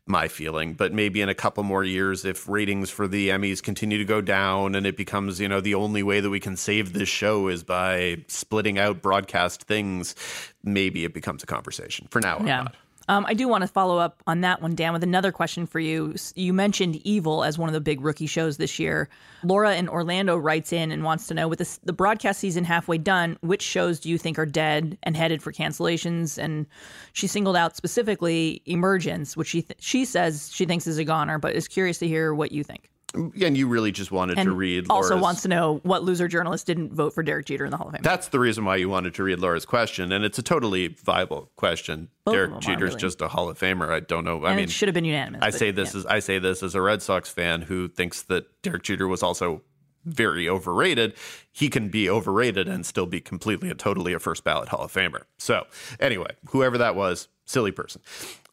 my 0.05 0.27
feeling, 0.27 0.73
but 0.73 0.91
maybe 0.91 1.21
in 1.21 1.29
a 1.29 1.33
couple 1.33 1.63
more 1.63 1.83
years 1.83 2.25
if 2.25 2.49
ratings 2.49 2.89
for 2.89 3.07
the 3.07 3.29
Emmys 3.29 3.63
continue 3.63 3.97
to 3.97 4.03
go 4.03 4.19
down 4.19 4.75
and 4.75 4.85
it 4.85 4.97
becomes, 4.97 5.39
you 5.39 5.47
know, 5.47 5.61
the 5.61 5.75
only 5.75 6.03
way 6.03 6.19
that 6.19 6.29
we 6.29 6.41
can 6.41 6.57
save 6.57 6.91
this 6.91 7.07
show 7.07 7.47
is 7.47 7.63
by 7.63 8.17
splitting 8.27 8.77
out 8.77 9.01
broadcast 9.01 9.63
things, 9.63 10.13
maybe 10.61 11.05
it 11.05 11.13
becomes 11.13 11.41
a 11.41 11.45
conversation. 11.45 12.05
For 12.11 12.19
now, 12.19 12.37
I'm 12.39 12.47
Yeah. 12.47 12.63
not. 12.63 12.75
Um, 13.09 13.25
I 13.27 13.33
do 13.33 13.47
want 13.47 13.63
to 13.63 13.67
follow 13.67 13.97
up 13.97 14.23
on 14.27 14.41
that 14.41 14.61
one, 14.61 14.75
Dan, 14.75 14.93
with 14.93 15.03
another 15.03 15.31
question 15.31 15.65
for 15.65 15.79
you. 15.79 16.15
You 16.35 16.53
mentioned 16.53 16.95
Evil 17.03 17.43
as 17.43 17.57
one 17.57 17.67
of 17.67 17.73
the 17.73 17.81
big 17.81 18.01
rookie 18.01 18.27
shows 18.27 18.57
this 18.57 18.79
year. 18.79 19.09
Laura 19.43 19.75
in 19.75 19.89
Orlando 19.89 20.37
writes 20.37 20.71
in 20.71 20.91
and 20.91 21.03
wants 21.03 21.27
to 21.27 21.33
know 21.33 21.47
with 21.47 21.59
the 21.83 21.93
broadcast 21.93 22.39
season 22.39 22.63
halfway 22.63 22.97
done, 22.97 23.37
which 23.41 23.61
shows 23.61 23.99
do 23.99 24.09
you 24.09 24.17
think 24.17 24.39
are 24.39 24.45
dead 24.45 24.97
and 25.03 25.17
headed 25.17 25.43
for 25.43 25.51
cancellations? 25.51 26.37
And 26.37 26.65
she 27.11 27.27
singled 27.27 27.57
out 27.57 27.75
specifically 27.75 28.61
Emergence, 28.65 29.35
which 29.35 29.49
she 29.49 29.63
th- 29.63 29.81
she 29.81 30.05
says 30.05 30.49
she 30.53 30.65
thinks 30.65 30.87
is 30.87 30.97
a 30.97 31.03
goner, 31.03 31.37
but 31.39 31.55
is 31.55 31.67
curious 31.67 31.97
to 31.99 32.07
hear 32.07 32.33
what 32.33 32.51
you 32.51 32.63
think. 32.63 32.89
And 33.13 33.55
you 33.55 33.67
really 33.67 33.91
just 33.91 34.11
wanted 34.11 34.39
And 34.39 34.47
to 34.47 34.55
read 34.55 34.87
also 34.89 35.09
Laura's- 35.09 35.21
wants 35.21 35.41
to 35.43 35.47
know 35.47 35.79
what 35.83 36.03
loser 36.03 36.27
journalist 36.27 36.65
didn't 36.65 36.93
vote 36.93 37.13
for 37.13 37.21
Derek 37.21 37.45
Jeter 37.45 37.63
in 37.63 37.71
the 37.71 37.77
Hall 37.77 37.87
of 37.87 37.93
Fame. 37.93 38.01
That's 38.01 38.29
the 38.29 38.39
reason 38.39 38.65
why 38.65 38.77
you 38.77 38.89
wanted 38.89 39.13
to 39.15 39.23
read 39.23 39.39
Laura's 39.39 39.65
question, 39.65 40.11
and 40.11 40.25
it's 40.25 40.39
a 40.39 40.43
totally 40.43 40.87
viable 40.87 41.51
question. 41.55 42.09
Both 42.25 42.33
Derek 42.33 42.59
Jeter's 42.59 42.89
really. 42.89 43.01
just 43.01 43.21
a 43.21 43.27
Hall 43.27 43.49
of 43.49 43.59
Famer. 43.59 43.89
I 43.89 43.99
don't 43.99 44.23
know. 44.23 44.43
I 44.43 44.49
and 44.49 44.55
mean, 44.57 44.63
it 44.65 44.71
should 44.71 44.87
have 44.87 44.95
been 44.95 45.05
unanimous. 45.05 45.41
I 45.43 45.51
but, 45.51 45.59
say 45.59 45.71
this 45.71 45.93
yeah. 45.93 45.99
as 45.99 46.05
I 46.07 46.19
say 46.19 46.39
this 46.39 46.63
as 46.63 46.73
a 46.73 46.81
Red 46.81 47.01
Sox 47.01 47.29
fan 47.29 47.61
who 47.63 47.87
thinks 47.87 48.23
that 48.23 48.45
Derek 48.63 48.83
Jeter 48.83 49.07
was 49.07 49.21
also 49.21 49.61
very 50.05 50.49
overrated. 50.49 51.13
He 51.51 51.69
can 51.69 51.89
be 51.89 52.09
overrated 52.09 52.67
and 52.67 52.85
still 52.85 53.05
be 53.05 53.21
completely 53.21 53.69
and 53.69 53.79
totally 53.79 54.13
a 54.13 54.19
first 54.19 54.43
ballot 54.43 54.69
Hall 54.69 54.81
of 54.81 54.91
Famer. 54.91 55.23
So 55.37 55.65
anyway, 55.99 56.31
whoever 56.49 56.77
that 56.79 56.95
was, 56.95 57.27
silly 57.45 57.71
person. 57.71 58.01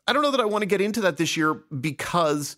I 0.06 0.12
don't 0.12 0.22
know 0.22 0.30
that 0.32 0.40
I 0.40 0.44
want 0.44 0.62
to 0.62 0.66
get 0.66 0.80
into 0.80 1.00
that 1.02 1.16
this 1.16 1.36
year 1.36 1.54
because 1.54 2.56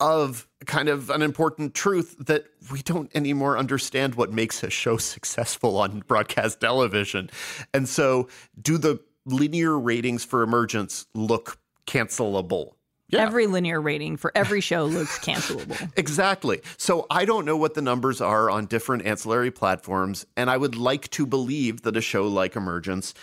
of 0.00 0.46
kind 0.66 0.88
of 0.88 1.10
an 1.10 1.22
important 1.22 1.74
truth 1.74 2.16
that 2.26 2.46
we 2.70 2.82
don't 2.82 3.10
anymore 3.14 3.58
understand 3.58 4.14
what 4.14 4.32
makes 4.32 4.62
a 4.62 4.70
show 4.70 4.96
successful 4.96 5.76
on 5.78 6.00
broadcast 6.06 6.60
television. 6.60 7.30
And 7.74 7.88
so, 7.88 8.28
do 8.60 8.78
the 8.78 9.00
linear 9.26 9.78
ratings 9.78 10.24
for 10.24 10.42
Emergence 10.42 11.06
look 11.14 11.58
cancelable? 11.86 12.72
Yeah. 13.08 13.22
Every 13.22 13.46
linear 13.46 13.80
rating 13.80 14.18
for 14.18 14.30
every 14.34 14.60
show 14.60 14.84
looks 14.84 15.18
cancelable. 15.18 15.90
Exactly. 15.96 16.60
So 16.76 17.06
I 17.10 17.24
don't 17.24 17.44
know 17.44 17.56
what 17.56 17.74
the 17.74 17.80
numbers 17.82 18.20
are 18.20 18.50
on 18.50 18.66
different 18.66 19.06
ancillary 19.06 19.50
platforms, 19.50 20.26
and 20.36 20.50
I 20.50 20.56
would 20.58 20.76
like 20.76 21.08
to 21.10 21.26
believe 21.26 21.82
that 21.82 21.96
a 21.96 22.00
show 22.00 22.28
like 22.28 22.54
Emergence 22.54 23.14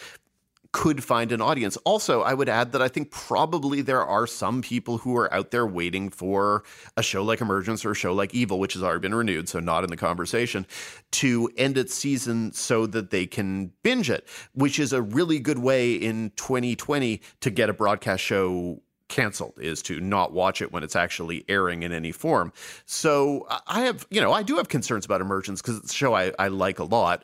could 0.76 1.02
find 1.02 1.32
an 1.32 1.40
audience. 1.40 1.78
Also, 1.86 2.22
I 2.22 2.34
would 2.34 2.50
add 2.50 2.74
that 2.74 2.82
I 2.82 2.90
think 2.90 3.10
probably 3.10 3.82
there 3.82 4.04
are 4.04 4.28
some 4.28 4.62
people 4.62 4.98
who 4.98 5.16
are 5.16 5.34
out 5.34 5.52
there 5.52 5.66
waiting 5.66 6.10
for 6.10 6.66
a 6.98 7.02
show 7.02 7.24
like 7.24 7.40
Emergence 7.40 7.86
or 7.86 7.92
a 7.92 7.96
show 7.96 8.14
like 8.14 8.34
Evil, 8.34 8.60
which 8.60 8.74
has 8.74 8.84
already 8.84 9.00
been 9.00 9.16
renewed, 9.16 9.48
so 9.48 9.62
not 9.62 9.86
in 9.86 9.90
the 9.90 9.96
conversation, 9.96 10.68
to 11.12 11.50
end 11.56 11.78
its 11.78 11.94
season 11.94 12.52
so 12.52 12.86
that 12.88 13.10
they 13.10 13.26
can 13.26 13.72
binge 13.84 14.10
it, 14.10 14.28
which 14.54 14.78
is 14.78 14.92
a 14.92 15.02
really 15.02 15.40
good 15.40 15.60
way 15.60 15.94
in 15.94 16.34
2020 16.36 17.22
to 17.40 17.50
get 17.50 17.70
a 17.70 17.74
broadcast 17.74 18.22
show 18.22 18.82
canceled 19.08 19.54
is 19.62 19.82
to 19.84 20.00
not 20.00 20.34
watch 20.34 20.62
it 20.62 20.72
when 20.72 20.84
it's 20.84 20.96
actually 20.96 21.46
airing 21.48 21.84
in 21.84 21.94
any 21.94 22.12
form. 22.12 22.52
So 22.86 23.48
I 23.68 23.82
have, 23.82 24.06
you 24.10 24.20
know, 24.20 24.34
I 24.34 24.44
do 24.44 24.58
have 24.58 24.68
concerns 24.68 25.06
about 25.06 25.22
Emergence 25.22 25.62
because 25.62 25.78
it's 25.78 25.92
a 25.92 25.96
show 25.96 26.14
I, 26.14 26.34
I 26.40 26.48
like 26.48 26.80
a 26.80 26.84
lot. 26.84 27.24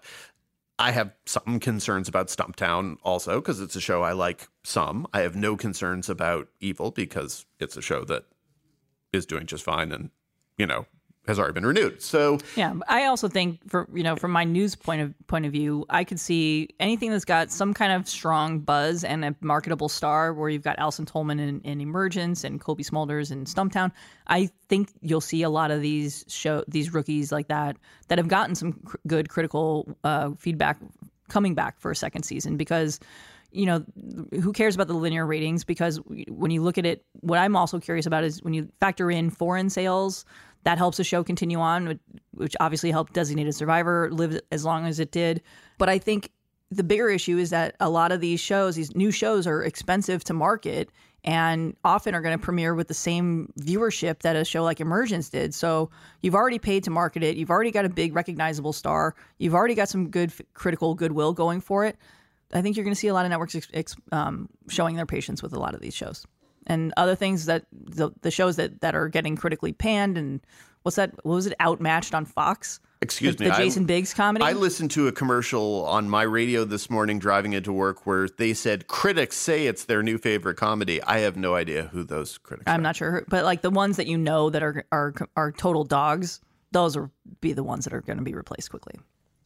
I 0.80 0.92
have 0.92 1.14
some 1.26 1.60
concerns 1.60 2.08
about 2.08 2.28
Stumptown 2.28 2.98
also 3.04 3.40
because 3.40 3.60
it's 3.60 3.76
a 3.76 3.82
show 3.82 4.02
I 4.02 4.14
like 4.14 4.48
some. 4.64 5.08
I 5.14 5.22
have 5.22 5.36
no 5.36 5.56
concerns 5.56 6.10
about 6.10 6.48
Evil 6.60 6.92
because 6.92 7.46
it's 7.60 7.78
a 7.78 7.82
show 7.82 8.04
that 8.06 8.26
is 9.14 9.26
doing 9.26 9.46
just 9.46 9.64
fine 9.64 9.92
and, 9.92 10.10
you 10.58 10.66
know, 10.66 10.88
has 11.28 11.38
already 11.38 11.54
been 11.54 11.66
renewed. 11.66 12.02
So 12.02 12.40
Yeah, 12.56 12.74
I 12.88 13.06
also 13.06 13.28
think 13.28 13.60
for 13.70 13.88
you 13.94 14.04
know 14.04 14.16
from 14.16 14.32
my 14.32 14.44
news 14.44 14.76
point 14.76 15.02
of 15.02 15.14
point 15.28 15.46
of 15.46 15.52
view, 15.52 15.86
I 15.90 16.04
could 16.04 16.20
see 16.20 16.70
anything 16.80 17.12
that's 17.12 17.26
got 17.26 17.52
some 17.52 17.74
kind 17.74 17.94
of 17.94 18.10
strong 18.10 18.60
buzz 18.60 19.04
and 19.04 19.24
a 19.24 19.36
marketable 19.42 19.90
star, 19.90 20.34
where 20.34 20.50
you've 20.50 20.64
got 20.64 20.80
Alison 20.80 21.06
Tolman 21.06 21.40
in, 21.40 21.62
in 21.62 21.80
Emergence 21.80 22.44
and 22.44 22.60
Cobie 22.60 22.84
Smulders 22.84 23.32
in 23.32 23.46
Stumptown. 23.46 23.92
I 24.28 24.50
think 24.68 24.90
you'll 25.02 25.22
see 25.22 25.44
a 25.44 25.50
lot 25.50 25.72
of 25.72 25.82
these 25.82 26.26
show 26.28 26.64
these 26.68 26.94
rookies 26.94 27.32
like 27.32 27.48
that 27.50 27.78
that 28.08 28.18
have 28.18 28.28
gotten 28.28 28.56
some 28.56 28.74
cr- 28.74 28.98
good 29.08 29.30
critical 29.30 29.96
uh, 30.04 30.32
feedback 30.38 30.78
coming 31.30 31.56
back 31.56 31.80
for 31.80 31.92
a 31.92 31.96
second 31.96 32.24
season 32.24 32.58
because 32.58 33.00
you 33.52 33.66
know 33.66 33.84
who 34.42 34.54
cares 34.54 34.76
about 34.76 34.88
the 34.88 34.94
linear 34.94 35.26
ratings 35.26 35.64
because 35.64 35.98
when 36.30 36.52
you 36.52 36.62
look 36.62 36.78
at 36.78 36.86
it 36.86 37.06
what 37.20 37.38
i'm 37.38 37.56
also 37.56 37.80
curious 37.80 38.06
about 38.06 38.24
is 38.24 38.42
when 38.44 38.54
you 38.54 38.70
factor 38.80 39.12
in 39.12 39.30
foreign 39.30 39.70
sales 39.70 40.26
that 40.64 40.78
helps 40.78 40.98
the 40.98 41.04
show 41.04 41.24
continue 41.24 41.60
on 41.60 42.00
which 42.32 42.56
obviously 42.60 42.92
helped 42.92 43.14
designated 43.14 43.56
survivor 43.56 44.10
live 44.12 44.40
as 44.52 44.66
long 44.66 44.86
as 44.86 45.00
it 45.00 45.12
did 45.12 45.42
but 45.78 45.90
i 45.90 45.98
think 45.98 46.32
the 46.70 46.84
bigger 46.84 47.10
issue 47.10 47.38
is 47.38 47.50
that 47.50 47.76
a 47.80 47.90
lot 47.90 48.12
of 48.12 48.22
these 48.22 48.40
shows 48.40 48.76
these 48.76 48.96
new 48.96 49.12
shows 49.12 49.48
are 49.48 49.64
expensive 49.64 50.24
to 50.24 50.34
market 50.34 50.90
and 51.24 51.76
often 51.84 52.16
are 52.16 52.22
going 52.22 52.38
to 52.38 52.44
premiere 52.44 52.74
with 52.74 52.88
the 52.88 52.94
same 52.94 53.52
viewership 53.60 54.20
that 54.20 54.36
a 54.36 54.44
show 54.44 54.64
like 54.64 54.80
Emergence 54.80 55.30
did. 55.30 55.54
So 55.54 55.92
you've 56.22 56.36
already 56.36 56.58
paid 56.58 56.84
to 56.86 56.90
market 56.90 57.22
it. 57.22 57.38
You've 57.38 57.52
already 57.52 57.72
got 57.72 57.86
a 57.86 57.90
big 57.90 58.16
recognizable 58.16 58.74
star. 58.74 59.16
You've 59.38 59.54
already 59.54 59.76
got 59.76 59.88
some 59.88 60.10
good 60.10 60.34
critical 60.54 60.96
goodwill 60.96 61.34
going 61.34 61.62
for 61.62 61.86
it. 61.86 61.98
I 62.54 62.62
think 62.62 62.76
you're 62.76 62.84
going 62.84 62.96
to 62.96 63.00
see 63.00 63.08
a 63.08 63.14
lot 63.14 63.26
of 63.26 63.30
networks 63.30 63.56
ex- 63.74 63.96
um, 64.12 64.50
showing 64.68 64.96
their 64.96 65.06
patience 65.06 65.44
with 65.44 65.54
a 65.54 65.60
lot 65.60 65.76
of 65.76 65.82
these 65.82 65.94
shows 65.94 66.26
and 66.68 66.94
other 66.98 67.16
things 67.16 67.46
that 67.46 67.66
the, 67.72 68.12
the 68.22 68.32
shows 68.32 68.56
that, 68.58 68.82
that 68.82 68.96
are 68.96 69.08
getting 69.08 69.36
critically 69.36 69.74
panned 69.74 70.18
and 70.18 70.42
what's 70.84 70.96
that? 70.96 71.14
What 71.24 71.36
was 71.36 71.48
it? 71.48 71.54
Outmatched 71.62 72.14
on 72.14 72.26
Fox. 72.26 72.80
Excuse 73.04 73.36
the, 73.36 73.46
me. 73.46 73.50
The 73.50 73.56
Jason 73.56 73.84
I, 73.84 73.86
Biggs 73.88 74.14
comedy. 74.14 74.46
I 74.46 74.52
listened 74.52 74.92
to 74.92 75.08
a 75.08 75.12
commercial 75.12 75.86
on 75.86 76.08
my 76.08 76.22
radio 76.22 76.66
this 76.66 76.90
morning 76.90 77.18
driving 77.18 77.54
into 77.54 77.74
work 77.74 78.06
where 78.06 78.30
they 78.30 78.54
said 78.54 78.88
critics 78.88 79.38
say 79.38 79.66
it's 79.66 79.86
their 79.86 80.04
new 80.04 80.20
favorite 80.20 80.56
comedy. 80.56 81.02
I 81.02 81.20
have 81.20 81.36
no 81.36 81.56
idea 81.56 81.90
who 81.92 82.04
those 82.04 82.38
critics 82.38 82.68
are 82.68 82.74
I'm 82.74 82.82
are. 82.82 82.84
not 82.84 82.96
sure, 82.96 83.26
but 83.28 83.44
like 83.44 83.62
the 83.62 83.72
ones 83.72 83.98
that 83.98 84.06
you 84.06 84.18
know 84.18 84.52
that 84.52 84.62
are 84.62 84.86
are 84.92 85.16
are 85.36 85.52
total 85.52 85.84
dogs, 85.84 86.42
those 86.72 86.96
will 86.96 87.12
be 87.42 87.54
the 87.54 87.64
ones 87.64 87.86
that 87.86 87.94
are 87.94 88.02
going 88.02 88.20
to 88.20 88.24
be 88.24 88.36
replaced 88.36 88.70
quickly. 88.70 89.00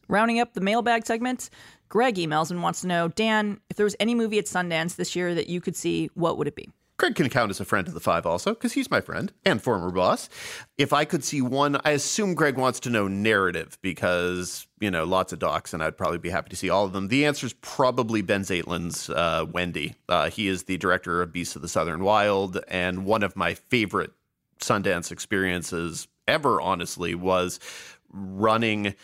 Rounding 0.08 0.38
up 0.38 0.52
the 0.52 0.60
mailbag 0.60 1.06
segment, 1.06 1.50
Greg 1.88 2.16
emails 2.16 2.50
and 2.50 2.62
wants 2.62 2.82
to 2.82 2.86
know, 2.86 3.08
Dan, 3.08 3.58
if 3.70 3.76
there 3.76 3.84
was 3.84 3.96
any 3.98 4.14
movie 4.14 4.38
at 4.38 4.44
Sundance 4.44 4.96
this 4.96 5.16
year 5.16 5.34
that 5.34 5.48
you 5.48 5.60
could 5.60 5.74
see, 5.74 6.10
what 6.14 6.38
would 6.38 6.46
it 6.46 6.54
be? 6.54 6.68
Greg 6.98 7.14
can 7.14 7.28
count 7.28 7.50
as 7.50 7.60
a 7.60 7.64
friend 7.64 7.86
of 7.86 7.94
the 7.94 8.00
five 8.00 8.24
also, 8.24 8.54
because 8.54 8.72
he's 8.72 8.90
my 8.90 9.02
friend 9.02 9.32
and 9.44 9.60
former 9.60 9.90
boss. 9.90 10.30
If 10.78 10.92
I 10.92 11.04
could 11.04 11.22
see 11.22 11.42
one, 11.42 11.78
I 11.84 11.90
assume 11.90 12.34
Greg 12.34 12.56
wants 12.56 12.80
to 12.80 12.90
know 12.90 13.06
narrative 13.06 13.76
because, 13.82 14.66
you 14.80 14.90
know, 14.90 15.04
lots 15.04 15.32
of 15.32 15.38
docs, 15.38 15.74
and 15.74 15.82
I'd 15.82 15.98
probably 15.98 16.18
be 16.18 16.30
happy 16.30 16.48
to 16.50 16.56
see 16.56 16.70
all 16.70 16.86
of 16.86 16.94
them. 16.94 17.08
The 17.08 17.26
answer 17.26 17.46
is 17.46 17.52
probably 17.54 18.22
Benh 18.22 18.44
Zeitlin's 18.44 19.10
uh, 19.10 19.44
Wendy. 19.50 19.94
Uh, 20.08 20.30
he 20.30 20.48
is 20.48 20.64
the 20.64 20.78
director 20.78 21.20
of 21.20 21.32
Beasts 21.32 21.54
of 21.54 21.62
the 21.62 21.68
Southern 21.68 22.02
Wild, 22.02 22.60
and 22.68 23.04
one 23.04 23.22
of 23.22 23.36
my 23.36 23.52
favorite 23.54 24.12
Sundance 24.60 25.12
experiences 25.12 26.08
ever, 26.26 26.62
honestly, 26.62 27.14
was 27.14 27.60
running 28.10 28.94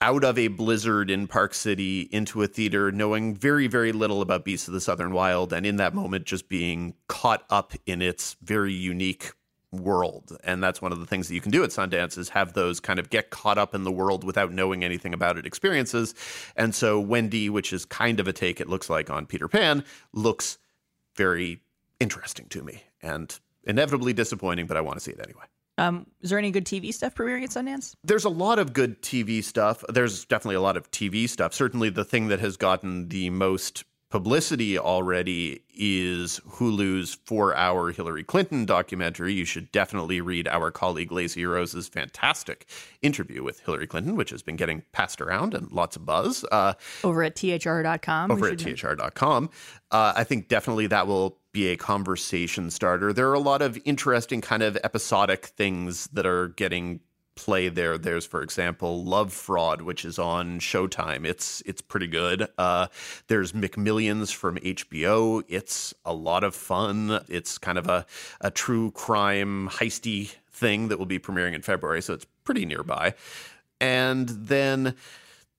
out 0.00 0.24
of 0.24 0.38
a 0.38 0.48
blizzard 0.48 1.10
in 1.10 1.26
Park 1.26 1.54
City 1.54 2.02
into 2.12 2.42
a 2.42 2.46
theater, 2.46 2.92
knowing 2.92 3.34
very, 3.34 3.66
very 3.66 3.92
little 3.92 4.20
about 4.20 4.44
Beasts 4.44 4.68
of 4.68 4.74
the 4.74 4.80
Southern 4.80 5.12
Wild, 5.12 5.52
and 5.52 5.64
in 5.64 5.76
that 5.76 5.94
moment 5.94 6.26
just 6.26 6.48
being 6.48 6.94
caught 7.08 7.44
up 7.48 7.72
in 7.86 8.02
its 8.02 8.36
very 8.42 8.74
unique 8.74 9.32
world. 9.72 10.36
And 10.44 10.62
that's 10.62 10.80
one 10.80 10.92
of 10.92 11.00
the 11.00 11.06
things 11.06 11.28
that 11.28 11.34
you 11.34 11.40
can 11.40 11.50
do 11.50 11.64
at 11.64 11.70
Sundance 11.70 12.16
is 12.18 12.30
have 12.30 12.52
those 12.52 12.80
kind 12.80 12.98
of 12.98 13.10
get 13.10 13.30
caught 13.30 13.58
up 13.58 13.74
in 13.74 13.84
the 13.84 13.92
world 13.92 14.24
without 14.24 14.52
knowing 14.52 14.84
anything 14.84 15.12
about 15.12 15.38
it 15.38 15.46
experiences. 15.46 16.14
And 16.56 16.74
so 16.74 17.00
Wendy, 17.00 17.48
which 17.50 17.72
is 17.72 17.84
kind 17.84 18.20
of 18.20 18.28
a 18.28 18.32
take 18.32 18.60
it 18.60 18.68
looks 18.68 18.88
like 18.88 19.10
on 19.10 19.26
Peter 19.26 19.48
Pan, 19.48 19.84
looks 20.12 20.58
very 21.16 21.60
interesting 21.98 22.46
to 22.50 22.62
me 22.62 22.84
and 23.02 23.38
inevitably 23.64 24.12
disappointing, 24.12 24.66
but 24.66 24.76
I 24.76 24.80
want 24.80 24.98
to 24.98 25.04
see 25.04 25.12
it 25.12 25.20
anyway. 25.20 25.44
Um, 25.78 26.06
is 26.22 26.30
there 26.30 26.38
any 26.38 26.50
good 26.50 26.64
TV 26.64 26.92
stuff 26.92 27.14
premiering 27.14 27.42
at 27.42 27.50
Sundance? 27.50 27.94
There's 28.02 28.24
a 28.24 28.30
lot 28.30 28.58
of 28.58 28.72
good 28.72 29.02
TV 29.02 29.42
stuff. 29.44 29.84
There's 29.88 30.24
definitely 30.24 30.56
a 30.56 30.60
lot 30.60 30.76
of 30.76 30.90
TV 30.90 31.28
stuff. 31.28 31.52
Certainly, 31.54 31.90
the 31.90 32.04
thing 32.04 32.28
that 32.28 32.40
has 32.40 32.56
gotten 32.56 33.08
the 33.08 33.30
most 33.30 33.84
publicity 34.08 34.78
already 34.78 35.60
is 35.74 36.40
Hulu's 36.48 37.14
four 37.24 37.54
hour 37.54 37.90
Hillary 37.90 38.24
Clinton 38.24 38.64
documentary. 38.64 39.34
You 39.34 39.44
should 39.44 39.70
definitely 39.72 40.20
read 40.20 40.48
our 40.48 40.70
colleague 40.70 41.12
Lacey 41.12 41.44
Rose's 41.44 41.88
fantastic 41.88 42.66
interview 43.02 43.42
with 43.42 43.60
Hillary 43.60 43.86
Clinton, 43.86 44.16
which 44.16 44.30
has 44.30 44.42
been 44.42 44.56
getting 44.56 44.82
passed 44.92 45.20
around 45.20 45.54
and 45.54 45.70
lots 45.72 45.96
of 45.96 46.06
buzz. 46.06 46.44
Uh, 46.50 46.74
over 47.04 47.22
at 47.22 47.36
thr.com. 47.36 48.30
Over 48.30 48.48
at 48.48 48.58
thr.com. 48.58 49.50
Uh, 49.90 50.12
I 50.16 50.24
think 50.24 50.48
definitely 50.48 50.86
that 50.86 51.06
will 51.06 51.38
be 51.56 51.68
a 51.68 51.76
conversation 51.76 52.68
starter. 52.70 53.14
There 53.14 53.30
are 53.30 53.34
a 53.34 53.40
lot 53.40 53.62
of 53.62 53.78
interesting 53.86 54.42
kind 54.42 54.62
of 54.62 54.76
episodic 54.84 55.46
things 55.46 56.06
that 56.08 56.26
are 56.26 56.48
getting 56.48 57.00
play 57.34 57.70
there. 57.70 57.96
There's, 57.96 58.26
for 58.26 58.42
example, 58.42 59.02
Love 59.02 59.32
Fraud, 59.32 59.80
which 59.80 60.04
is 60.04 60.18
on 60.18 60.60
Showtime. 60.60 61.24
It's 61.24 61.62
it's 61.64 61.80
pretty 61.80 62.08
good. 62.08 62.46
Uh, 62.58 62.88
there's 63.28 63.52
McMillions 63.52 64.34
from 64.34 64.56
HBO. 64.56 65.42
It's 65.48 65.94
a 66.04 66.12
lot 66.12 66.44
of 66.44 66.54
fun. 66.54 67.24
It's 67.26 67.56
kind 67.56 67.78
of 67.78 67.88
a 67.88 68.04
a 68.42 68.50
true 68.50 68.90
crime 68.90 69.70
heisty 69.70 70.34
thing 70.50 70.88
that 70.88 70.98
will 70.98 71.06
be 71.06 71.18
premiering 71.18 71.54
in 71.54 71.62
February, 71.62 72.02
so 72.02 72.12
it's 72.12 72.26
pretty 72.44 72.66
nearby. 72.66 73.14
And 73.80 74.28
then 74.28 74.94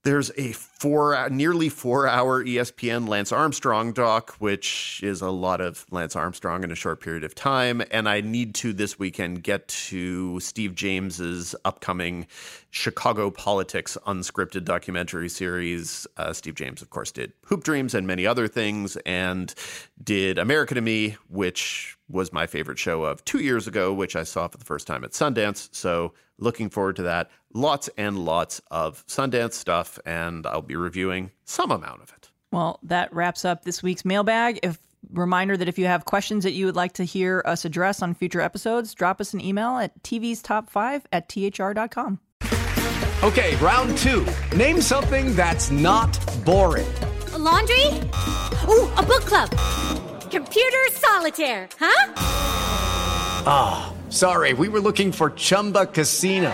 there's 0.08 0.32
a 0.38 0.54
four, 0.54 1.28
nearly 1.30 1.68
four 1.68 2.08
hour 2.08 2.42
ESPN 2.42 3.10
Lance 3.10 3.34
Armstrong 3.34 3.92
doc, 3.92 4.36
which 4.40 5.02
is 5.04 5.20
a 5.20 5.30
lot 5.30 5.60
of 5.60 5.86
Lance 5.92 6.16
Armstrong 6.16 6.64
in 6.64 6.72
a 6.72 6.76
short 6.76 7.02
period 7.02 7.26
of 7.26 7.36
time. 7.36 7.84
And 7.92 8.08
I 8.08 8.22
need 8.22 8.56
to 8.56 8.72
this 8.72 8.98
weekend 8.98 9.44
get 9.44 9.68
to 9.68 10.40
Steve 10.40 10.76
James's 10.76 11.56
upcoming 11.66 12.26
Chicago 12.70 13.30
Politics 13.30 13.98
unscripted 14.08 14.64
documentary 14.64 15.28
series. 15.28 16.08
Uh, 16.16 16.32
Steve 16.32 16.56
James, 16.56 16.82
of 16.82 16.90
course, 16.90 17.12
did 17.12 17.34
Hoop 17.48 17.66
Dreams 17.66 17.94
and 17.94 18.08
many 18.08 18.26
other 18.26 18.48
things, 18.48 18.96
and 19.06 19.54
did 20.02 20.38
America 20.38 20.74
to 20.74 20.82
Me, 20.82 21.18
which 21.28 21.98
was 22.08 22.32
my 22.32 22.48
favorite 22.48 22.80
show 22.80 23.04
of 23.04 23.26
two 23.26 23.40
years 23.40 23.68
ago, 23.68 23.92
which 23.92 24.16
I 24.16 24.24
saw 24.24 24.48
for 24.48 24.58
the 24.58 24.64
first 24.64 24.88
time 24.88 25.04
at 25.04 25.12
Sundance. 25.12 25.68
So 25.76 26.14
looking 26.40 26.70
forward 26.70 26.96
to 26.98 27.04
that. 27.04 27.30
Lots 27.58 27.90
and 27.98 28.20
lots 28.20 28.62
of 28.70 29.04
Sundance 29.08 29.54
stuff, 29.54 29.98
and 30.06 30.46
I'll 30.46 30.62
be 30.62 30.76
reviewing 30.76 31.32
some 31.46 31.72
amount 31.72 32.04
of 32.04 32.14
it. 32.16 32.30
Well, 32.52 32.80
that 32.84 33.12
wraps 33.12 33.46
up 33.46 33.64
this 33.64 33.82
week's 33.82 34.06
mailbag. 34.06 34.60
If 34.62 34.78
reminder 35.12 35.58
that 35.58 35.68
if 35.68 35.80
you 35.80 35.88
have 35.88 36.06
questions 36.06 36.44
that 36.44 36.52
you 36.52 36.68
would 36.68 36.76
like 36.76 36.94
to 36.94 37.04
hear 37.04 37.42
us 37.48 37.66
address 37.66 38.04
on 38.04 38.14
future 38.14 38.42
episodes, 38.42 38.94
drop 38.94 39.20
us 39.20 39.34
an 39.34 39.42
email 39.42 39.78
at 39.78 40.04
tv's 40.04 40.44
top 40.44 40.70
five 40.70 41.08
at 41.12 41.30
thr.com. 41.30 42.20
Okay, 43.24 43.56
round 43.56 43.98
two. 43.98 44.28
Name 44.56 44.80
something 44.80 45.36
that's 45.36 45.72
not 45.72 46.14
boring. 46.46 46.94
A 47.34 47.40
laundry? 47.40 47.88
Ooh, 48.68 48.88
a 48.94 49.02
book 49.02 49.26
club. 49.26 49.50
Computer 50.30 50.92
solitaire, 50.92 51.68
huh? 51.80 52.14
Ah, 53.48 53.92
oh, 53.92 54.12
sorry, 54.12 54.54
we 54.54 54.70
were 54.70 54.80
looking 54.80 55.12
for 55.12 55.32
Chumba 55.32 55.88
Casino. 55.88 56.54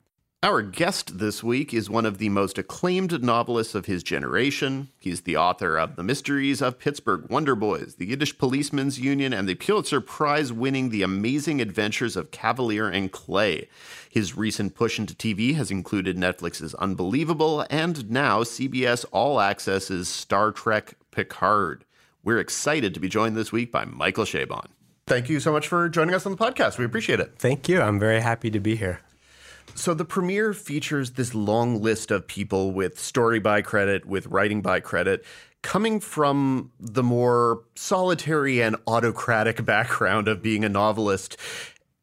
Our 0.43 0.63
guest 0.63 1.19
this 1.19 1.43
week 1.43 1.71
is 1.71 1.87
one 1.87 2.07
of 2.07 2.17
the 2.17 2.29
most 2.29 2.57
acclaimed 2.57 3.21
novelists 3.21 3.75
of 3.75 3.85
his 3.85 4.01
generation. 4.01 4.89
He's 4.97 5.21
the 5.21 5.37
author 5.37 5.77
of 5.77 5.97
The 5.97 6.03
Mysteries 6.03 6.63
of 6.63 6.79
Pittsburgh, 6.79 7.29
Wonder 7.29 7.55
Boys, 7.55 7.97
The 7.99 8.07
Yiddish 8.07 8.39
Policemen's 8.39 8.99
Union, 8.99 9.33
and 9.33 9.47
the 9.47 9.53
Pulitzer 9.53 10.01
Prize 10.01 10.51
winning 10.51 10.89
The 10.89 11.03
Amazing 11.03 11.61
Adventures 11.61 12.15
of 12.15 12.31
Cavalier 12.31 12.89
and 12.89 13.11
Clay. 13.11 13.69
His 14.09 14.35
recent 14.35 14.73
push 14.73 14.97
into 14.97 15.13
TV 15.13 15.53
has 15.53 15.69
included 15.69 16.17
Netflix's 16.17 16.73
Unbelievable 16.73 17.63
and 17.69 18.09
now 18.09 18.41
CBS 18.41 19.05
All 19.11 19.37
Access's 19.37 20.09
Star 20.09 20.51
Trek 20.51 20.95
Picard. 21.11 21.85
We're 22.23 22.39
excited 22.39 22.95
to 22.95 22.99
be 22.99 23.09
joined 23.09 23.37
this 23.37 23.51
week 23.51 23.71
by 23.71 23.85
Michael 23.85 24.25
Chabon. 24.25 24.69
Thank 25.05 25.29
you 25.29 25.39
so 25.39 25.51
much 25.51 25.67
for 25.67 25.87
joining 25.87 26.15
us 26.15 26.25
on 26.25 26.31
the 26.31 26.37
podcast. 26.39 26.79
We 26.79 26.85
appreciate 26.85 27.19
it. 27.19 27.35
Thank 27.37 27.69
you. 27.69 27.79
I'm 27.79 27.99
very 27.99 28.21
happy 28.21 28.49
to 28.49 28.59
be 28.59 28.75
here. 28.75 29.01
So 29.81 29.95
the 29.95 30.05
premiere 30.05 30.53
features 30.53 31.13
this 31.13 31.33
long 31.33 31.81
list 31.81 32.11
of 32.11 32.27
people 32.27 32.71
with 32.71 32.99
story 32.99 33.39
by 33.39 33.63
credit, 33.63 34.05
with 34.05 34.27
writing 34.27 34.61
by 34.61 34.79
credit, 34.79 35.25
coming 35.63 35.99
from 35.99 36.71
the 36.79 37.01
more 37.01 37.63
solitary 37.73 38.61
and 38.61 38.75
autocratic 38.85 39.65
background 39.65 40.27
of 40.27 40.43
being 40.43 40.63
a 40.63 40.69
novelist. 40.69 41.35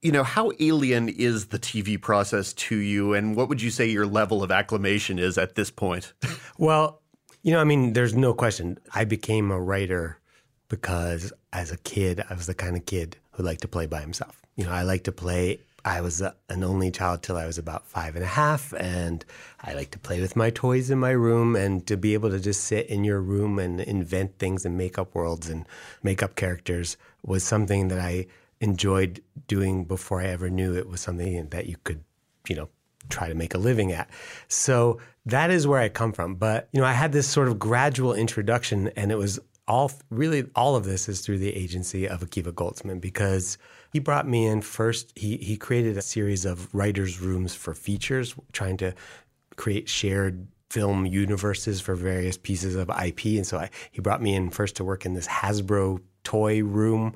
You 0.02 0.10
know, 0.10 0.24
how 0.24 0.50
alien 0.58 1.08
is 1.08 1.46
the 1.46 1.58
TV 1.60 2.02
process 2.02 2.52
to 2.54 2.76
you, 2.76 3.14
and 3.14 3.36
what 3.36 3.48
would 3.48 3.62
you 3.62 3.70
say 3.70 3.86
your 3.86 4.08
level 4.08 4.42
of 4.42 4.50
acclamation 4.50 5.20
is 5.20 5.38
at 5.38 5.54
this 5.54 5.70
point? 5.70 6.12
Well, 6.58 7.00
you 7.44 7.52
know, 7.52 7.60
I 7.60 7.64
mean, 7.64 7.92
there's 7.92 8.16
no 8.16 8.34
question. 8.34 8.80
I 8.92 9.04
became 9.04 9.52
a 9.52 9.60
writer 9.60 10.18
because 10.68 11.32
as 11.52 11.70
a 11.70 11.76
kid, 11.78 12.24
I 12.28 12.34
was 12.34 12.48
the 12.48 12.54
kind 12.54 12.76
of 12.76 12.84
kid 12.86 13.18
who 13.30 13.44
liked 13.44 13.60
to 13.60 13.68
play 13.68 13.86
by 13.86 14.00
himself. 14.00 14.42
You 14.56 14.64
know, 14.64 14.72
I 14.72 14.82
liked 14.82 15.04
to 15.04 15.12
play. 15.12 15.60
I 15.84 16.00
was 16.00 16.20
a, 16.20 16.34
an 16.48 16.64
only 16.64 16.90
child 16.90 17.22
till 17.22 17.36
I 17.36 17.46
was 17.46 17.58
about 17.58 17.86
five 17.86 18.16
and 18.16 18.24
a 18.24 18.28
half, 18.28 18.74
and 18.74 19.24
I 19.62 19.74
liked 19.74 19.92
to 19.92 19.98
play 19.98 20.20
with 20.20 20.36
my 20.36 20.50
toys 20.50 20.90
in 20.90 20.98
my 20.98 21.10
room 21.10 21.56
and 21.56 21.86
to 21.86 21.96
be 21.96 22.14
able 22.14 22.30
to 22.30 22.40
just 22.40 22.64
sit 22.64 22.86
in 22.86 23.04
your 23.04 23.20
room 23.20 23.58
and 23.58 23.80
invent 23.80 24.38
things 24.38 24.64
and 24.64 24.76
make 24.76 24.98
up 24.98 25.14
worlds 25.14 25.48
and 25.48 25.66
make 26.02 26.22
up 26.22 26.34
characters 26.34 26.96
was 27.24 27.44
something 27.44 27.88
that 27.88 28.00
I 28.00 28.26
enjoyed 28.60 29.22
doing 29.46 29.84
before 29.84 30.20
I 30.20 30.26
ever 30.26 30.50
knew 30.50 30.74
it 30.74 30.88
was 30.88 31.00
something 31.00 31.48
that 31.48 31.66
you 31.66 31.76
could, 31.84 32.02
you 32.48 32.56
know, 32.56 32.68
try 33.08 33.28
to 33.28 33.34
make 33.34 33.54
a 33.54 33.58
living 33.58 33.92
at. 33.92 34.10
So 34.48 34.98
that 35.26 35.50
is 35.50 35.66
where 35.66 35.80
I 35.80 35.88
come 35.88 36.12
from. 36.12 36.34
But, 36.34 36.68
you 36.72 36.80
know, 36.80 36.86
I 36.86 36.92
had 36.92 37.12
this 37.12 37.28
sort 37.28 37.48
of 37.48 37.58
gradual 37.58 38.14
introduction 38.14 38.88
and 38.96 39.12
it 39.12 39.18
was 39.18 39.38
all 39.68 39.92
really 40.10 40.46
all 40.56 40.74
of 40.74 40.84
this 40.84 41.08
is 41.08 41.20
through 41.20 41.38
the 41.38 41.54
agency 41.54 42.08
of 42.08 42.20
Akiva 42.20 42.52
Goldsman 42.52 43.00
because 43.00 43.58
he 43.92 43.98
brought 43.98 44.26
me 44.26 44.46
in 44.46 44.62
first. 44.62 45.12
He 45.14 45.36
he 45.36 45.56
created 45.56 45.96
a 45.96 46.02
series 46.02 46.44
of 46.44 46.74
writers' 46.74 47.20
rooms 47.20 47.54
for 47.54 47.74
features, 47.74 48.34
trying 48.52 48.78
to 48.78 48.94
create 49.56 49.88
shared 49.88 50.48
film 50.70 51.06
universes 51.06 51.80
for 51.80 51.94
various 51.94 52.36
pieces 52.36 52.74
of 52.74 52.90
IP. 52.90 53.24
And 53.24 53.46
so 53.46 53.58
I, 53.58 53.70
he 53.90 54.00
brought 54.00 54.22
me 54.22 54.34
in 54.34 54.50
first 54.50 54.76
to 54.76 54.84
work 54.84 55.06
in 55.06 55.14
this 55.14 55.26
Hasbro 55.26 56.00
toy 56.24 56.62
room 56.62 57.14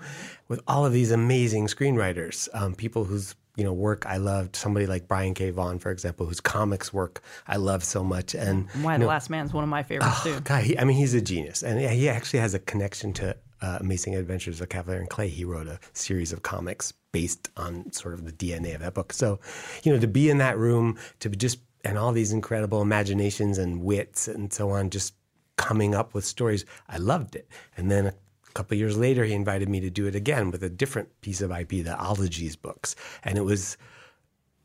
with 0.48 0.60
all 0.66 0.86
of 0.86 0.92
these 0.92 1.10
amazing 1.10 1.66
screenwriters, 1.66 2.48
um, 2.54 2.74
people 2.74 3.04
whose 3.04 3.34
you 3.56 3.64
know 3.64 3.72
work 3.72 4.06
I 4.06 4.16
loved. 4.16 4.56
Somebody 4.56 4.86
like 4.86 5.08
Brian 5.08 5.34
K. 5.34 5.50
Vaughan, 5.50 5.78
for 5.78 5.90
example, 5.90 6.26
whose 6.26 6.40
comics 6.40 6.92
work 6.92 7.22
I 7.46 7.56
love 7.56 7.84
so 7.84 8.02
much. 8.02 8.34
And 8.34 8.68
Why 8.82 8.94
you 8.94 9.00
the 9.00 9.06
Last 9.06 9.30
Man 9.30 9.44
is 9.46 9.52
one 9.52 9.64
of 9.64 9.70
my 9.70 9.82
favorites 9.82 10.16
Oh, 10.20 10.34
too. 10.34 10.40
God, 10.40 10.64
he, 10.64 10.78
I 10.78 10.84
mean, 10.84 10.96
he's 10.96 11.14
a 11.14 11.20
genius, 11.20 11.62
and 11.62 11.78
he 11.80 12.08
actually 12.08 12.40
has 12.40 12.54
a 12.54 12.58
connection 12.58 13.12
to 13.14 13.36
uh, 13.60 13.78
Amazing 13.80 14.16
Adventures 14.16 14.60
of 14.60 14.68
Cavalier 14.68 14.98
and 15.00 15.08
Clay. 15.08 15.28
He 15.28 15.44
wrote 15.44 15.68
a 15.68 15.78
series 15.92 16.32
of 16.32 16.42
comics 16.42 16.92
based 17.12 17.50
on 17.56 17.92
sort 17.92 18.14
of 18.14 18.24
the 18.24 18.32
DNA 18.32 18.74
of 18.74 18.80
that 18.80 18.94
book. 18.94 19.12
So, 19.12 19.38
you 19.84 19.92
know, 19.92 20.00
to 20.00 20.08
be 20.08 20.30
in 20.30 20.38
that 20.38 20.58
room, 20.58 20.98
to 21.20 21.28
be 21.28 21.36
just 21.36 21.58
and 21.84 21.98
all 21.98 22.12
these 22.12 22.32
incredible 22.32 22.80
imaginations 22.80 23.58
and 23.58 23.82
wits 23.82 24.28
and 24.28 24.52
so 24.52 24.70
on, 24.70 24.88
just 24.90 25.14
coming 25.56 25.94
up 25.94 26.14
with 26.14 26.24
stories, 26.24 26.64
I 26.88 26.96
loved 26.98 27.36
it. 27.36 27.48
And 27.76 27.90
then 27.90 28.12
a 28.52 28.54
couple 28.54 28.76
years 28.76 28.98
later, 28.98 29.24
he 29.24 29.32
invited 29.32 29.68
me 29.68 29.80
to 29.80 29.88
do 29.90 30.06
it 30.06 30.14
again 30.14 30.50
with 30.50 30.62
a 30.62 30.68
different 30.68 31.08
piece 31.22 31.40
of 31.40 31.50
IP, 31.50 31.84
the 31.84 31.96
Ologies 31.98 32.54
books, 32.54 32.94
and 33.24 33.38
it 33.38 33.42
was 33.42 33.78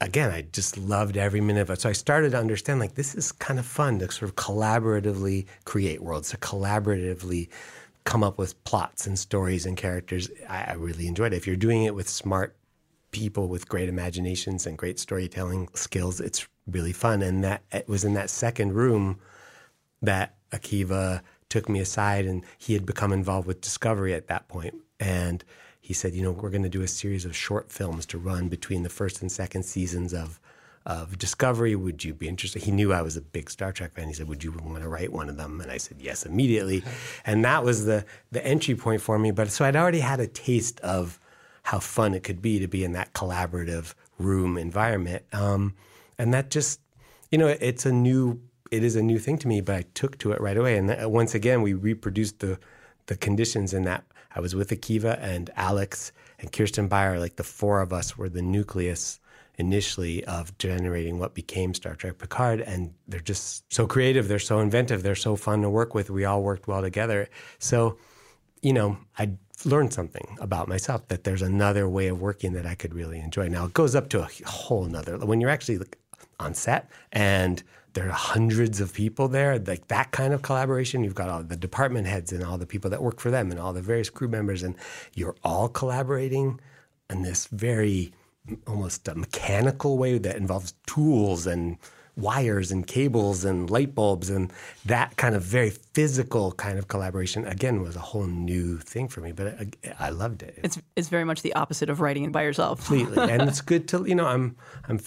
again, 0.02 0.30
I 0.30 0.42
just 0.42 0.78
loved 0.78 1.18
every 1.18 1.42
minute 1.42 1.62
of 1.62 1.70
it. 1.72 1.82
So 1.82 1.90
I 1.90 1.94
started 1.94 2.32
to 2.32 2.38
understand 2.38 2.80
like 2.80 2.96
this 2.96 3.16
is 3.16 3.32
kind 3.32 3.60
of 3.60 3.66
fun 3.66 4.00
to 4.00 4.12
sort 4.12 4.30
of 4.30 4.36
collaboratively 4.36 5.48
create 5.66 6.04
worlds, 6.04 6.30
to 6.32 6.38
collaboratively 6.38 7.50
come 8.04 8.24
up 8.24 8.38
with 8.38 8.62
plots 8.64 9.08
and 9.08 9.18
stories 9.18 9.66
and 9.66 9.76
characters. 9.76 10.30
I, 10.48 10.66
I 10.66 10.74
really 10.74 11.08
enjoyed 11.08 11.34
it. 11.34 11.38
If 11.38 11.48
you're 11.48 11.56
doing 11.56 11.84
it 11.84 11.96
with 11.96 12.10
smart 12.10 12.56
people 13.12 13.48
with 13.48 13.68
great 13.68 13.90
imaginations 13.90 14.68
and 14.68 14.78
great 14.78 15.00
storytelling 15.00 15.70
skills, 15.74 16.20
it's 16.20 16.48
really 16.68 16.94
fun. 16.94 17.22
And 17.22 17.44
that 17.44 17.64
it 17.72 17.88
was 17.88 18.04
in 18.04 18.14
that 18.14 18.30
second 18.30 18.74
room 18.74 19.20
that 20.02 20.36
Akiva 20.52 21.22
took 21.50 21.70
me 21.70 21.80
aside 21.80 22.26
and 22.26 22.44
he 22.58 22.74
had 22.74 22.86
become 22.86 23.14
involved 23.14 23.48
with 23.48 23.62
Discovery 23.62 24.14
at 24.14 24.28
that 24.28 24.48
point. 24.48 24.76
And 25.00 25.44
he 25.80 25.94
said, 25.94 26.14
you 26.14 26.22
know, 26.22 26.32
we're 26.32 26.50
going 26.50 26.64
to 26.64 26.70
do 26.70 26.82
a 26.82 26.88
series 26.88 27.26
of 27.26 27.36
short 27.36 27.72
films 27.72 28.06
to 28.08 28.18
run 28.18 28.50
between 28.50 28.84
the 28.84 28.90
first 28.90 29.22
and 29.22 29.32
second 29.32 29.64
seasons 29.64 30.14
of 30.14 30.40
of 30.86 31.18
Discovery. 31.18 31.76
Would 31.76 32.06
you 32.06 32.14
be 32.14 32.30
interested? 32.30 32.64
He 32.64 32.72
knew 32.72 32.94
I 32.94 33.02
was 33.02 33.18
a 33.18 33.22
big 33.22 33.50
Star 33.50 33.74
Trek 33.74 33.94
fan. 33.94 34.08
He 34.08 34.14
said, 34.14 34.30
"Would 34.30 34.42
you 34.42 34.52
want 34.52 34.84
to 34.84 34.88
write 34.88 35.12
one 35.12 35.28
of 35.28 35.36
them?" 35.36 35.60
And 35.60 35.70
I 35.70 35.78
said, 35.78 35.98
"Yes," 36.00 36.26
immediately. 36.26 36.82
And 37.26 37.44
that 37.44 37.66
was 37.66 37.84
the 37.86 38.06
the 38.32 38.46
entry 38.46 38.74
point 38.76 39.02
for 39.02 39.20
me. 39.20 39.32
But 39.32 39.52
so 39.52 39.66
I'd 39.66 39.76
already 39.76 40.00
had 40.00 40.22
a 40.22 40.28
taste 40.28 40.80
of 40.80 41.20
how 41.68 41.80
fun 41.80 42.14
it 42.14 42.24
could 42.24 42.42
be 42.42 42.60
to 42.60 42.68
be 42.68 42.86
in 42.86 42.94
that 42.94 43.12
collaborative 43.12 43.94
room 44.18 44.58
environment. 44.58 45.26
Um, 45.34 45.74
and 46.18 46.34
that 46.34 46.50
just, 46.50 46.80
you 47.30 47.38
know, 47.38 47.48
it's 47.48 47.86
a 47.86 47.92
new, 47.92 48.40
it 48.72 48.84
is 48.84 48.96
a 48.96 49.02
new 49.02 49.20
thing 49.20 49.38
to 49.40 49.48
me. 49.48 49.62
But 49.62 49.76
I 49.76 49.86
took 49.94 50.18
to 50.20 50.32
it 50.32 50.42
right 50.42 50.58
away. 50.58 50.78
And 50.78 50.90
th- 50.90 51.08
once 51.08 51.36
again, 51.36 51.62
we 51.62 51.74
reproduced 51.74 52.40
the 52.40 52.60
the 53.08 53.16
conditions 53.16 53.74
in 53.74 53.84
that 53.84 54.04
I 54.36 54.40
was 54.40 54.54
with 54.54 54.70
Akiva 54.70 55.18
and 55.22 55.50
Alex 55.56 56.12
and 56.40 56.52
Kirsten 56.52 56.88
Beyer. 56.88 57.20
Like 57.20 57.38
the 57.38 57.44
four 57.44 57.82
of 57.82 57.94
us 57.94 58.18
were 58.18 58.30
the 58.30 58.42
nucleus 58.42 59.20
initially 59.58 60.24
of 60.26 60.56
generating 60.58 61.18
what 61.18 61.34
became 61.34 61.74
Star 61.74 61.96
Trek 61.96 62.20
Picard. 62.20 62.62
And 62.62 62.94
they're 63.08 63.20
just 63.20 63.72
so 63.74 63.88
creative. 63.88 64.28
They're 64.28 64.40
so 64.40 64.60
inventive. 64.60 65.04
They're 65.04 65.16
so 65.16 65.36
fun 65.36 65.62
to 65.64 65.70
work 65.70 65.96
with. 65.96 66.10
We 66.10 66.26
all 66.26 66.44
worked 66.44 66.68
well 66.68 66.82
together. 66.82 67.30
So, 67.58 67.98
you 68.62 68.74
know, 68.74 68.98
I 69.18 69.32
learned 69.66 69.94
something 69.94 70.38
about 70.40 70.68
myself 70.68 71.08
that 71.08 71.24
there's 71.24 71.42
another 71.42 71.90
way 71.90 72.08
of 72.08 72.22
working 72.22 72.54
that 72.54 72.66
I 72.66 72.76
could 72.76 72.94
really 72.94 73.20
enjoy. 73.20 73.48
Now 73.48 73.66
it 73.66 73.74
goes 73.74 73.96
up 73.96 74.10
to 74.10 74.22
a 74.22 74.30
whole 74.46 74.86
nother 74.86 75.18
when 75.18 75.42
you're 75.42 75.50
actually 75.50 75.80
on 76.40 76.54
set 76.54 76.92
and 77.12 77.64
there 77.98 78.08
are 78.10 78.12
hundreds 78.12 78.80
of 78.80 78.94
people 78.94 79.28
there, 79.28 79.58
like 79.58 79.88
that 79.88 80.12
kind 80.12 80.32
of 80.32 80.44
collaboration. 80.44 81.04
You've 81.04 81.16
got 81.16 81.30
all 81.30 81.42
the 81.42 81.56
department 81.56 82.06
heads 82.06 82.32
and 82.32 82.44
all 82.44 82.60
the 82.60 82.68
people 82.68 82.92
that 82.92 83.02
work 83.02 83.20
for 83.20 83.32
them 83.32 83.50
and 83.50 83.60
all 83.60 83.74
the 83.74 83.82
various 83.82 84.10
crew 84.12 84.28
members, 84.28 84.62
and 84.62 84.76
you're 85.16 85.36
all 85.44 85.68
collaborating 85.68 86.60
in 87.10 87.24
this 87.24 87.48
very 87.48 88.14
almost 88.68 89.08
mechanical 89.16 89.98
way 89.98 90.20
that 90.20 90.36
involves 90.36 90.74
tools 90.86 91.48
and 91.48 91.78
wires 92.16 92.72
and 92.72 92.86
cables 92.88 93.44
and 93.44 93.70
light 93.70 93.94
bulbs 93.96 94.30
and 94.30 94.52
that 94.86 95.16
kind 95.18 95.36
of 95.36 95.44
very 95.44 95.70
physical 95.70 96.52
kind 96.54 96.80
of 96.80 96.88
collaboration 96.88 97.46
again 97.46 97.82
was 97.82 97.96
a 97.96 98.00
whole 98.00 98.26
new 98.26 98.78
thing 98.80 99.08
for 99.08 99.22
me 99.22 99.32
but 99.32 99.48
I, 99.48 100.08
I 100.08 100.10
loved 100.10 100.42
it 100.42 100.58
It's 100.64 100.80
it's 100.96 101.10
very 101.10 101.26
much 101.26 101.44
the 101.44 101.54
opposite 101.54 101.92
of 101.92 102.02
writing 102.02 102.24
it 102.24 102.32
by 102.32 102.42
yourself. 102.42 102.88
completely 102.88 103.32
and 103.32 103.44
it's 103.50 103.62
good 103.62 103.88
to 103.90 104.04
you 104.08 104.16
know 104.16 104.26
i'm 104.26 104.56
i'm 104.88 104.98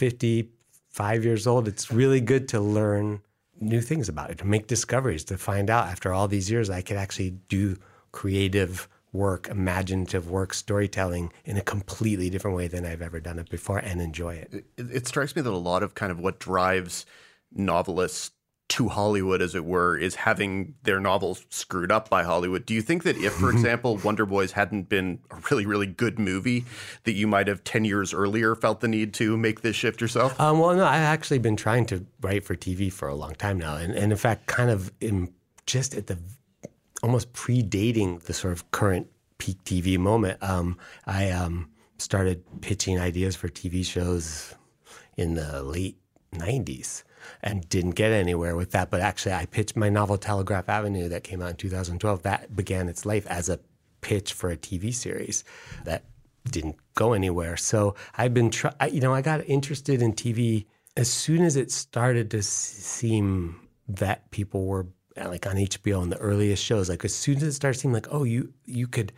55 0.90 1.24
years 1.24 1.46
old 1.46 1.68
it's 1.68 1.90
really 1.90 2.20
good 2.20 2.48
to 2.48 2.60
learn 2.60 3.22
new 3.60 3.80
things 3.80 4.08
about 4.08 4.30
it 4.30 4.38
to 4.38 4.46
make 4.46 4.66
discoveries 4.66 5.24
to 5.24 5.38
find 5.38 5.70
out 5.70 5.86
after 5.86 6.12
all 6.12 6.28
these 6.28 6.50
years 6.50 6.68
i 6.68 6.82
could 6.82 6.96
actually 6.96 7.30
do 7.30 7.76
creative 8.12 8.88
work 9.12 9.48
imaginative 9.48 10.28
work 10.30 10.52
storytelling 10.52 11.32
in 11.44 11.56
a 11.56 11.62
completely 11.62 12.28
different 12.28 12.56
way 12.56 12.68
than 12.68 12.84
i've 12.84 13.02
ever 13.02 13.20
done 13.20 13.38
it 13.38 13.48
before 13.48 13.78
and 13.78 14.00
enjoy 14.00 14.34
it 14.34 14.64
It, 14.76 14.90
it 14.90 15.06
strikes 15.06 15.34
me 15.36 15.42
that 15.42 15.50
a 15.50 15.56
lot 15.56 15.82
of 15.82 15.94
kind 15.94 16.10
of 16.10 16.18
what 16.18 16.38
drives 16.38 17.06
novelists 17.52 18.32
to 18.70 18.88
Hollywood, 18.88 19.42
as 19.42 19.56
it 19.56 19.64
were, 19.64 19.98
is 19.98 20.14
having 20.14 20.74
their 20.84 21.00
novels 21.00 21.44
screwed 21.50 21.90
up 21.90 22.08
by 22.08 22.22
Hollywood. 22.22 22.64
Do 22.64 22.72
you 22.72 22.82
think 22.82 23.02
that 23.02 23.16
if, 23.16 23.32
for 23.32 23.50
example, 23.52 23.96
Wonder 23.96 24.24
Boys 24.24 24.52
hadn't 24.52 24.88
been 24.88 25.18
a 25.30 25.36
really, 25.50 25.66
really 25.66 25.86
good 25.86 26.18
movie, 26.18 26.64
that 27.02 27.12
you 27.12 27.26
might 27.26 27.48
have 27.48 27.64
10 27.64 27.84
years 27.84 28.14
earlier 28.14 28.54
felt 28.54 28.80
the 28.80 28.88
need 28.88 29.12
to 29.14 29.36
make 29.36 29.62
this 29.62 29.74
shift 29.74 30.00
yourself? 30.00 30.40
Um, 30.40 30.60
well, 30.60 30.74
no, 30.74 30.84
I've 30.84 31.00
actually 31.00 31.40
been 31.40 31.56
trying 31.56 31.84
to 31.86 32.06
write 32.20 32.44
for 32.44 32.54
TV 32.54 32.92
for 32.92 33.08
a 33.08 33.14
long 33.14 33.34
time 33.34 33.58
now, 33.58 33.74
and, 33.74 33.92
and 33.92 34.12
in 34.12 34.18
fact, 34.18 34.46
kind 34.46 34.70
of 34.70 34.92
in, 35.00 35.32
just 35.66 35.94
at 35.94 36.06
the 36.06 36.18
almost 37.02 37.32
predating 37.32 38.22
the 38.22 38.32
sort 38.32 38.52
of 38.52 38.70
current 38.70 39.08
peak 39.38 39.56
TV 39.64 39.98
moment. 39.98 40.40
Um, 40.42 40.78
I 41.06 41.30
um, 41.30 41.70
started 41.98 42.44
pitching 42.60 43.00
ideas 43.00 43.34
for 43.34 43.48
TV 43.48 43.84
shows 43.84 44.54
in 45.16 45.34
the 45.34 45.62
late 45.64 45.96
'90s 46.34 47.02
and 47.42 47.68
didn't 47.68 47.92
get 47.92 48.12
anywhere 48.12 48.56
with 48.56 48.72
that. 48.72 48.90
But 48.90 49.00
actually, 49.00 49.32
I 49.32 49.46
pitched 49.46 49.76
my 49.76 49.88
novel 49.88 50.18
Telegraph 50.18 50.68
Avenue 50.68 51.08
that 51.08 51.24
came 51.24 51.42
out 51.42 51.50
in 51.50 51.56
2012. 51.56 52.22
That 52.22 52.54
began 52.54 52.88
its 52.88 53.06
life 53.06 53.26
as 53.26 53.48
a 53.48 53.60
pitch 54.00 54.32
for 54.32 54.50
a 54.50 54.56
TV 54.56 54.94
series 54.94 55.44
that 55.84 56.04
didn't 56.50 56.76
go 56.94 57.12
anywhere. 57.12 57.56
So 57.56 57.94
I've 58.16 58.34
been, 58.34 58.50
try- 58.50 58.74
I, 58.80 58.86
you 58.86 59.00
know, 59.00 59.14
I 59.14 59.22
got 59.22 59.46
interested 59.48 60.02
in 60.02 60.12
TV 60.12 60.66
as 60.96 61.10
soon 61.10 61.44
as 61.44 61.56
it 61.56 61.70
started 61.70 62.30
to 62.30 62.42
seem 62.42 63.68
that 63.88 64.30
people 64.30 64.66
were 64.66 64.86
like 65.16 65.46
on 65.46 65.56
HBO 65.56 66.02
and 66.02 66.10
the 66.10 66.18
earliest 66.18 66.64
shows. 66.64 66.88
Like 66.88 67.04
as 67.04 67.14
soon 67.14 67.36
as 67.38 67.42
it 67.42 67.52
started 67.52 67.78
seeming 67.78 67.94
like, 67.94 68.08
oh, 68.10 68.24
you 68.24 68.52
you 68.64 68.86
could 68.86 69.12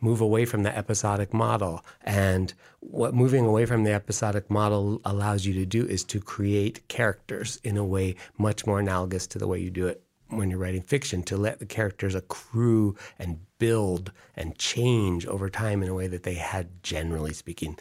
move 0.00 0.20
away 0.20 0.44
from 0.44 0.62
the 0.62 0.76
episodic 0.76 1.32
model, 1.32 1.84
and 2.02 2.54
what 2.80 3.14
moving 3.14 3.44
away 3.44 3.66
from 3.66 3.84
the 3.84 3.92
episodic 3.92 4.50
model 4.50 5.00
allows 5.04 5.44
you 5.44 5.54
to 5.54 5.66
do 5.66 5.86
is 5.86 6.04
to 6.04 6.20
create 6.20 6.86
characters 6.88 7.60
in 7.64 7.76
a 7.76 7.84
way 7.84 8.14
much 8.38 8.66
more 8.66 8.80
analogous 8.80 9.26
to 9.28 9.38
the 9.38 9.46
way 9.46 9.58
you 9.58 9.70
do 9.70 9.86
it 9.86 10.02
when 10.28 10.48
you're 10.48 10.58
writing 10.58 10.82
fiction 10.82 11.22
to 11.24 11.36
let 11.36 11.58
the 11.58 11.66
characters 11.66 12.14
accrue 12.14 12.96
and 13.18 13.40
build 13.58 14.12
and 14.36 14.56
change 14.58 15.26
over 15.26 15.50
time 15.50 15.82
in 15.82 15.88
a 15.88 15.94
way 15.94 16.06
that 16.06 16.22
they 16.22 16.34
had 16.34 16.82
generally 16.82 17.32
speaking. 17.32 17.76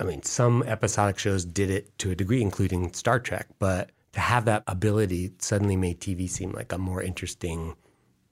I 0.00 0.04
mean, 0.04 0.22
some 0.22 0.62
episodic 0.64 1.18
shows 1.18 1.44
did 1.44 1.70
it 1.70 1.96
to 1.98 2.10
a 2.10 2.16
degree, 2.16 2.42
including 2.42 2.92
Star 2.92 3.20
Trek, 3.20 3.48
but 3.58 3.90
to 4.12 4.20
have 4.20 4.44
that 4.44 4.64
ability 4.66 5.32
suddenly 5.38 5.76
made 5.76 6.00
TV 6.00 6.28
seem 6.28 6.52
like 6.52 6.72
a 6.72 6.78
more 6.78 7.02
interesting 7.02 7.74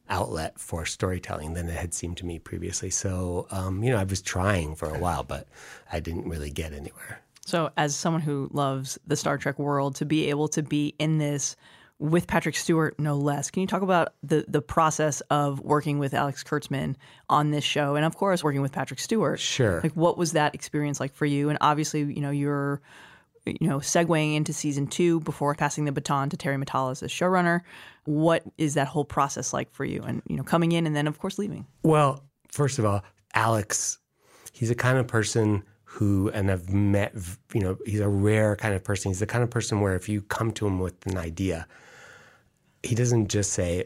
outlet 0.09 0.59
for 0.59 0.85
storytelling 0.85 1.55
than 1.55 1.69
it 1.69 1.77
had 1.77 1.95
seemed 1.95 2.17
to 2.19 2.27
me 2.27 2.39
previously. 2.39 2.91
So, 2.91 3.47
um, 3.51 3.83
you 3.83 3.91
know, 3.91 3.99
I 3.99 4.05
was 4.05 4.21
trying 4.21 4.75
for 4.75 4.89
a 4.89 4.99
while, 4.99 5.23
but 5.23 5.49
I 5.91 6.01
didn't 6.01 6.29
really 6.29 6.51
get 6.51 6.73
anywhere. 6.73 7.21
So, 7.45 7.71
as 7.77 7.97
someone 7.97 8.23
who 8.23 8.49
loves 8.53 8.99
the 9.07 9.17
Star 9.17 9.37
Trek 9.37 9.59
world, 9.59 9.97
to 9.97 10.05
be 10.05 10.31
able 10.31 10.49
to 10.49 10.63
be 10.63 10.95
in 10.99 11.19
this 11.19 11.57
with 11.99 12.27
Patrick 12.27 12.57
Stewart, 12.57 12.99
no 12.99 13.17
less, 13.17 13.51
can 13.51 13.63
you 13.63 13.67
talk 13.67 13.83
about 13.83 14.15
the 14.23 14.45
the 14.47 14.63
process 14.63 15.21
of 15.23 15.61
working 15.61 15.99
with 15.99 16.15
Alex 16.15 16.45
Kurtzman 16.45 16.95
on 17.29 17.51
this 17.51 17.65
show, 17.65 17.97
and 17.97 18.05
of 18.05 18.17
course, 18.17 18.45
working 18.45 18.63
with 18.63 18.73
Patrick 18.73 19.01
Stewart? 19.01 19.41
Sure. 19.41 19.81
Like, 19.83 19.95
what 19.95 20.17
was 20.17 20.33
that 20.33 20.55
experience 20.55 21.01
like 21.01 21.15
for 21.15 21.27
you? 21.27 21.49
And 21.49 21.59
obviously, 21.61 22.01
you 22.01 22.21
know, 22.21 22.31
you're 22.31 22.81
you 23.45 23.69
know, 23.69 23.79
segueing 23.79 24.37
into 24.37 24.53
season 24.53 24.87
two 24.87 25.21
before 25.21 25.55
passing 25.55 25.85
the 25.85 25.93
baton 25.93 26.31
to 26.31 26.37
Terry 26.37 26.57
Matalas 26.57 27.03
as 27.03 27.11
showrunner. 27.11 27.61
What 28.05 28.45
is 28.59 28.75
that 28.75 28.89
whole 28.89 29.05
process 29.05 29.53
like 29.53 29.73
for 29.73 29.85
you? 29.85 30.03
And, 30.03 30.23
you 30.29 30.37
know, 30.37 30.43
coming 30.43 30.73
in 30.73 30.87
and 30.87 30.95
then, 30.95 31.07
of 31.07 31.19
course, 31.19 31.39
leaving? 31.39 31.67
Well, 31.83 32.23
first 32.49 32.79
of 32.79 32.85
all, 32.85 33.03
Alex, 33.35 33.99
he's 34.53 34.71
a 34.71 34.75
kind 34.75 34.99
of 34.99 35.07
person 35.07 35.65
who, 35.85 36.31
and 36.31 36.51
I've 36.51 36.71
met, 36.71 37.15
you 37.53 37.61
know, 37.61 37.77
he's 37.85 38.01
a 38.01 38.09
rare 38.09 38.57
kind 38.57 38.75
of 38.75 38.83
person. 38.83 39.11
He's 39.11 39.21
the 39.21 39.27
kind 39.27 39.45
of 39.45 39.51
person 39.51 39.81
where 39.81 39.95
if 39.95 40.09
you 40.09 40.23
come 40.23 40.53
to 40.53 40.67
him 40.67 40.79
with 40.79 41.07
an 41.07 41.19
idea, 41.19 41.67
he 42.83 42.95
doesn't 42.95 43.29
just 43.29 43.53
say, 43.53 43.85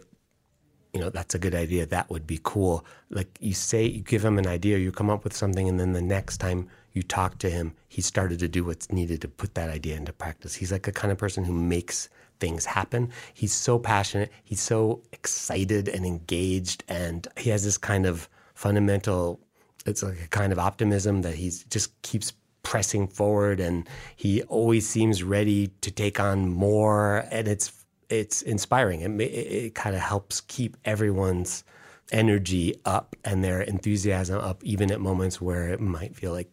you 0.93 1.01
know, 1.01 1.11
that's 1.11 1.35
a 1.35 1.39
good 1.39 1.55
idea. 1.55 1.85
That 1.85 2.09
would 2.11 2.27
be 2.27 2.41
cool. 2.43 2.85
Like 3.11 3.37
you 3.41 3.53
say, 3.55 3.85
you 3.85 4.03
give 4.03 4.25
him 4.25 4.39
an 4.39 4.47
idea, 4.47 4.79
you 4.79 4.93
come 4.93 5.11
up 5.11 5.25
with 5.25 5.35
something, 5.35 5.69
and 5.69 5.79
then 5.79 5.93
the 5.93 6.01
next 6.01 6.39
time 6.39 6.69
you 6.97 7.03
talk 7.03 7.38
to 7.38 7.51
him, 7.51 7.74
he 7.88 8.01
started 8.01 8.38
to 8.40 8.49
do 8.49 8.64
what's 8.64 8.90
needed 8.90 9.20
to 9.20 9.28
put 9.28 9.55
that 9.55 9.70
idea 9.70 9.97
into 9.97 10.12
practice. 10.12 10.55
He's 10.55 10.72
like 10.72 10.88
a 10.88 10.92
kind 10.92 11.12
of 11.12 11.18
person 11.18 11.44
who 11.44 11.53
makes 11.53 12.09
things 12.40 12.64
happen. 12.64 13.11
He's 13.34 13.53
so 13.53 13.78
passionate, 13.78 14.32
he's 14.44 14.61
so 14.61 15.03
excited 15.12 15.88
and 15.88 16.05
engaged, 16.05 16.84
and 16.88 17.26
he 17.36 17.51
has 17.51 17.64
this 17.64 17.78
kind 17.78 18.07
of 18.07 18.28
fundamental, 18.55 19.40
it's 19.84 20.03
like 20.03 20.20
a 20.24 20.28
kind 20.28 20.53
of 20.53 20.59
optimism 20.59 21.22
that 21.22 21.34
he 21.34 21.53
just 21.70 22.01
keeps 22.03 22.32
pressing 22.62 23.07
forward 23.07 23.61
and 23.61 23.88
he 24.16 24.42
always 24.44 24.88
seems 24.88 25.22
ready 25.22 25.68
to 25.82 25.90
take 25.90 26.18
on 26.18 26.49
more 26.49 27.24
and 27.30 27.47
it's 27.47 27.84
it's 28.09 28.42
inspiring. 28.42 29.01
It, 29.03 29.20
it, 29.20 29.24
it 29.24 29.74
kind 29.74 29.94
of 29.94 30.03
helps 30.03 30.40
keep 30.40 30.76
everyone's 30.84 31.64
energy 32.12 32.74
up 32.84 33.16
and 33.24 33.42
their 33.42 33.61
enthusiasm 33.61 34.40
up, 34.40 34.62
even 34.64 34.90
at 34.90 35.01
moments 35.01 35.40
where 35.40 35.68
it 35.68 35.80
might 35.80 36.14
feel 36.14 36.32
like 36.32 36.51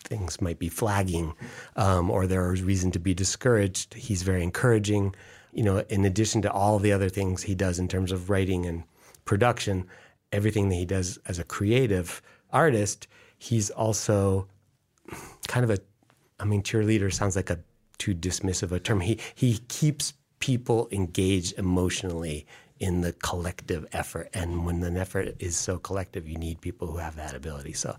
things 0.00 0.40
might 0.40 0.58
be 0.58 0.68
flagging 0.68 1.34
um, 1.76 2.10
or 2.10 2.26
there 2.26 2.52
is 2.52 2.62
reason 2.62 2.90
to 2.92 2.98
be 2.98 3.14
discouraged. 3.14 3.94
He's 3.94 4.22
very 4.22 4.42
encouraging. 4.42 5.14
You 5.52 5.64
know, 5.64 5.78
in 5.88 6.04
addition 6.04 6.42
to 6.42 6.52
all 6.52 6.78
the 6.78 6.92
other 6.92 7.08
things 7.08 7.42
he 7.42 7.54
does 7.54 7.78
in 7.78 7.88
terms 7.88 8.12
of 8.12 8.30
writing 8.30 8.66
and 8.66 8.84
production, 9.24 9.86
everything 10.32 10.68
that 10.68 10.76
he 10.76 10.84
does 10.84 11.18
as 11.26 11.38
a 11.38 11.44
creative 11.44 12.22
artist, 12.52 13.08
he's 13.38 13.70
also 13.70 14.46
kind 15.46 15.64
of 15.64 15.70
a, 15.70 15.78
I 16.38 16.44
mean, 16.44 16.62
cheerleader 16.62 17.12
sounds 17.12 17.36
like 17.36 17.50
a 17.50 17.58
too 17.98 18.14
dismissive 18.14 18.72
a 18.72 18.78
term. 18.78 19.00
He 19.00 19.18
he 19.34 19.58
keeps 19.68 20.14
people 20.38 20.88
engaged 20.92 21.58
emotionally 21.58 22.46
in 22.78 23.00
the 23.00 23.12
collective 23.12 23.86
effort. 23.92 24.30
And 24.34 24.64
when 24.64 24.82
an 24.84 24.96
effort 24.96 25.34
is 25.40 25.56
so 25.56 25.78
collective, 25.78 26.28
you 26.28 26.36
need 26.36 26.60
people 26.60 26.86
who 26.86 26.98
have 26.98 27.16
that 27.16 27.34
ability. 27.34 27.72
So 27.72 27.96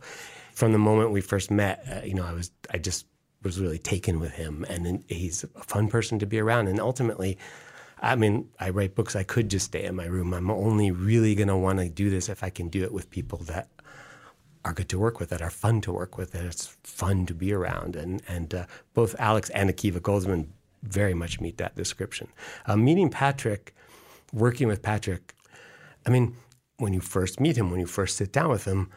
from 0.60 0.74
the 0.74 0.78
moment 0.78 1.12
we 1.12 1.22
first 1.22 1.50
met, 1.50 1.82
uh, 1.90 2.06
you 2.06 2.14
know, 2.14 2.26
I 2.26 2.34
was, 2.34 2.52
I 2.74 2.80
just 2.80 3.06
was 3.44 3.62
really 3.62 3.78
taken 3.78 4.20
with 4.20 4.34
him. 4.34 4.66
And 4.68 5.06
he's 5.08 5.46
a 5.46 5.64
fun 5.64 5.88
person 5.88 6.20
to 6.20 6.26
be 6.26 6.38
around. 6.38 6.68
And 6.68 6.82
ultimately, 6.82 7.38
I 8.02 8.18
mean, 8.18 8.50
I 8.60 8.70
write 8.72 8.94
books. 8.94 9.16
I 9.16 9.24
could 9.24 9.50
just 9.50 9.68
stay 9.68 9.86
in 9.86 9.96
my 9.96 10.04
room. 10.04 10.34
I'm 10.34 10.52
only 10.52 10.92
really 10.92 11.34
going 11.34 11.48
to 11.48 11.56
want 11.56 11.80
to 11.80 11.88
do 11.88 12.10
this 12.10 12.28
if 12.28 12.44
I 12.44 12.50
can 12.50 12.68
do 12.68 12.84
it 12.84 12.92
with 12.92 13.10
people 13.10 13.38
that 13.46 13.70
are 14.66 14.74
good 14.74 14.90
to 14.90 15.00
work 15.00 15.22
with, 15.22 15.30
that 15.30 15.42
are 15.42 15.50
fun 15.50 15.80
to 15.80 15.94
work 15.94 16.18
with, 16.18 16.32
that 16.32 16.44
it's 16.44 16.76
fun 16.84 17.26
to 17.28 17.34
be 17.34 17.54
around. 17.54 17.96
And 17.96 18.22
and 18.28 18.54
uh, 18.54 18.66
both 18.94 19.16
Alex 19.18 19.50
and 19.52 19.70
Akiva 19.70 20.02
Goldsman 20.02 20.50
very 20.84 21.14
much 21.14 21.40
meet 21.40 21.58
that 21.58 21.78
description. 21.78 22.28
Uh, 22.66 22.76
meeting 22.76 23.10
Patrick, 23.10 23.74
working 24.34 24.68
with 24.68 24.82
Patrick, 24.82 25.34
I 26.06 26.10
mean, 26.10 26.36
when 26.80 26.92
you 26.94 27.00
first 27.00 27.40
meet 27.40 27.56
him, 27.56 27.72
when 27.72 27.80
you 27.80 27.88
first 27.88 28.18
sit 28.18 28.34
down 28.34 28.50
with 28.50 28.66
him, 28.66 28.90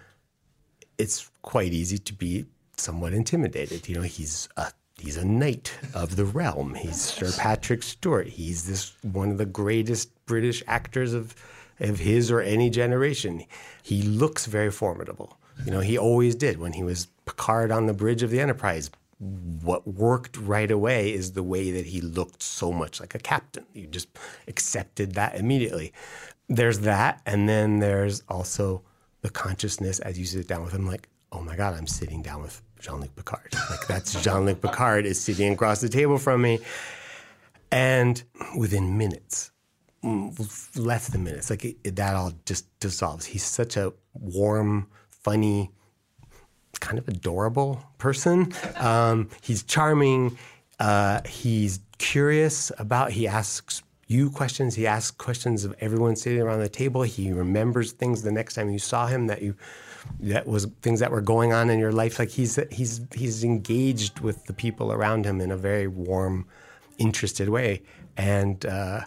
it's 1.02 1.28
quite 1.42 1.72
easy 1.72 1.98
to 1.98 2.12
be 2.14 2.46
somewhat 2.76 3.12
intimidated. 3.12 3.88
You 3.88 3.96
know, 3.96 4.02
he's 4.02 4.48
a 4.56 4.70
he's 4.98 5.16
a 5.16 5.24
knight 5.24 5.74
of 5.94 6.14
the 6.14 6.24
realm. 6.24 6.74
He's 6.74 7.00
Sir 7.00 7.32
Patrick 7.36 7.82
Stewart. 7.82 8.28
He's 8.28 8.64
this 8.68 8.94
one 9.02 9.32
of 9.32 9.38
the 9.38 9.46
greatest 9.46 10.10
British 10.26 10.62
actors 10.68 11.12
of 11.12 11.34
of 11.80 11.98
his 11.98 12.30
or 12.30 12.40
any 12.40 12.70
generation. 12.70 13.44
He 13.82 14.02
looks 14.02 14.46
very 14.46 14.70
formidable. 14.70 15.36
You 15.64 15.72
know, 15.72 15.80
he 15.80 15.98
always 15.98 16.36
did 16.36 16.58
when 16.58 16.72
he 16.72 16.84
was 16.84 17.08
Picard 17.26 17.72
on 17.72 17.86
the 17.86 17.92
bridge 17.92 18.22
of 18.22 18.30
the 18.30 18.40
Enterprise 18.40 18.90
what 19.62 19.86
worked 19.86 20.36
right 20.36 20.70
away 20.70 21.12
is 21.12 21.32
the 21.32 21.44
way 21.44 21.70
that 21.70 21.86
he 21.86 22.00
looked 22.00 22.42
so 22.42 22.72
much 22.72 22.98
like 22.98 23.14
a 23.14 23.20
captain. 23.20 23.64
You 23.72 23.86
just 23.86 24.08
accepted 24.48 25.14
that 25.14 25.36
immediately. 25.36 25.92
There's 26.48 26.80
that. 26.80 27.20
And 27.24 27.48
then 27.48 27.78
there's 27.78 28.24
also 28.28 28.82
the 29.22 29.30
consciousness 29.30 29.98
as 30.00 30.18
you 30.18 30.24
sit 30.24 30.46
down 30.46 30.62
with 30.62 30.72
him, 30.72 30.86
like, 30.86 31.08
oh 31.30 31.40
my 31.40 31.56
God, 31.56 31.74
I'm 31.74 31.86
sitting 31.86 32.22
down 32.22 32.42
with 32.42 32.60
Jean 32.80 33.00
Luc 33.00 33.14
Picard. 33.16 33.54
Like, 33.70 33.86
that's 33.86 34.20
Jean 34.22 34.44
Luc 34.44 34.60
Picard 34.60 35.06
is 35.06 35.20
sitting 35.20 35.52
across 35.52 35.80
the 35.80 35.88
table 35.88 36.18
from 36.18 36.42
me. 36.42 36.60
And 37.70 38.22
within 38.56 38.98
minutes, 38.98 39.50
mm, 40.04 40.76
less 40.76 41.08
than 41.08 41.24
minutes, 41.24 41.48
like 41.48 41.64
it, 41.64 41.96
that 41.96 42.14
all 42.14 42.32
just 42.44 42.66
dissolves. 42.80 43.24
He's 43.24 43.44
such 43.44 43.76
a 43.78 43.92
warm, 44.12 44.88
funny, 45.08 45.70
kind 46.80 46.98
of 46.98 47.08
adorable 47.08 47.82
person. 47.98 48.52
Um, 48.76 49.30
he's 49.40 49.62
charming. 49.62 50.36
Uh, 50.78 51.20
he's 51.26 51.80
curious 51.98 52.70
about. 52.78 53.12
He 53.12 53.26
asks 53.26 53.82
you 54.06 54.30
questions. 54.30 54.74
He 54.74 54.86
asks 54.86 55.10
questions 55.10 55.64
of 55.64 55.74
everyone 55.80 56.16
sitting 56.16 56.40
around 56.40 56.60
the 56.60 56.68
table. 56.68 57.02
He 57.02 57.32
remembers 57.32 57.92
things 57.92 58.22
the 58.22 58.32
next 58.32 58.54
time 58.54 58.70
you 58.70 58.78
saw 58.78 59.06
him 59.06 59.26
that 59.28 59.42
you 59.42 59.56
that 60.20 60.46
was 60.46 60.66
things 60.82 61.00
that 61.00 61.10
were 61.10 61.20
going 61.20 61.52
on 61.52 61.70
in 61.70 61.78
your 61.78 61.92
life. 61.92 62.18
Like 62.18 62.30
he's 62.30 62.58
he's 62.70 63.00
he's 63.14 63.44
engaged 63.44 64.20
with 64.20 64.44
the 64.46 64.52
people 64.52 64.92
around 64.92 65.24
him 65.24 65.40
in 65.40 65.50
a 65.50 65.56
very 65.56 65.86
warm, 65.86 66.46
interested 66.98 67.48
way, 67.48 67.82
and 68.16 68.64
uh, 68.66 69.00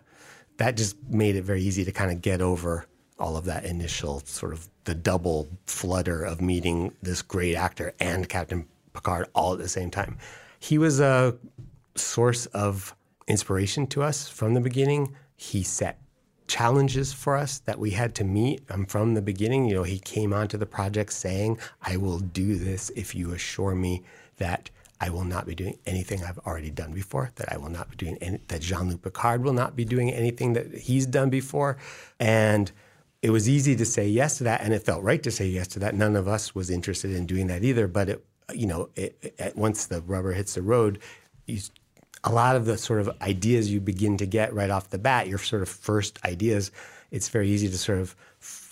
that 0.58 0.78
just 0.78 0.98
made 1.10 1.36
it 1.36 1.44
very 1.44 1.62
easy 1.62 1.84
to 1.86 1.92
kind 1.92 2.12
of 2.12 2.22
get 2.22 2.42
over 2.42 2.86
all 3.18 3.38
of 3.38 3.46
that 3.46 3.66
initial 3.66 4.20
sort 4.22 4.52
of 4.52 4.68
the 4.84 4.96
double 4.96 5.48
flutter 5.68 6.24
of 6.24 6.42
meeting 6.42 6.94
this 7.02 7.22
great 7.22 7.56
actor 7.56 7.94
and 8.00 8.28
Captain 8.28 8.68
Picard 8.94 9.28
all 9.34 9.54
at 9.54 9.60
the 9.60 9.70
same 9.70 9.90
time. 9.90 10.18
He 10.60 10.78
was 10.78 11.00
a 11.00 11.36
source 11.96 12.46
of 12.48 12.96
inspiration 13.28 13.88
to 13.88 14.04
us 14.04 14.28
from 14.28 14.54
the 14.54 14.62
beginning. 14.62 15.16
He 15.36 15.64
set 15.64 16.00
challenges 16.48 17.12
for 17.12 17.36
us 17.36 17.60
that 17.60 17.80
we 17.80 17.92
had 17.92 18.14
to 18.16 18.24
meet 18.24 18.62
um, 18.70 18.86
from 18.86 19.14
the 19.14 19.22
beginning. 19.22 19.66
You 19.66 19.76
know, 19.76 19.84
he 19.84 20.00
came 20.00 20.34
onto 20.34 20.58
the 20.58 20.66
project 20.66 21.14
saying, 21.14 21.58
I 21.82 21.98
will 21.98 22.20
do 22.20 22.56
this 22.56 22.92
if 22.96 23.16
you 23.16 23.34
assure 23.34 23.76
me 23.76 24.04
that 24.38 24.70
I 25.02 25.10
will 25.10 25.24
not 25.24 25.46
be 25.46 25.56
doing 25.56 25.78
anything 25.86 26.24
I've 26.24 26.40
already 26.40 26.72
done 26.72 26.94
before, 26.94 27.32
that 27.36 27.52
I 27.52 27.58
will 27.58 27.70
not 27.70 27.90
be 27.90 27.98
doing 27.98 28.18
any, 28.22 28.40
that 28.48 28.62
Jean 28.62 28.90
Luc 28.90 29.02
Picard 29.02 29.44
will 29.44 29.54
not 29.54 29.76
be 29.76 29.86
doing 29.86 30.12
anything 30.12 30.54
that 30.54 30.74
he's 30.74 31.06
done 31.06 31.30
before. 31.30 31.78
And 32.20 32.72
it 33.22 33.32
was 33.32 33.50
easy 33.50 33.76
to 33.76 33.86
say 33.86 34.08
yes 34.08 34.38
to 34.38 34.46
that, 34.46 34.62
and 34.62 34.74
it 34.74 34.84
felt 34.84 35.04
right 35.04 35.22
to 35.24 35.32
say 35.32 35.48
yes 35.48 35.68
to 35.70 35.80
that. 35.80 35.96
None 35.96 36.16
of 36.16 36.28
us 36.28 36.56
was 36.56 36.70
interested 36.70 37.12
in 37.12 37.26
doing 37.26 37.48
that 37.48 37.64
either. 37.64 37.88
But 37.88 38.10
it, 38.10 38.26
you 38.54 38.68
know, 38.68 38.90
it, 38.96 39.18
it, 39.38 39.56
once 39.56 39.88
the 39.88 40.02
rubber 40.02 40.32
hits 40.32 40.54
the 40.54 40.62
road, 40.62 41.00
you, 41.46 41.60
a 42.26 42.32
lot 42.32 42.56
of 42.56 42.66
the 42.66 42.78
sort 42.78 43.00
of 43.00 43.10
ideas 43.22 43.72
you 43.72 43.80
begin 43.80 44.18
to 44.18 44.26
get 44.26 44.54
right 44.54 44.70
off 44.70 44.90
the 44.90 44.98
bat, 44.98 45.28
your 45.28 45.38
sort 45.38 45.62
of 45.62 45.70
first 45.70 46.20
ideas, 46.26 46.72
it's 47.12 47.30
very 47.30 47.50
easy 47.50 47.70
to 47.70 47.78
sort 47.78 48.00
of, 48.00 48.16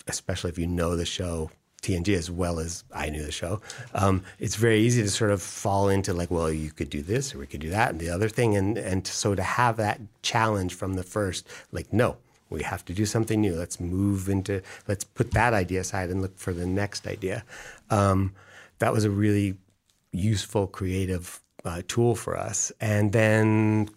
especially 0.08 0.50
if 0.50 0.58
you 0.58 0.66
know 0.66 0.96
the 0.96 1.06
show 1.06 1.50
TNG 1.80 2.16
as 2.16 2.30
well 2.30 2.58
as 2.58 2.82
I 2.92 3.10
knew 3.10 3.22
the 3.22 3.30
show. 3.30 3.60
Um, 3.94 4.24
it's 4.38 4.56
very 4.56 4.80
easy 4.80 5.02
to 5.02 5.10
sort 5.10 5.30
of 5.30 5.40
fall 5.40 5.88
into 5.88 6.12
like, 6.12 6.30
well, 6.30 6.50
you 6.50 6.70
could 6.70 6.90
do 6.90 7.02
this 7.02 7.34
or 7.34 7.38
we 7.38 7.46
could 7.46 7.60
do 7.60 7.70
that 7.70 7.90
and 7.90 8.00
the 8.00 8.10
other 8.10 8.28
thing, 8.28 8.56
and 8.56 8.76
and 8.76 9.06
so 9.06 9.34
to 9.34 9.42
have 9.42 9.76
that 9.76 10.00
challenge 10.22 10.74
from 10.74 10.94
the 10.94 11.02
first, 11.02 11.46
like, 11.72 11.92
no, 11.92 12.16
we 12.50 12.62
have 12.62 12.84
to 12.86 12.92
do 12.92 13.06
something 13.06 13.40
new. 13.40 13.54
Let's 13.54 13.78
move 13.78 14.28
into, 14.28 14.62
let's 14.88 15.04
put 15.04 15.32
that 15.32 15.54
idea 15.54 15.80
aside 15.80 16.10
and 16.10 16.22
look 16.22 16.38
for 16.38 16.52
the 16.52 16.66
next 16.66 17.06
idea. 17.06 17.44
Um, 17.90 18.34
that 18.78 18.92
was 18.92 19.04
a 19.04 19.10
really 19.10 19.56
useful, 20.10 20.66
creative 20.66 21.40
uh, 21.64 21.82
tool 21.88 22.14
for 22.14 22.36
us. 22.36 22.72
And 22.80 23.12
then 23.12 23.88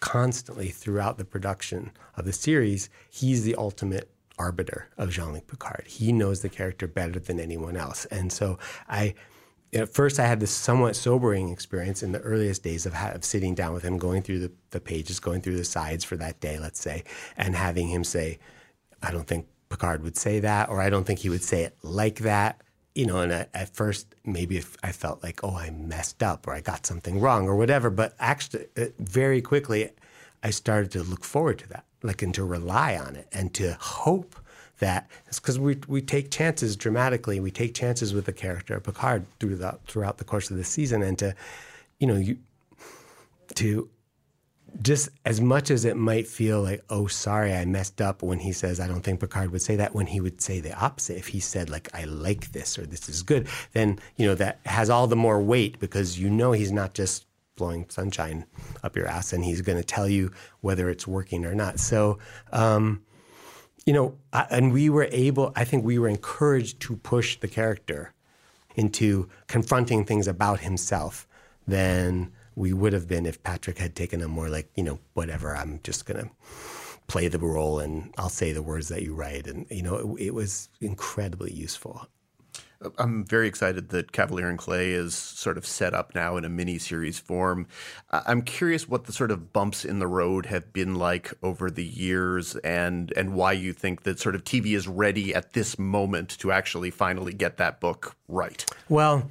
constantly 0.00 0.68
throughout 0.68 1.18
the 1.18 1.24
production 1.24 1.90
of 2.16 2.24
the 2.24 2.32
series, 2.32 2.88
he's 3.10 3.44
the 3.44 3.54
ultimate 3.56 4.10
arbiter 4.38 4.88
of 4.96 5.10
Jean-Luc 5.10 5.46
Picard. 5.46 5.84
He 5.88 6.12
knows 6.12 6.42
the 6.42 6.48
character 6.48 6.86
better 6.86 7.18
than 7.18 7.40
anyone 7.40 7.76
else. 7.76 8.04
And 8.06 8.32
so 8.32 8.58
I 8.88 9.14
at 9.72 9.88
first 9.88 10.18
I 10.18 10.26
had 10.26 10.40
this 10.40 10.50
somewhat 10.50 10.96
sobering 10.96 11.50
experience 11.50 12.02
in 12.02 12.12
the 12.12 12.20
earliest 12.20 12.62
days 12.62 12.86
of, 12.86 12.94
of 12.94 13.24
sitting 13.24 13.54
down 13.54 13.74
with 13.74 13.82
him, 13.82 13.98
going 13.98 14.22
through 14.22 14.38
the, 14.38 14.52
the 14.70 14.80
pages, 14.80 15.20
going 15.20 15.42
through 15.42 15.56
the 15.56 15.64
sides 15.64 16.04
for 16.04 16.16
that 16.16 16.40
day, 16.40 16.58
let's 16.58 16.80
say, 16.80 17.04
and 17.36 17.54
having 17.54 17.88
him 17.88 18.04
say, 18.04 18.38
I 19.02 19.10
don't 19.10 19.26
think 19.26 19.46
Picard 19.68 20.02
would 20.02 20.16
say 20.16 20.40
that, 20.40 20.70
or 20.70 20.80
I 20.80 20.88
don't 20.88 21.04
think 21.04 21.18
he 21.18 21.28
would 21.28 21.42
say 21.42 21.64
it 21.64 21.76
like 21.82 22.20
that. 22.20 22.62
You 22.98 23.06
know, 23.06 23.20
and 23.20 23.30
at, 23.30 23.48
at 23.54 23.68
first, 23.76 24.16
maybe 24.24 24.60
I 24.82 24.90
felt 24.90 25.22
like, 25.22 25.44
oh, 25.44 25.54
I 25.54 25.70
messed 25.70 26.20
up 26.20 26.48
or 26.48 26.52
I 26.52 26.60
got 26.60 26.84
something 26.84 27.20
wrong 27.20 27.46
or 27.46 27.54
whatever. 27.54 27.90
But 27.90 28.16
actually, 28.18 28.66
uh, 28.76 28.86
very 28.98 29.40
quickly, 29.40 29.90
I 30.42 30.50
started 30.50 30.90
to 30.96 31.04
look 31.04 31.24
forward 31.24 31.60
to 31.60 31.68
that, 31.68 31.84
like, 32.02 32.22
and 32.22 32.34
to 32.34 32.42
rely 32.42 32.96
on 32.96 33.14
it 33.14 33.28
and 33.30 33.54
to 33.54 33.74
hope 33.74 34.34
that 34.80 35.08
it's 35.28 35.38
because 35.38 35.60
we, 35.60 35.78
we 35.86 36.02
take 36.02 36.32
chances 36.32 36.74
dramatically. 36.74 37.38
We 37.38 37.52
take 37.52 37.72
chances 37.72 38.12
with 38.12 38.24
the 38.24 38.32
character 38.32 38.74
of 38.74 38.82
Picard 38.82 39.26
through 39.38 39.58
the, 39.62 39.78
throughout 39.86 40.18
the 40.18 40.24
course 40.24 40.50
of 40.50 40.56
the 40.56 40.64
season, 40.64 41.00
and 41.02 41.16
to, 41.20 41.36
you 42.00 42.08
know, 42.08 42.16
you 42.16 42.38
to 43.54 43.88
just 44.82 45.08
as 45.24 45.40
much 45.40 45.70
as 45.70 45.84
it 45.84 45.96
might 45.96 46.26
feel 46.26 46.62
like, 46.62 46.84
oh, 46.90 47.06
sorry, 47.06 47.52
I 47.52 47.64
messed 47.64 48.00
up 48.00 48.22
when 48.22 48.38
he 48.38 48.52
says, 48.52 48.80
I 48.80 48.86
don't 48.86 49.02
think 49.02 49.20
Picard 49.20 49.50
would 49.50 49.62
say 49.62 49.76
that, 49.76 49.94
when 49.94 50.06
he 50.06 50.20
would 50.20 50.40
say 50.40 50.60
the 50.60 50.78
opposite. 50.78 51.18
If 51.18 51.28
he 51.28 51.40
said, 51.40 51.70
like, 51.70 51.88
I 51.94 52.04
like 52.04 52.52
this 52.52 52.78
or 52.78 52.86
this 52.86 53.08
is 53.08 53.22
good, 53.22 53.48
then, 53.72 53.98
you 54.16 54.26
know, 54.26 54.34
that 54.36 54.60
has 54.66 54.90
all 54.90 55.06
the 55.06 55.16
more 55.16 55.42
weight 55.42 55.78
because 55.78 56.18
you 56.18 56.30
know 56.30 56.52
he's 56.52 56.72
not 56.72 56.94
just 56.94 57.26
blowing 57.56 57.86
sunshine 57.88 58.46
up 58.84 58.96
your 58.96 59.06
ass 59.06 59.32
and 59.32 59.44
he's 59.44 59.62
going 59.62 59.78
to 59.78 59.84
tell 59.84 60.08
you 60.08 60.30
whether 60.60 60.88
it's 60.88 61.06
working 61.06 61.44
or 61.44 61.54
not. 61.54 61.80
So, 61.80 62.18
um, 62.52 63.02
you 63.84 63.92
know, 63.92 64.16
I, 64.32 64.46
and 64.50 64.72
we 64.72 64.90
were 64.90 65.08
able, 65.10 65.52
I 65.56 65.64
think 65.64 65.84
we 65.84 65.98
were 65.98 66.08
encouraged 66.08 66.80
to 66.82 66.96
push 66.96 67.40
the 67.40 67.48
character 67.48 68.14
into 68.76 69.28
confronting 69.48 70.04
things 70.04 70.28
about 70.28 70.60
himself 70.60 71.26
than 71.66 72.32
we 72.58 72.72
would 72.72 72.92
have 72.92 73.06
been 73.06 73.24
if 73.24 73.42
Patrick 73.42 73.78
had 73.78 73.94
taken 73.94 74.20
a 74.20 74.28
more 74.28 74.48
like, 74.48 74.68
you 74.74 74.82
know, 74.82 74.98
whatever, 75.14 75.56
I'm 75.56 75.78
just 75.84 76.06
going 76.06 76.24
to 76.24 76.30
play 77.06 77.28
the 77.28 77.38
role 77.38 77.78
and 77.78 78.12
I'll 78.18 78.28
say 78.28 78.52
the 78.52 78.62
words 78.62 78.88
that 78.88 79.02
you 79.02 79.14
write. 79.14 79.46
And, 79.46 79.64
you 79.70 79.82
know, 79.82 80.16
it, 80.16 80.26
it 80.26 80.34
was 80.34 80.68
incredibly 80.80 81.52
useful. 81.52 82.08
I'm 82.96 83.24
very 83.24 83.48
excited 83.48 83.88
that 83.90 84.12
Cavalier 84.12 84.48
and 84.48 84.58
Clay 84.58 84.92
is 84.92 85.14
sort 85.14 85.56
of 85.58 85.66
set 85.66 85.94
up 85.94 86.14
now 86.14 86.36
in 86.36 86.44
a 86.44 86.48
mini 86.48 86.78
series 86.78 87.18
form. 87.18 87.66
I'm 88.10 88.42
curious 88.42 88.88
what 88.88 89.04
the 89.04 89.12
sort 89.12 89.32
of 89.32 89.52
bumps 89.52 89.84
in 89.84 89.98
the 89.98 90.06
road 90.06 90.46
have 90.46 90.72
been 90.72 90.94
like 90.94 91.32
over 91.42 91.70
the 91.72 91.84
years 91.84 92.54
and 92.56 93.12
and 93.16 93.34
why 93.34 93.52
you 93.52 93.72
think 93.72 94.04
that 94.04 94.20
sort 94.20 94.36
of 94.36 94.44
TV 94.44 94.76
is 94.76 94.86
ready 94.86 95.34
at 95.34 95.54
this 95.54 95.76
moment 95.76 96.38
to 96.38 96.52
actually 96.52 96.92
finally 96.92 97.32
get 97.32 97.56
that 97.56 97.80
book 97.80 98.14
right. 98.28 98.64
Well, 98.88 99.28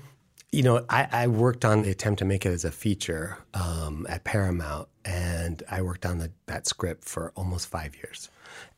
you 0.52 0.64
know, 0.64 0.86
I, 0.90 1.08
I 1.12 1.28
worked 1.28 1.66
on 1.66 1.82
the 1.82 1.92
attempt 1.92 2.20
to 2.20 2.26
make 2.26 2.46
it 2.46 2.50
as 2.50 2.64
a 2.64 2.72
feature 2.72 3.38
um, 3.54 4.06
at 4.10 4.24
Paramount, 4.24 4.88
and 5.04 5.62
I 5.70 5.82
worked 5.82 6.06
on 6.06 6.20
the, 6.20 6.32
that 6.46 6.68
script 6.68 7.04
for 7.04 7.32
almost 7.36 7.68
five 7.68 7.96
years. 7.96 8.30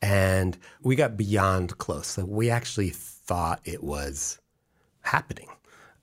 And 0.02 0.58
we 0.82 0.96
got 0.96 1.16
beyond 1.16 1.78
close. 1.78 2.08
So 2.08 2.24
we 2.24 2.50
actually 2.50 2.90
thought 2.90 3.60
it 3.64 3.84
was 3.84 4.40
happening. 5.02 5.48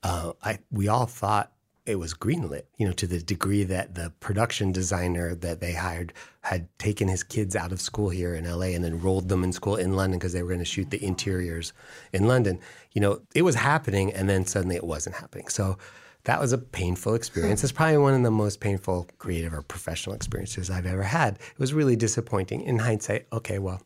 Uh, 0.02 0.32
I, 0.42 0.58
we 0.70 0.88
all 0.88 1.06
thought 1.06 1.52
it 1.88 1.98
was 1.98 2.12
greenlit, 2.12 2.64
you 2.76 2.86
know, 2.86 2.92
to 2.92 3.06
the 3.06 3.18
degree 3.20 3.64
that 3.64 3.94
the 3.94 4.12
production 4.20 4.72
designer 4.72 5.34
that 5.34 5.60
they 5.60 5.72
hired 5.72 6.12
had 6.42 6.68
taken 6.78 7.08
his 7.08 7.22
kids 7.22 7.56
out 7.56 7.72
of 7.72 7.80
school 7.80 8.10
here 8.10 8.34
in 8.34 8.44
LA 8.44 8.66
and 8.66 8.84
enrolled 8.84 9.28
them 9.28 9.42
in 9.42 9.52
school 9.52 9.76
in 9.76 9.96
London 9.96 10.18
because 10.18 10.34
they 10.34 10.42
were 10.42 10.50
going 10.50 10.58
to 10.58 10.64
shoot 10.64 10.90
the 10.90 11.02
interiors 11.02 11.72
in 12.12 12.26
London. 12.26 12.60
You 12.92 13.00
know, 13.00 13.22
it 13.34 13.42
was 13.42 13.54
happening 13.54 14.12
and 14.12 14.28
then 14.28 14.44
suddenly 14.44 14.76
it 14.76 14.84
wasn't 14.84 15.16
happening. 15.16 15.48
So 15.48 15.78
that 16.24 16.38
was 16.38 16.52
a 16.52 16.58
painful 16.58 17.14
experience. 17.14 17.62
Hmm. 17.62 17.64
It's 17.64 17.72
probably 17.72 17.96
one 17.96 18.12
of 18.12 18.22
the 18.22 18.30
most 18.30 18.60
painful 18.60 19.08
creative 19.18 19.54
or 19.54 19.62
professional 19.62 20.14
experiences 20.14 20.68
I've 20.68 20.84
ever 20.84 21.04
had. 21.04 21.36
It 21.36 21.58
was 21.58 21.72
really 21.72 21.96
disappointing. 21.96 22.60
In 22.60 22.80
hindsight, 22.80 23.26
okay, 23.32 23.58
well, 23.58 23.80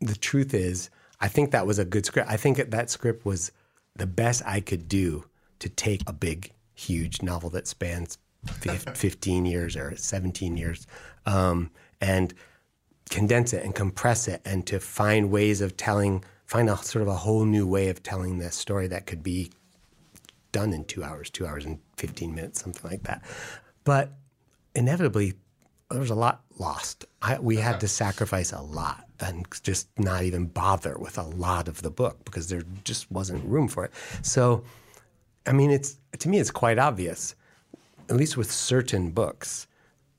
the 0.00 0.14
truth 0.14 0.54
is, 0.54 0.90
I 1.20 1.26
think 1.26 1.50
that 1.50 1.66
was 1.66 1.80
a 1.80 1.84
good 1.84 2.06
script. 2.06 2.30
I 2.30 2.36
think 2.36 2.58
that 2.58 2.88
script 2.88 3.24
was 3.24 3.50
the 3.96 4.06
best 4.06 4.42
I 4.46 4.60
could 4.60 4.88
do 4.88 5.24
to 5.58 5.68
take 5.68 6.02
a 6.06 6.12
big, 6.12 6.52
huge 6.80 7.22
novel 7.22 7.50
that 7.50 7.66
spans 7.66 8.18
15 8.46 9.46
years 9.46 9.76
or 9.76 9.94
17 9.96 10.56
years 10.56 10.86
um, 11.26 11.70
and 12.00 12.34
condense 13.10 13.52
it 13.52 13.64
and 13.64 13.74
compress 13.74 14.28
it 14.28 14.40
and 14.44 14.66
to 14.66 14.80
find 14.80 15.30
ways 15.30 15.60
of 15.60 15.76
telling, 15.76 16.24
find 16.46 16.70
a 16.70 16.76
sort 16.78 17.02
of 17.02 17.08
a 17.08 17.16
whole 17.16 17.44
new 17.44 17.66
way 17.66 17.88
of 17.88 18.02
telling 18.02 18.38
this 18.38 18.54
story 18.54 18.86
that 18.86 19.06
could 19.06 19.22
be 19.22 19.50
done 20.52 20.72
in 20.72 20.84
two 20.84 21.04
hours, 21.04 21.30
two 21.30 21.46
hours 21.46 21.64
and 21.64 21.78
15 21.96 22.34
minutes, 22.34 22.62
something 22.62 22.90
like 22.90 23.02
that. 23.02 23.22
But 23.84 24.12
inevitably, 24.74 25.34
there 25.90 26.00
was 26.00 26.10
a 26.10 26.14
lot 26.14 26.42
lost. 26.58 27.04
I, 27.20 27.38
we 27.38 27.56
had 27.56 27.80
to 27.80 27.88
sacrifice 27.88 28.52
a 28.52 28.60
lot 28.60 29.04
and 29.18 29.46
just 29.62 29.88
not 29.98 30.22
even 30.22 30.46
bother 30.46 30.96
with 30.98 31.18
a 31.18 31.22
lot 31.22 31.68
of 31.68 31.82
the 31.82 31.90
book 31.90 32.24
because 32.24 32.48
there 32.48 32.62
just 32.84 33.10
wasn't 33.10 33.44
room 33.44 33.68
for 33.68 33.84
it. 33.84 33.92
So, 34.22 34.64
I 35.46 35.52
mean, 35.52 35.70
it's 35.70 35.96
to 36.18 36.28
me, 36.28 36.38
it's 36.38 36.50
quite 36.50 36.78
obvious. 36.78 37.34
At 38.08 38.16
least 38.16 38.36
with 38.36 38.50
certain 38.50 39.10
books, 39.10 39.66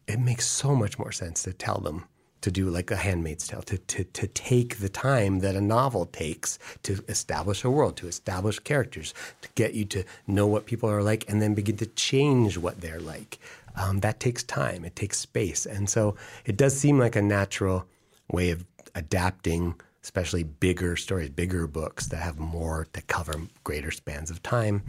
it 0.08 0.20
makes 0.20 0.48
so 0.48 0.76
much 0.76 0.98
more 0.98 1.12
sense 1.12 1.44
to 1.44 1.54
tell 1.54 1.80
them 1.80 2.06
to 2.42 2.52
do 2.52 2.70
like 2.70 2.90
a 2.90 2.96
handmaid's 2.96 3.48
tale 3.48 3.62
to, 3.62 3.78
to, 3.78 4.04
to 4.04 4.28
take 4.28 4.78
the 4.80 4.90
time 4.90 5.40
that 5.40 5.56
a 5.56 5.62
novel 5.62 6.08
takes 6.08 6.58
to 6.84 7.04
establish 7.08 7.64
a 7.64 7.70
world 7.70 7.96
to 7.98 8.08
establish 8.08 8.58
characters 8.60 9.14
to 9.42 9.50
get 9.56 9.76
you 9.76 9.86
to 9.86 10.04
know 10.26 10.48
what 10.48 10.66
people 10.66 10.90
are 10.90 11.04
like 11.04 11.24
and 11.30 11.42
then 11.42 11.54
begin 11.54 11.78
to 11.78 11.86
change 11.86 12.58
what 12.58 12.82
they're 12.82 13.00
like. 13.00 13.38
Um, 13.76 14.00
that 14.00 14.20
takes 14.20 14.44
time. 14.44 14.84
It 14.84 14.96
takes 14.96 15.20
space. 15.20 15.66
And 15.66 15.90
so 15.90 16.16
it 16.46 16.58
does 16.58 16.78
seem 16.78 16.98
like 16.98 17.16
a 17.16 17.22
natural 17.22 17.86
way 18.32 18.50
of 18.50 18.66
adapting 18.96 19.76
especially 20.04 20.44
bigger 20.44 20.96
stories 20.96 21.30
bigger 21.30 21.68
books 21.68 22.08
that 22.08 22.18
have 22.18 22.40
more 22.40 22.88
to 22.92 23.02
cover 23.04 23.36
greater 23.64 23.92
spans 23.92 24.32
of 24.32 24.42
time 24.42 24.82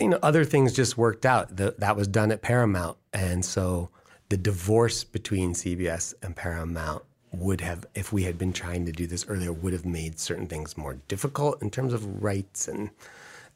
you 0.00 0.08
know 0.08 0.18
other 0.22 0.44
things 0.44 0.72
just 0.72 0.96
worked 0.96 1.26
out 1.26 1.56
the, 1.56 1.74
that 1.78 1.96
was 1.96 2.08
done 2.08 2.32
at 2.32 2.42
paramount 2.42 2.96
and 3.12 3.44
so 3.44 3.90
the 4.30 4.36
divorce 4.36 5.02
between 5.02 5.54
CBS 5.54 6.14
and 6.22 6.34
Paramount 6.34 7.02
would 7.32 7.60
have, 7.60 7.84
if 7.94 8.12
we 8.12 8.22
had 8.22 8.38
been 8.38 8.52
trying 8.52 8.86
to 8.86 8.92
do 8.92 9.06
this 9.06 9.26
earlier, 9.28 9.52
would 9.52 9.72
have 9.72 9.84
made 9.84 10.18
certain 10.18 10.46
things 10.46 10.76
more 10.76 10.94
difficult 11.08 11.60
in 11.60 11.70
terms 11.70 11.92
of 11.92 12.22
rights 12.22 12.66
and 12.66 12.90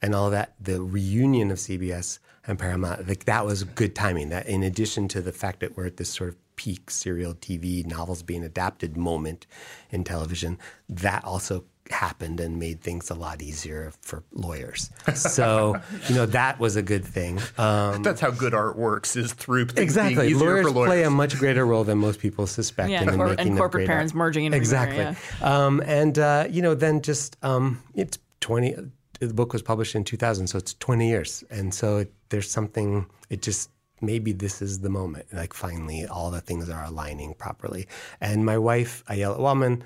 and 0.02 0.14
all 0.14 0.30
that. 0.30 0.54
The 0.60 0.82
reunion 0.82 1.50
of 1.50 1.58
CBS 1.58 2.18
and 2.46 2.58
Paramount, 2.58 3.08
like 3.08 3.24
that 3.24 3.46
was 3.46 3.62
good 3.62 3.94
timing. 3.94 4.28
That 4.28 4.46
in 4.46 4.64
addition 4.64 5.08
to 5.08 5.22
the 5.22 5.32
fact 5.32 5.60
that 5.60 5.76
we're 5.76 5.86
at 5.86 5.96
this 5.96 6.10
sort 6.10 6.30
of 6.30 6.36
peak 6.56 6.90
serial 6.90 7.34
TV 7.34 7.86
novels 7.86 8.22
being 8.22 8.42
adapted 8.42 8.96
moment 8.96 9.46
in 9.90 10.02
television, 10.02 10.58
that 10.88 11.24
also 11.24 11.64
happened 11.90 12.40
and 12.40 12.58
made 12.58 12.80
things 12.80 13.10
a 13.10 13.14
lot 13.14 13.42
easier 13.42 13.92
for 14.00 14.22
lawyers. 14.32 14.90
So, 15.14 15.76
you 16.08 16.14
know, 16.14 16.26
that 16.26 16.58
was 16.58 16.76
a 16.76 16.82
good 16.82 17.04
thing. 17.04 17.40
Um, 17.56 18.02
That's 18.02 18.20
how 18.20 18.30
good 18.30 18.54
art 18.54 18.76
works 18.76 19.16
is 19.16 19.32
through 19.32 19.66
things 19.66 19.80
exactly. 19.80 20.16
being 20.16 20.36
easier 20.36 20.46
lawyers, 20.46 20.66
for 20.66 20.72
lawyers 20.72 20.88
play 20.88 21.02
a 21.04 21.10
much 21.10 21.36
greater 21.38 21.64
role 21.64 21.84
than 21.84 21.98
most 21.98 22.20
people 22.20 22.46
suspect. 22.46 22.90
Yeah, 22.90 23.02
in 23.02 23.16
cor- 23.16 23.28
making 23.28 23.48
and 23.48 23.56
corporate 23.56 23.86
parents 23.86 24.12
art. 24.12 24.18
merging 24.18 24.44
into 24.44 24.56
exactly. 24.56 24.98
yeah. 24.98 25.14
Um, 25.40 25.82
and 25.86 26.18
uh, 26.18 26.46
you 26.50 26.62
know, 26.62 26.74
then 26.74 27.02
just 27.02 27.36
um, 27.42 27.82
it's 27.94 28.18
twenty. 28.40 28.74
The 29.20 29.34
book 29.34 29.52
was 29.52 29.62
published 29.62 29.94
in 29.94 30.04
2000, 30.04 30.48
so 30.48 30.58
it's 30.58 30.74
20 30.74 31.08
years, 31.08 31.44
and 31.48 31.72
so 31.72 31.98
it, 31.98 32.12
there's 32.28 32.50
something. 32.50 33.06
It 33.30 33.42
just 33.42 33.70
maybe 34.00 34.32
this 34.32 34.60
is 34.62 34.80
the 34.80 34.90
moment. 34.90 35.26
Like 35.32 35.54
finally, 35.54 36.06
all 36.06 36.30
the 36.30 36.40
things 36.40 36.68
are 36.68 36.84
aligning 36.84 37.34
properly. 37.34 37.86
And 38.20 38.44
my 38.44 38.58
wife, 38.58 39.04
Ayelet 39.08 39.38
Waldman, 39.38 39.82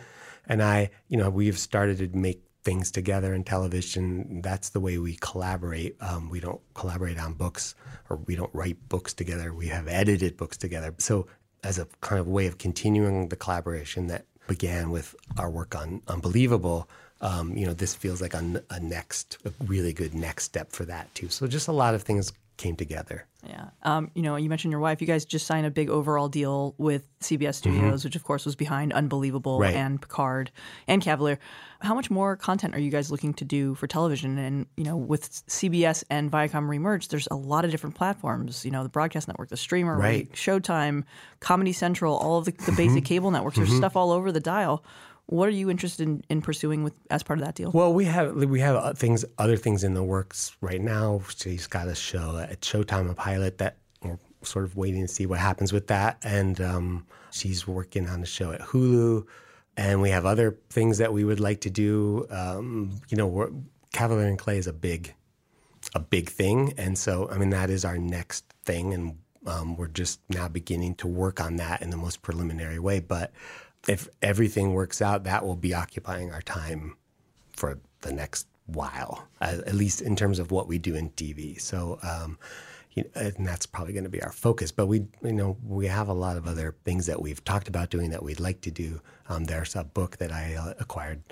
and 0.49 0.63
I, 0.63 0.91
you 1.09 1.17
know, 1.17 1.31
we've 1.31 1.59
started 1.59 1.99
to 1.99 2.19
make 2.19 2.43
things 2.65 2.91
together 2.91 3.35
in 3.35 3.45
television. 3.45 4.41
That's 4.43 4.71
the 4.71 4.81
way 4.81 4.99
we 4.99 5.17
collaborate. 5.17 5.97
Um, 6.01 6.29
we 6.29 6.41
don't 6.41 6.61
collaborate 6.75 7.19
on 7.19 7.35
books 7.35 7.75
or 8.11 8.17
we 8.17 8.35
don't 8.35 8.55
write 8.55 8.89
books 8.89 9.15
together. 9.15 9.55
We 9.55 9.69
have 9.69 9.89
edited 9.89 10.37
books 10.37 10.57
together. 10.57 10.95
So, 10.99 11.27
as 11.65 11.79
a 11.79 11.89
kind 12.01 12.21
of 12.21 12.29
way 12.29 12.47
of 12.47 12.59
continuing 12.59 13.29
the 13.29 13.37
collaboration 13.37 14.07
that 14.07 14.27
began 14.47 14.91
with 14.91 15.15
our 15.37 15.51
work 15.51 15.75
on 15.75 16.03
Unbelievable, 16.07 16.89
um, 17.21 17.57
you 17.57 17.67
know, 17.67 17.75
this 17.75 17.95
feels 17.97 18.23
like 18.23 18.33
a, 18.35 18.63
a 18.71 18.79
next, 18.81 19.39
a 19.45 19.53
really 19.65 19.93
good 19.93 20.15
next 20.15 20.45
step 20.45 20.71
for 20.71 20.85
that 20.85 21.13
too. 21.15 21.29
So, 21.29 21.47
just 21.47 21.69
a 21.69 21.73
lot 21.73 21.95
of 21.95 22.03
things 22.03 22.33
came 22.59 22.77
together. 22.77 23.25
Yeah. 23.47 23.69
Um, 23.85 24.11
you 24.15 24.21
know, 24.23 24.35
you 24.37 24.49
mentioned 24.49 24.73
your 24.73 24.81
wife. 24.81 25.01
You 25.01 25.07
guys 25.07 25.25
just 25.25 25.47
signed 25.47 25.65
a 25.65 25.71
big 25.71 25.89
overall 25.89 26.29
deal 26.29 26.75
with 26.77 27.05
CBS 27.21 27.55
Studios, 27.55 28.05
which 28.05 28.17
of 28.17 28.25
course 28.25 28.45
was 28.45 28.57
behind 28.57 28.93
Unbelievable 28.93 29.55
Mm-hmm. 29.55 29.63
Right. 29.63 29.75
and 29.77 30.03
Picard 30.03 30.51
and 30.89 31.01
Cavalier. 31.01 31.39
How 31.81 31.95
much 31.95 32.11
more 32.11 32.37
content 32.37 32.75
are 32.75 32.81
you 32.81 32.91
guys 32.91 33.11
looking 33.13 33.33
to 33.35 33.45
do 33.45 33.77
for 33.77 33.87
television? 33.87 34.37
And 34.39 34.67
you 34.77 34.83
know, 34.85 34.97
with 34.97 35.31
CBS 35.47 36.03
and 36.11 36.31
Viacom 36.33 36.67
remerged, 36.69 37.09
there's 37.09 37.29
a 37.31 37.37
lot 37.37 37.65
of 37.65 37.71
different 37.71 37.95
platforms. 37.95 38.65
You 38.65 38.73
know, 38.73 38.83
the 38.83 38.89
broadcast 38.89 39.29
network, 39.29 39.49
the 39.51 39.57
streamer, 39.57 39.97
Right. 39.97 40.31
Showtime, 40.33 41.05
Comedy 41.41 41.73
Central, 41.73 42.17
all 42.17 42.39
of 42.39 42.45
the, 42.45 42.53
the 42.67 42.73
basic 42.73 43.05
cable 43.05 43.31
networks. 43.31 43.57
There's 43.57 43.71
Mhm. 43.71 43.77
stuff 43.79 43.95
all 43.97 44.11
over 44.11 44.33
the 44.33 44.41
dial. 44.41 44.83
What 45.31 45.47
are 45.47 45.53
you 45.53 45.69
interested 45.69 46.09
in, 46.09 46.25
in 46.31 46.41
pursuing 46.41 46.85
with 46.85 46.95
as 47.11 47.23
part 47.23 47.39
of 47.39 47.45
that 47.45 47.55
deal? 47.55 47.71
Well, 47.71 47.93
we 47.93 48.07
have 48.07 48.35
we 48.35 48.61
have 48.61 48.77
uh, 48.77 48.95
things, 48.95 49.27
other 49.37 49.59
things 49.59 49.85
in 49.85 49.93
the 49.93 50.03
works 50.03 50.57
right 50.63 50.81
now. 50.81 51.21
She's 51.37 51.67
got 51.67 51.87
a 51.87 51.95
show 51.95 52.39
at 52.39 52.63
Showtime, 52.63 53.11
a 53.11 53.15
pilot 53.15 53.59
that 53.59 53.77
we're 54.01 54.19
sort 54.43 54.65
of 54.65 54.75
waiting 54.75 55.03
to 55.03 55.09
see 55.09 55.27
what 55.27 55.39
happens 55.39 55.71
with 55.71 55.89
that, 55.89 56.17
and 56.23 56.59
um, 56.63 57.07
she's 57.31 57.69
working 57.69 58.09
on 58.09 58.23
a 58.23 58.27
show 58.27 58.53
at 58.53 58.63
Hulu, 58.63 59.27
and 59.77 60.01
we 60.01 60.09
have 60.09 60.25
other 60.25 60.57
things 60.71 60.97
that 60.97 61.13
we 61.13 61.25
would 61.25 61.41
like 61.41 61.61
to 61.61 61.71
do. 61.71 62.27
Um, 62.31 62.99
you 63.11 63.19
know, 63.19 63.53
Cavalier 63.93 64.29
and 64.29 64.39
Clay 64.39 64.57
is 64.57 64.67
a 64.67 64.73
big, 64.73 65.15
a 65.95 66.01
big 66.01 66.31
thing, 66.31 66.73
and 66.79 66.97
so 66.97 67.29
I 67.31 67.37
mean 67.37 67.51
that 67.51 67.69
is 67.69 67.85
our 67.85 67.99
next 67.99 68.47
thing, 68.65 68.95
and 68.95 69.19
um, 69.47 69.77
we're 69.77 69.89
just 69.89 70.21
now 70.31 70.49
beginning 70.49 70.95
to 70.97 71.07
work 71.07 71.39
on 71.39 71.57
that 71.57 71.83
in 71.83 71.91
the 71.91 71.99
most 71.99 72.23
preliminary 72.23 72.79
way, 72.79 73.01
but. 73.01 73.31
If 73.87 74.09
everything 74.23 74.75
works 74.75 75.01
out, 75.01 75.25
that 75.25 75.45
will 75.47 75.57
be 75.57 75.73
occupying 75.75 76.33
our 76.33 76.43
time 76.43 76.97
for 77.53 77.79
the 78.01 78.13
next 78.13 78.47
while, 78.67 79.27
at, 79.41 79.75
least 79.75 80.03
in 80.03 80.15
terms 80.15 80.39
of 80.39 80.51
what 80.51 80.69
we 80.69 80.79
do 80.79 80.95
in 80.95 81.11
TV. 81.11 81.61
So, 81.61 81.99
um, 82.03 82.39
you 82.93 83.05
know, 83.05 83.11
and 83.23 83.47
that's 83.47 83.67
probably 83.67 83.93
going 83.93 84.05
to 84.05 84.11
be 84.11 84.23
our 84.23 84.33
focus. 84.33 84.73
But 84.73 84.87
we, 84.87 85.07
you 85.23 85.33
know, 85.33 85.57
we 85.67 85.87
have 85.87 86.09
a 86.09 86.13
lot 86.13 86.37
of 86.37 86.47
other 86.47 86.75
things 86.85 87.07
that 87.07 87.21
we've 87.21 87.43
talked 87.45 87.69
about 87.69 87.91
doing 87.91 88.11
that 88.11 88.23
we'd 88.23 88.41
like 88.41 88.61
to 88.63 88.71
do. 88.71 89.01
Um, 89.29 89.45
there's 89.45 89.75
a 89.75 89.85
book 89.85 90.19
that 90.19 90.33
I 90.33 90.55
uh, 90.55 90.75
acquired 90.81 91.23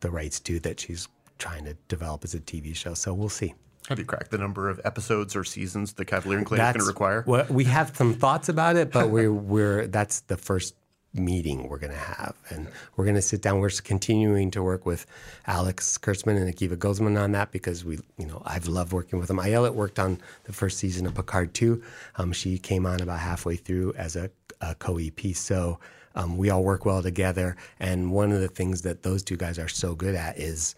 the 0.00 0.10
rights 0.10 0.38
to 0.40 0.60
that 0.60 0.80
she's 0.80 1.08
trying 1.38 1.64
to 1.64 1.74
develop 1.88 2.24
as 2.24 2.34
a 2.34 2.40
TV 2.40 2.74
show. 2.76 2.94
So 2.94 3.12
we'll 3.12 3.28
see. 3.28 3.54
Have 3.88 3.98
you 3.98 4.04
cracked 4.04 4.30
the 4.30 4.38
number 4.38 4.70
of 4.70 4.80
episodes 4.84 5.36
or 5.36 5.44
seasons 5.44 5.92
the 5.92 6.04
Cavalier 6.04 6.38
and 6.38 6.46
Clay 6.46 6.56
is 6.56 6.62
going 6.62 6.74
to 6.78 6.84
require? 6.84 7.24
Well, 7.26 7.46
we 7.50 7.64
have 7.64 7.94
some 7.94 8.14
thoughts 8.14 8.48
about 8.48 8.76
it, 8.76 8.90
but 8.90 9.10
we're 9.10 9.32
we're 9.32 9.86
that's 9.88 10.20
the 10.20 10.38
first 10.38 10.74
meeting 11.14 11.68
we're 11.68 11.78
going 11.78 11.92
to 11.92 11.98
have, 11.98 12.34
and 12.50 12.68
we're 12.96 13.04
going 13.04 13.14
to 13.14 13.22
sit 13.22 13.42
down. 13.42 13.60
We're 13.60 13.70
continuing 13.70 14.50
to 14.52 14.62
work 14.62 14.84
with 14.84 15.06
Alex 15.46 15.96
Kurtzman 15.98 16.36
and 16.36 16.52
Akiva 16.52 16.76
Goldsman 16.76 17.20
on 17.20 17.32
that 17.32 17.52
because 17.52 17.84
we, 17.84 17.98
you 18.18 18.26
know, 18.26 18.42
I've 18.44 18.66
loved 18.66 18.92
working 18.92 19.18
with 19.18 19.28
them. 19.28 19.38
Ayelet 19.38 19.74
worked 19.74 19.98
on 19.98 20.18
the 20.44 20.52
first 20.52 20.78
season 20.78 21.06
of 21.06 21.14
Picard 21.14 21.54
too. 21.54 21.82
Um, 22.16 22.32
she 22.32 22.58
came 22.58 22.86
on 22.86 23.00
about 23.00 23.20
halfway 23.20 23.56
through 23.56 23.94
as 23.94 24.16
a, 24.16 24.30
a 24.60 24.74
co-EP, 24.74 25.34
so. 25.34 25.78
Um, 26.16 26.36
we 26.36 26.48
all 26.48 26.62
work 26.62 26.84
well 26.84 27.02
together, 27.02 27.56
and 27.80 28.12
one 28.12 28.30
of 28.30 28.40
the 28.40 28.46
things 28.46 28.82
that 28.82 29.02
those 29.02 29.24
two 29.24 29.36
guys 29.36 29.58
are 29.58 29.66
so 29.66 29.96
good 29.96 30.14
at 30.14 30.38
is 30.38 30.76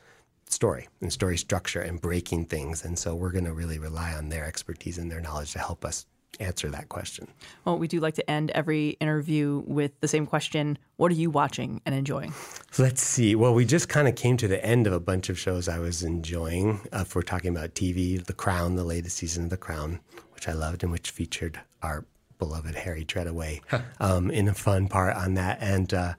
story 0.49 0.89
and 1.01 1.13
story 1.13 1.37
structure 1.37 1.81
and 1.81 2.01
breaking 2.01 2.47
things. 2.47 2.85
And 2.85 2.99
so 2.99 3.15
we're 3.15 3.33
going 3.33 3.45
to 3.45 3.53
really 3.53 3.79
rely 3.79 4.15
on 4.15 4.29
their 4.29 4.45
expertise 4.45 4.99
and 4.99 5.11
their 5.11 5.21
knowledge 5.21 5.53
to 5.53 5.59
help 5.59 5.85
us 5.85 6.07
answer 6.41 6.69
that 6.71 6.89
question. 6.89 7.29
Well, 7.65 7.79
we 7.79 7.89
do 7.89 8.01
like 8.01 8.15
to 8.15 8.31
end 8.31 8.51
every 8.53 8.91
interview 9.01 9.63
with 9.67 9.99
the 10.01 10.09
same 10.09 10.27
question 10.27 10.79
What 10.97 11.11
are 11.11 11.15
you 11.15 11.31
watching 11.31 11.81
and 11.85 11.95
enjoying? 11.95 12.33
Let's 12.79 13.03
see. 13.03 13.35
Well, 13.35 13.55
we 13.55 13.65
just 13.65 13.89
kind 13.89 14.09
of 14.09 14.15
came 14.15 14.37
to 14.39 14.49
the 14.49 14.65
end 14.65 14.87
of 14.87 14.93
a 14.93 15.01
bunch 15.01 15.29
of 15.29 15.39
shows 15.39 15.69
I 15.69 15.79
was 15.79 16.03
enjoying. 16.03 16.81
Uh, 16.93 17.01
if 17.01 17.15
we're 17.15 17.23
talking 17.23 17.51
about 17.57 17.75
TV, 17.75 18.23
The 18.25 18.33
Crown, 18.33 18.77
the 18.77 18.85
latest 18.85 19.17
season 19.17 19.45
of 19.45 19.51
The 19.51 19.57
Crown, 19.57 20.01
which 20.35 20.49
I 20.49 20.53
loved 20.53 20.83
and 20.83 20.93
which 20.93 21.11
featured 21.11 21.61
our 21.83 22.05
beloved 22.39 22.75
Harry 22.75 23.05
Treadaway 23.05 23.61
um, 24.01 24.31
in 24.31 24.49
a 24.49 24.55
fun 24.55 24.89
part 24.89 25.17
on 25.17 25.35
that. 25.35 25.59
And 25.61 25.93
uh, 25.93 26.15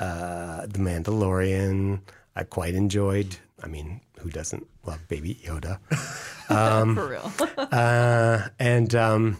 uh, 0.00 0.66
The 0.66 0.78
Mandalorian, 0.78 2.00
I 2.34 2.44
quite 2.44 2.74
enjoyed. 2.74 3.36
I 3.62 3.68
mean, 3.68 4.00
who 4.20 4.30
doesn't 4.30 4.66
love 4.84 5.06
Baby 5.08 5.40
Yoda? 5.44 5.78
Um, 6.50 6.94
For 6.96 7.08
real. 7.08 7.32
uh, 7.58 8.48
and 8.58 8.94
um, 8.94 9.38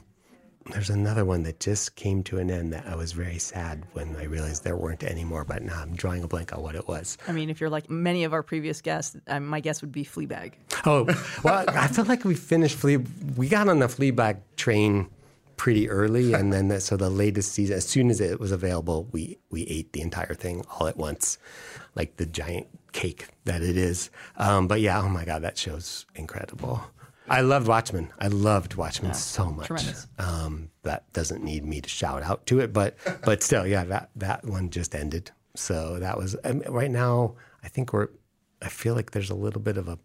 there's 0.71 0.91
another 0.91 1.25
one 1.25 1.43
that 1.45 1.61
just 1.61 1.97
came 1.97 2.23
to 2.25 2.39
an 2.39 2.51
end 2.51 2.73
that 2.73 2.87
I 2.87 2.97
was 2.97 3.13
very 3.13 3.39
sad 3.39 3.85
when 3.93 4.17
I 4.17 4.25
realized 4.25 4.65
there 4.65 4.77
weren't 4.77 5.05
any 5.05 5.25
more, 5.25 5.45
but 5.45 5.63
now 5.63 5.81
I'm 5.81 5.95
drawing 5.95 6.23
a 6.23 6.29
blank 6.29 6.53
on 6.53 6.63
what 6.63 6.75
it 6.75 6.89
was. 6.89 7.19
I 7.29 7.33
mean, 7.33 7.51
if 7.51 7.61
you're 7.61 7.71
like 7.71 7.89
many 7.89 8.25
of 8.25 8.33
our 8.33 8.43
previous 8.43 8.81
guests, 8.81 9.17
um, 9.29 9.47
my 9.47 9.61
guess 9.61 9.81
would 9.81 9.93
be 9.93 10.05
Fleabag. 10.05 10.53
Oh, 10.85 11.05
well, 11.43 11.65
I 11.69 11.89
feel 11.89 12.05
like 12.05 12.25
we 12.25 12.35
finished 12.35 12.77
Flea. 12.77 12.99
We 13.37 13.49
got 13.49 13.69
on 13.69 13.79
the 13.79 13.87
Fleabag 13.87 14.39
train 14.57 15.09
pretty 15.57 15.89
early, 15.89 16.35
and 16.35 16.53
then 16.53 16.69
the, 16.69 16.81
so 16.81 16.97
the 16.97 17.11
latest 17.11 17.53
season, 17.53 17.77
as 17.77 17.87
soon 17.87 18.11
as 18.11 18.21
it 18.21 18.39
was 18.39 18.53
available, 18.53 19.09
we 19.13 19.39
we 19.51 19.63
ate 19.65 19.93
the 19.93 20.01
entire 20.01 20.35
thing 20.35 20.65
all 20.71 20.87
at 20.87 20.97
once, 20.97 21.39
like 21.95 22.17
the 22.17 22.27
giant 22.27 22.67
cake 22.93 23.27
that 23.45 23.63
it 23.63 23.77
is. 23.77 24.11
Um, 24.37 24.69
but 24.69 24.81
yeah, 24.81 25.01
oh 25.01 25.09
my 25.09 25.25
god, 25.25 25.43
that 25.43 25.59
show's 25.59 26.07
incredible. 26.15 26.83
I 27.29 27.41
loved 27.41 27.67
Watchmen. 27.69 28.13
I 28.19 28.29
loved 28.29 28.75
Watchmen 28.75 29.15
so 29.15 29.51
much. 29.51 29.67
tremendous. 29.67 30.07
Um, 30.19 30.71
that 30.83 31.13
doesn't 31.13 31.43
need 31.43 31.65
me 31.65 31.81
to 31.81 31.89
shout 31.89 32.23
out 32.23 32.47
to 32.47 32.61
it, 32.61 32.73
but 32.73 32.97
but 33.25 33.43
still, 33.43 33.67
yeah, 33.67 33.85
that 33.85 34.11
that 34.17 34.45
one 34.45 34.71
just 34.71 34.95
ended. 34.95 35.31
So 35.55 35.99
that 36.01 36.17
was 36.19 36.37
um, 36.45 36.63
right 36.69 36.91
now. 36.91 37.35
I 37.63 37.69
think 37.69 37.93
we're. 37.93 38.09
I 38.63 38.69
feel 38.69 38.95
like 38.95 39.11
there's 39.11 39.31
a 39.31 39.35
little 39.35 39.61
bit 39.61 39.77
of 39.77 39.89
a 39.89 39.99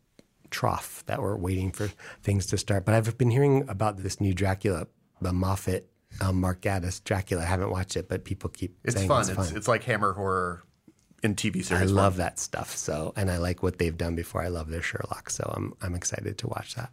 trough 0.49 1.03
that 1.05 1.22
we're 1.22 1.38
waiting 1.38 1.72
for 1.72 1.89
things 2.22 2.45
to 2.47 2.57
start. 2.57 2.86
But 2.86 2.95
I've 2.95 3.17
been 3.17 3.32
hearing 3.32 3.67
about 3.69 3.97
this 3.97 4.19
new 4.19 4.34
Dracula, 4.34 4.88
the 5.22 5.32
Moffat, 5.32 5.89
um, 6.19 6.41
Mark 6.41 6.61
Gatiss 6.61 7.03
Dracula. 7.03 7.43
I 7.43 7.45
haven't 7.45 7.69
watched 7.72 7.95
it, 7.95 8.09
but 8.09 8.26
people 8.26 8.49
keep 8.49 8.78
It's 8.84 8.95
saying 8.95 9.07
fun. 9.07 9.22
it's 9.22 9.30
It's, 9.30 9.38
fun. 9.49 9.57
it's 9.57 9.67
like 9.67 9.84
Hammer 9.84 10.13
horror 10.13 10.63
in 11.24 11.36
TV 11.36 11.63
series. 11.63 11.72
I 11.72 11.78
form. 11.86 11.95
love 11.95 12.17
that 12.17 12.39
stuff. 12.39 12.76
So, 12.76 13.13
and 13.15 13.30
I 13.32 13.38
like 13.38 13.63
what 13.63 13.78
they've 13.78 13.95
done 13.97 14.15
before. 14.15 14.41
I 14.41 14.49
love 14.49 14.69
their 14.69 14.82
Sherlock. 14.82 15.30
So 15.30 15.49
I'm 15.55 15.74
I'm 15.82 15.95
excited 15.95 16.38
to 16.39 16.47
watch 16.47 16.76
that. 16.76 16.91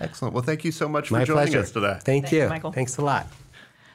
Excellent. 0.00 0.34
Well, 0.34 0.42
thank 0.42 0.64
you 0.64 0.72
so 0.72 0.88
much 0.88 1.08
for 1.08 1.14
My 1.14 1.24
joining 1.24 1.44
pleasure. 1.44 1.60
us 1.60 1.70
today. 1.70 1.98
Thank 2.02 2.24
Thanks, 2.24 2.32
you. 2.32 2.48
Michael. 2.48 2.72
Thanks 2.72 2.96
a 2.98 3.02
lot. 3.02 3.26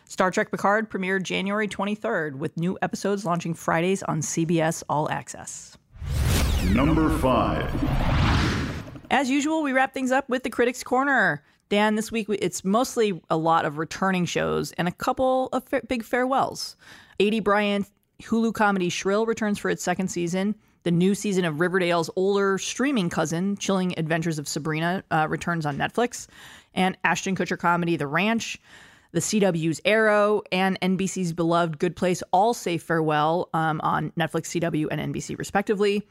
Star 0.06 0.32
Trek 0.32 0.50
Picard 0.50 0.90
premiered 0.90 1.24
January 1.24 1.68
23rd 1.68 2.36
with 2.36 2.58
new 2.58 2.78
episodes 2.82 3.26
launching 3.26 3.54
Fridays 3.54 4.02
on 4.04 4.22
CBS 4.22 4.82
All 4.90 5.10
Access. 5.12 5.78
Number 6.74 7.10
five. 7.20 7.70
As 9.12 9.30
usual, 9.30 9.62
we 9.62 9.72
wrap 9.72 9.94
things 9.94 10.12
up 10.12 10.28
with 10.30 10.44
the 10.44 10.50
Critics 10.50 10.84
Corner. 10.84 11.44
Dan, 11.70 11.96
this 11.96 12.12
week 12.12 12.28
it's 12.30 12.64
mostly 12.66 13.22
a 13.30 13.38
lot 13.38 13.66
of 13.66 13.78
returning 13.78 14.26
shows 14.26 14.72
and 14.74 14.88
a 14.88 14.92
couple 14.92 15.50
of 15.54 15.64
fa- 15.66 15.82
big 15.88 16.04
farewells. 16.04 16.76
Aidy 17.20 17.44
Bryant 17.44 17.88
Hulu 18.24 18.54
comedy 18.54 18.90
Shrill 18.90 19.26
returns 19.28 19.60
for 19.60 19.70
its 19.70 19.84
second 19.84 20.08
season. 20.10 20.56
The 20.84 20.92
new 20.92 21.14
season 21.14 21.46
of 21.46 21.60
Riverdale's 21.60 22.10
older 22.16 22.58
streaming 22.58 23.10
cousin, 23.10 23.58
Chilling 23.58 23.94
Adventures 23.98 24.40
of 24.40 24.48
Sabrina, 24.48 25.04
uh, 25.12 25.28
returns 25.30 25.66
on 25.66 25.78
Netflix. 25.78 26.28
And 26.74 26.98
Ashton 27.04 27.36
Kutcher 27.36 27.58
comedy 27.58 27.98
The 27.98 28.08
Ranch, 28.08 28.58
the 29.12 29.20
CW's 29.20 29.82
Arrow, 29.86 30.44
and 30.52 30.80
NBC's 30.82 31.34
beloved 31.34 31.80
Good 31.80 31.96
Place 31.96 32.22
all 32.32 32.54
say 32.54 32.78
farewell 32.78 33.50
um, 33.54 33.82
on 33.82 34.12
Netflix, 34.12 34.60
CW, 34.60 34.88
and 34.92 35.14
NBC, 35.14 35.38
respectively. 35.38 36.08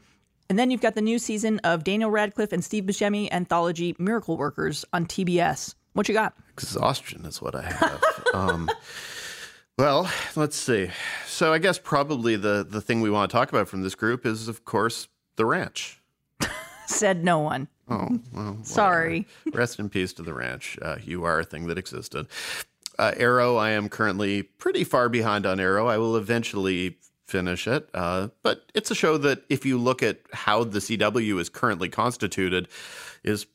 And 0.49 0.57
then 0.57 0.71
you've 0.71 0.81
got 0.81 0.95
the 0.95 1.01
new 1.01 1.19
season 1.19 1.59
of 1.59 1.83
Daniel 1.83 2.09
Radcliffe 2.09 2.51
and 2.51 2.63
Steve 2.63 2.85
Buscemi 2.85 3.31
anthology 3.31 3.95
Miracle 3.99 4.35
Workers 4.35 4.83
on 4.93 5.05
TBS. 5.05 5.75
What 5.93 6.07
you 6.07 6.13
got? 6.13 6.33
Exhaustion 6.53 7.25
is 7.25 7.41
what 7.41 7.55
I 7.55 7.63
have. 7.63 8.03
um, 8.33 8.69
well, 9.79 10.11
let's 10.35 10.57
see. 10.57 10.91
So 11.25 11.53
I 11.53 11.57
guess 11.57 11.79
probably 11.79 12.35
the 12.35 12.67
the 12.69 12.81
thing 12.81 12.99
we 12.99 13.09
want 13.09 13.31
to 13.31 13.33
talk 13.33 13.49
about 13.49 13.69
from 13.69 13.81
this 13.81 13.95
group 13.95 14.25
is, 14.25 14.49
of 14.49 14.65
course, 14.65 15.07
the 15.37 15.45
ranch. 15.45 16.01
Said 16.85 17.23
no 17.23 17.39
one. 17.39 17.69
Oh, 17.87 18.19
well. 18.33 18.57
Sorry. 18.63 19.25
Rest 19.53 19.79
in 19.79 19.87
peace 19.89 20.11
to 20.13 20.21
the 20.21 20.33
ranch. 20.33 20.77
Uh, 20.81 20.97
you 21.01 21.23
are 21.23 21.39
a 21.39 21.45
thing 21.45 21.67
that 21.67 21.77
existed. 21.77 22.27
Uh, 22.99 23.13
Arrow, 23.15 23.55
I 23.55 23.69
am 23.69 23.87
currently 23.87 24.43
pretty 24.43 24.83
far 24.83 25.07
behind 25.07 25.45
on 25.45 25.61
Arrow. 25.61 25.87
I 25.87 25.97
will 25.97 26.17
eventually 26.17 26.97
finish 27.25 27.65
it. 27.65 27.89
Uh, 27.93 28.27
but 28.43 28.69
it's 28.75 28.91
a 28.91 28.95
show 28.95 29.17
that, 29.19 29.43
if 29.49 29.65
you 29.65 29.77
look 29.77 30.03
at 30.03 30.19
how 30.33 30.65
the 30.65 30.79
CW 30.79 31.39
is 31.39 31.47
currently 31.47 31.87
constituted, 31.87 32.67
is 33.23 33.47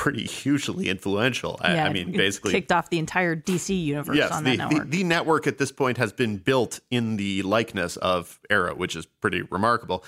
pretty 0.00 0.24
hugely 0.24 0.88
influential. 0.88 1.58
I, 1.60 1.78
I 1.78 1.92
mean, 1.92 2.10
basically, 2.10 2.52
kicked 2.52 2.72
off 2.72 2.88
the 2.88 2.98
entire 2.98 3.36
DC 3.36 3.84
universe 3.84 4.16
yes, 4.16 4.32
on 4.32 4.44
the, 4.44 4.56
that 4.56 4.70
the, 4.70 4.74
network. 4.74 4.90
the 4.90 5.04
network 5.04 5.46
at 5.46 5.58
this 5.58 5.70
point 5.70 5.98
has 5.98 6.10
been 6.10 6.38
built 6.38 6.80
in 6.90 7.18
the 7.18 7.42
likeness 7.42 7.98
of 7.98 8.40
Arrow, 8.48 8.74
which 8.74 8.96
is 8.96 9.04
pretty 9.04 9.42
remarkable. 9.42 10.02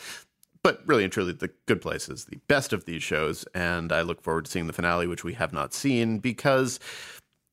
But 0.62 0.80
really 0.86 1.04
and 1.04 1.12
truly, 1.12 1.34
The 1.34 1.50
Good 1.66 1.82
Place 1.82 2.08
is 2.08 2.24
the 2.24 2.38
best 2.48 2.72
of 2.72 2.86
these 2.86 3.02
shows, 3.02 3.44
and 3.54 3.92
I 3.92 4.00
look 4.00 4.22
forward 4.22 4.46
to 4.46 4.50
seeing 4.50 4.66
the 4.66 4.72
finale, 4.72 5.06
which 5.06 5.24
we 5.24 5.34
have 5.34 5.52
not 5.52 5.74
seen, 5.74 6.20
because 6.20 6.80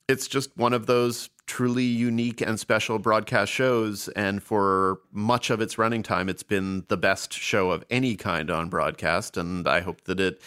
it's 0.08 0.26
just 0.26 0.56
one 0.56 0.72
of 0.72 0.86
those 0.86 1.30
truly 1.46 1.84
unique 1.84 2.40
and 2.40 2.58
special 2.58 3.00
broadcast 3.00 3.52
shows. 3.52 4.08
And 4.10 4.42
for 4.42 5.02
much 5.12 5.50
of 5.50 5.60
its 5.60 5.78
running 5.78 6.04
time, 6.04 6.30
it's 6.30 6.44
been 6.44 6.86
the 6.88 6.96
best 6.96 7.34
show 7.34 7.72
of 7.72 7.84
any 7.90 8.16
kind 8.16 8.50
on 8.50 8.70
broadcast. 8.70 9.36
And 9.36 9.68
I 9.68 9.82
hope 9.82 10.06
that 10.06 10.22
it 10.22 10.42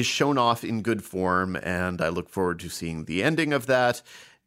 is 0.00 0.06
shown 0.06 0.38
off 0.38 0.64
in 0.64 0.82
good 0.82 1.04
form, 1.04 1.56
and 1.56 2.00
I 2.00 2.08
look 2.08 2.28
forward 2.28 2.58
to 2.60 2.68
seeing 2.68 3.04
the 3.04 3.22
ending 3.22 3.52
of 3.52 3.66
that. 3.66 4.02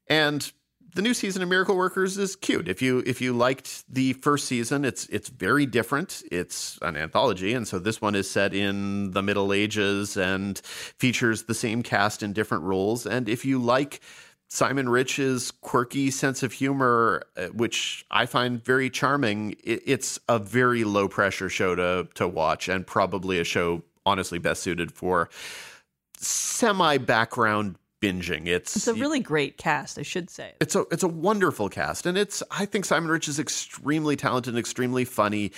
And 0.07 0.51
the 0.95 1.01
new 1.01 1.13
season 1.13 1.41
of 1.41 1.49
Miracle 1.49 1.75
Workers 1.75 2.17
is 2.17 2.35
cute. 2.35 2.67
If 2.67 2.81
you 2.81 3.01
if 3.05 3.21
you 3.21 3.33
liked 3.33 3.83
the 3.91 4.13
first 4.13 4.45
season, 4.45 4.85
it's 4.85 5.05
it's 5.07 5.29
very 5.29 5.65
different. 5.65 6.21
It's 6.31 6.77
an 6.81 6.97
anthology, 6.97 7.53
and 7.53 7.67
so 7.67 7.79
this 7.79 8.01
one 8.01 8.15
is 8.15 8.29
set 8.29 8.53
in 8.53 9.11
the 9.11 9.23
Middle 9.23 9.53
Ages 9.53 10.17
and 10.17 10.59
features 10.59 11.43
the 11.43 11.55
same 11.55 11.81
cast 11.83 12.21
in 12.21 12.33
different 12.33 12.63
roles. 12.63 13.05
And 13.05 13.27
if 13.29 13.45
you 13.45 13.59
like 13.59 14.01
Simon 14.49 14.87
Rich's 14.87 15.49
quirky 15.49 16.11
sense 16.11 16.43
of 16.43 16.53
humor, 16.53 17.23
uh, 17.37 17.47
which 17.47 18.05
I 18.11 18.27
find 18.27 18.63
very 18.63 18.89
charming, 18.91 19.55
it's 19.63 20.19
a 20.29 20.37
very 20.37 20.83
low 20.83 21.07
pressure 21.07 21.49
show 21.49 21.73
to 21.75 22.07
to 22.15 22.27
watch, 22.27 22.69
and 22.69 22.85
probably 22.85 23.39
a 23.39 23.43
show 23.43 23.83
honestly 24.05 24.39
best 24.39 24.63
suited 24.63 24.91
for 24.91 25.29
semi 26.17 26.97
background 26.97 27.77
binging. 28.01 28.47
It's 28.47 28.75
it's 28.75 28.87
a 28.87 28.93
really 28.93 29.19
great 29.19 29.57
cast, 29.57 29.97
I 29.97 30.03
should 30.03 30.29
say. 30.29 30.53
It's 30.59 30.75
a 30.75 30.85
it's 30.91 31.03
a 31.03 31.07
wonderful 31.07 31.69
cast, 31.69 32.05
and 32.05 32.17
it's 32.17 32.43
I 32.51 32.65
think 32.65 32.85
Simon 32.85 33.09
Rich 33.09 33.27
is 33.27 33.39
extremely 33.39 34.15
talented 34.15 34.53
and 34.53 34.59
extremely 34.59 35.05
funny. 35.05 35.51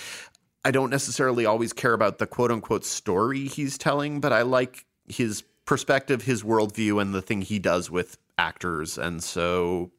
I 0.64 0.70
don't 0.70 0.90
necessarily 0.90 1.46
always 1.46 1.72
care 1.72 1.92
about 1.92 2.18
the 2.18 2.26
quote 2.26 2.50
unquote 2.50 2.84
story 2.84 3.46
he's 3.46 3.76
telling, 3.78 4.20
but 4.20 4.32
I 4.32 4.42
like 4.42 4.84
his 5.08 5.42
perspective, 5.64 6.22
his 6.22 6.42
worldview, 6.42 7.00
and 7.00 7.14
the 7.14 7.22
thing 7.22 7.42
he 7.42 7.58
does 7.58 7.90
with 7.90 8.18
actors. 8.38 8.98
And 8.98 9.22
so, 9.22 9.90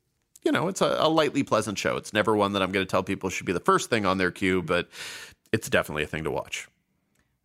you 0.43 0.51
know, 0.51 0.67
it's 0.67 0.81
a, 0.81 0.97
a 0.99 1.09
lightly 1.09 1.43
pleasant 1.43 1.77
show. 1.77 1.97
It's 1.97 2.13
never 2.13 2.35
one 2.35 2.53
that 2.53 2.61
I'm 2.61 2.71
going 2.71 2.85
to 2.85 2.89
tell 2.89 3.03
people 3.03 3.29
should 3.29 3.45
be 3.45 3.53
the 3.53 3.59
first 3.59 3.89
thing 3.89 4.05
on 4.05 4.17
their 4.17 4.31
queue, 4.31 4.61
but 4.61 4.89
it's 5.51 5.69
definitely 5.69 6.03
a 6.03 6.07
thing 6.07 6.23
to 6.23 6.31
watch. 6.31 6.67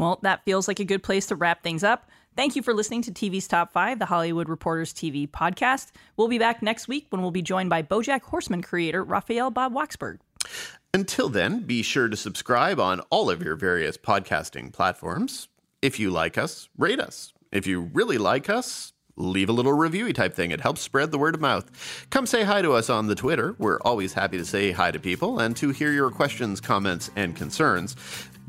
Well, 0.02 0.18
that 0.22 0.44
feels 0.44 0.66
like 0.66 0.80
a 0.80 0.84
good 0.84 1.04
place 1.04 1.26
to 1.26 1.36
wrap 1.36 1.62
things 1.62 1.84
up. 1.84 2.10
Thank 2.34 2.56
you 2.56 2.62
for 2.62 2.74
listening 2.74 3.02
to 3.02 3.12
TV's 3.12 3.46
Top 3.46 3.72
5, 3.72 4.00
the 4.00 4.06
Hollywood 4.06 4.48
Reporters 4.48 4.92
TV 4.92 5.30
podcast. 5.30 5.92
We'll 6.16 6.26
be 6.26 6.40
back 6.40 6.60
next 6.60 6.88
week 6.88 7.06
when 7.10 7.22
we'll 7.22 7.30
be 7.30 7.40
joined 7.40 7.70
by 7.70 7.84
Bojack 7.84 8.22
Horseman 8.22 8.62
creator 8.62 9.04
Raphael 9.04 9.52
Bob 9.52 9.72
Waksberg. 9.72 10.18
Until 10.92 11.28
then, 11.28 11.60
be 11.60 11.84
sure 11.84 12.08
to 12.08 12.16
subscribe 12.16 12.80
on 12.80 12.98
all 13.10 13.30
of 13.30 13.44
your 13.44 13.54
various 13.54 13.96
podcasting 13.96 14.72
platforms. 14.72 15.46
If 15.82 16.00
you 16.00 16.10
like 16.10 16.36
us, 16.36 16.68
rate 16.76 16.98
us. 16.98 17.32
If 17.52 17.68
you 17.68 17.82
really 17.82 18.18
like 18.18 18.50
us, 18.50 18.92
leave 19.14 19.48
a 19.48 19.52
little 19.52 19.72
reviewy 19.72 20.12
type 20.12 20.34
thing. 20.34 20.50
It 20.50 20.62
helps 20.62 20.80
spread 20.80 21.12
the 21.12 21.18
word 21.18 21.36
of 21.36 21.40
mouth. 21.40 22.06
Come 22.10 22.26
say 22.26 22.42
hi 22.42 22.60
to 22.62 22.72
us 22.72 22.90
on 22.90 23.06
the 23.06 23.14
Twitter. 23.14 23.54
We're 23.58 23.78
always 23.82 24.14
happy 24.14 24.38
to 24.38 24.44
say 24.44 24.72
hi 24.72 24.90
to 24.90 24.98
people 24.98 25.38
and 25.38 25.56
to 25.58 25.70
hear 25.70 25.92
your 25.92 26.10
questions, 26.10 26.60
comments, 26.60 27.08
and 27.14 27.36
concerns 27.36 27.94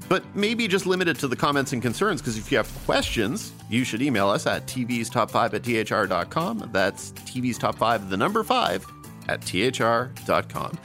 but 0.09 0.23
maybe 0.35 0.67
just 0.67 0.85
limit 0.85 1.07
it 1.07 1.17
to 1.19 1.27
the 1.27 1.35
comments 1.35 1.73
and 1.73 1.81
concerns 1.81 2.21
because 2.21 2.37
if 2.37 2.51
you 2.51 2.57
have 2.57 2.71
questions, 2.85 3.51
you 3.69 3.83
should 3.83 4.01
email 4.01 4.29
us 4.29 4.45
at 4.45 4.67
tv's 4.67 5.09
top 5.09 5.31
5 5.31 5.53
at 5.53 5.63
thr.com. 5.63 6.69
That's 6.71 7.11
tv's 7.11 7.57
top 7.57 7.75
5, 7.75 8.09
the 8.09 8.17
number 8.17 8.43
5 8.43 8.85
at 9.29 9.41
thr.com. 9.41 10.77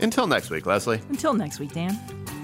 Until 0.00 0.26
next 0.26 0.50
week, 0.50 0.66
Lesley. 0.66 1.00
Until 1.08 1.34
next 1.34 1.60
week, 1.60 1.72
Dan. 1.72 2.43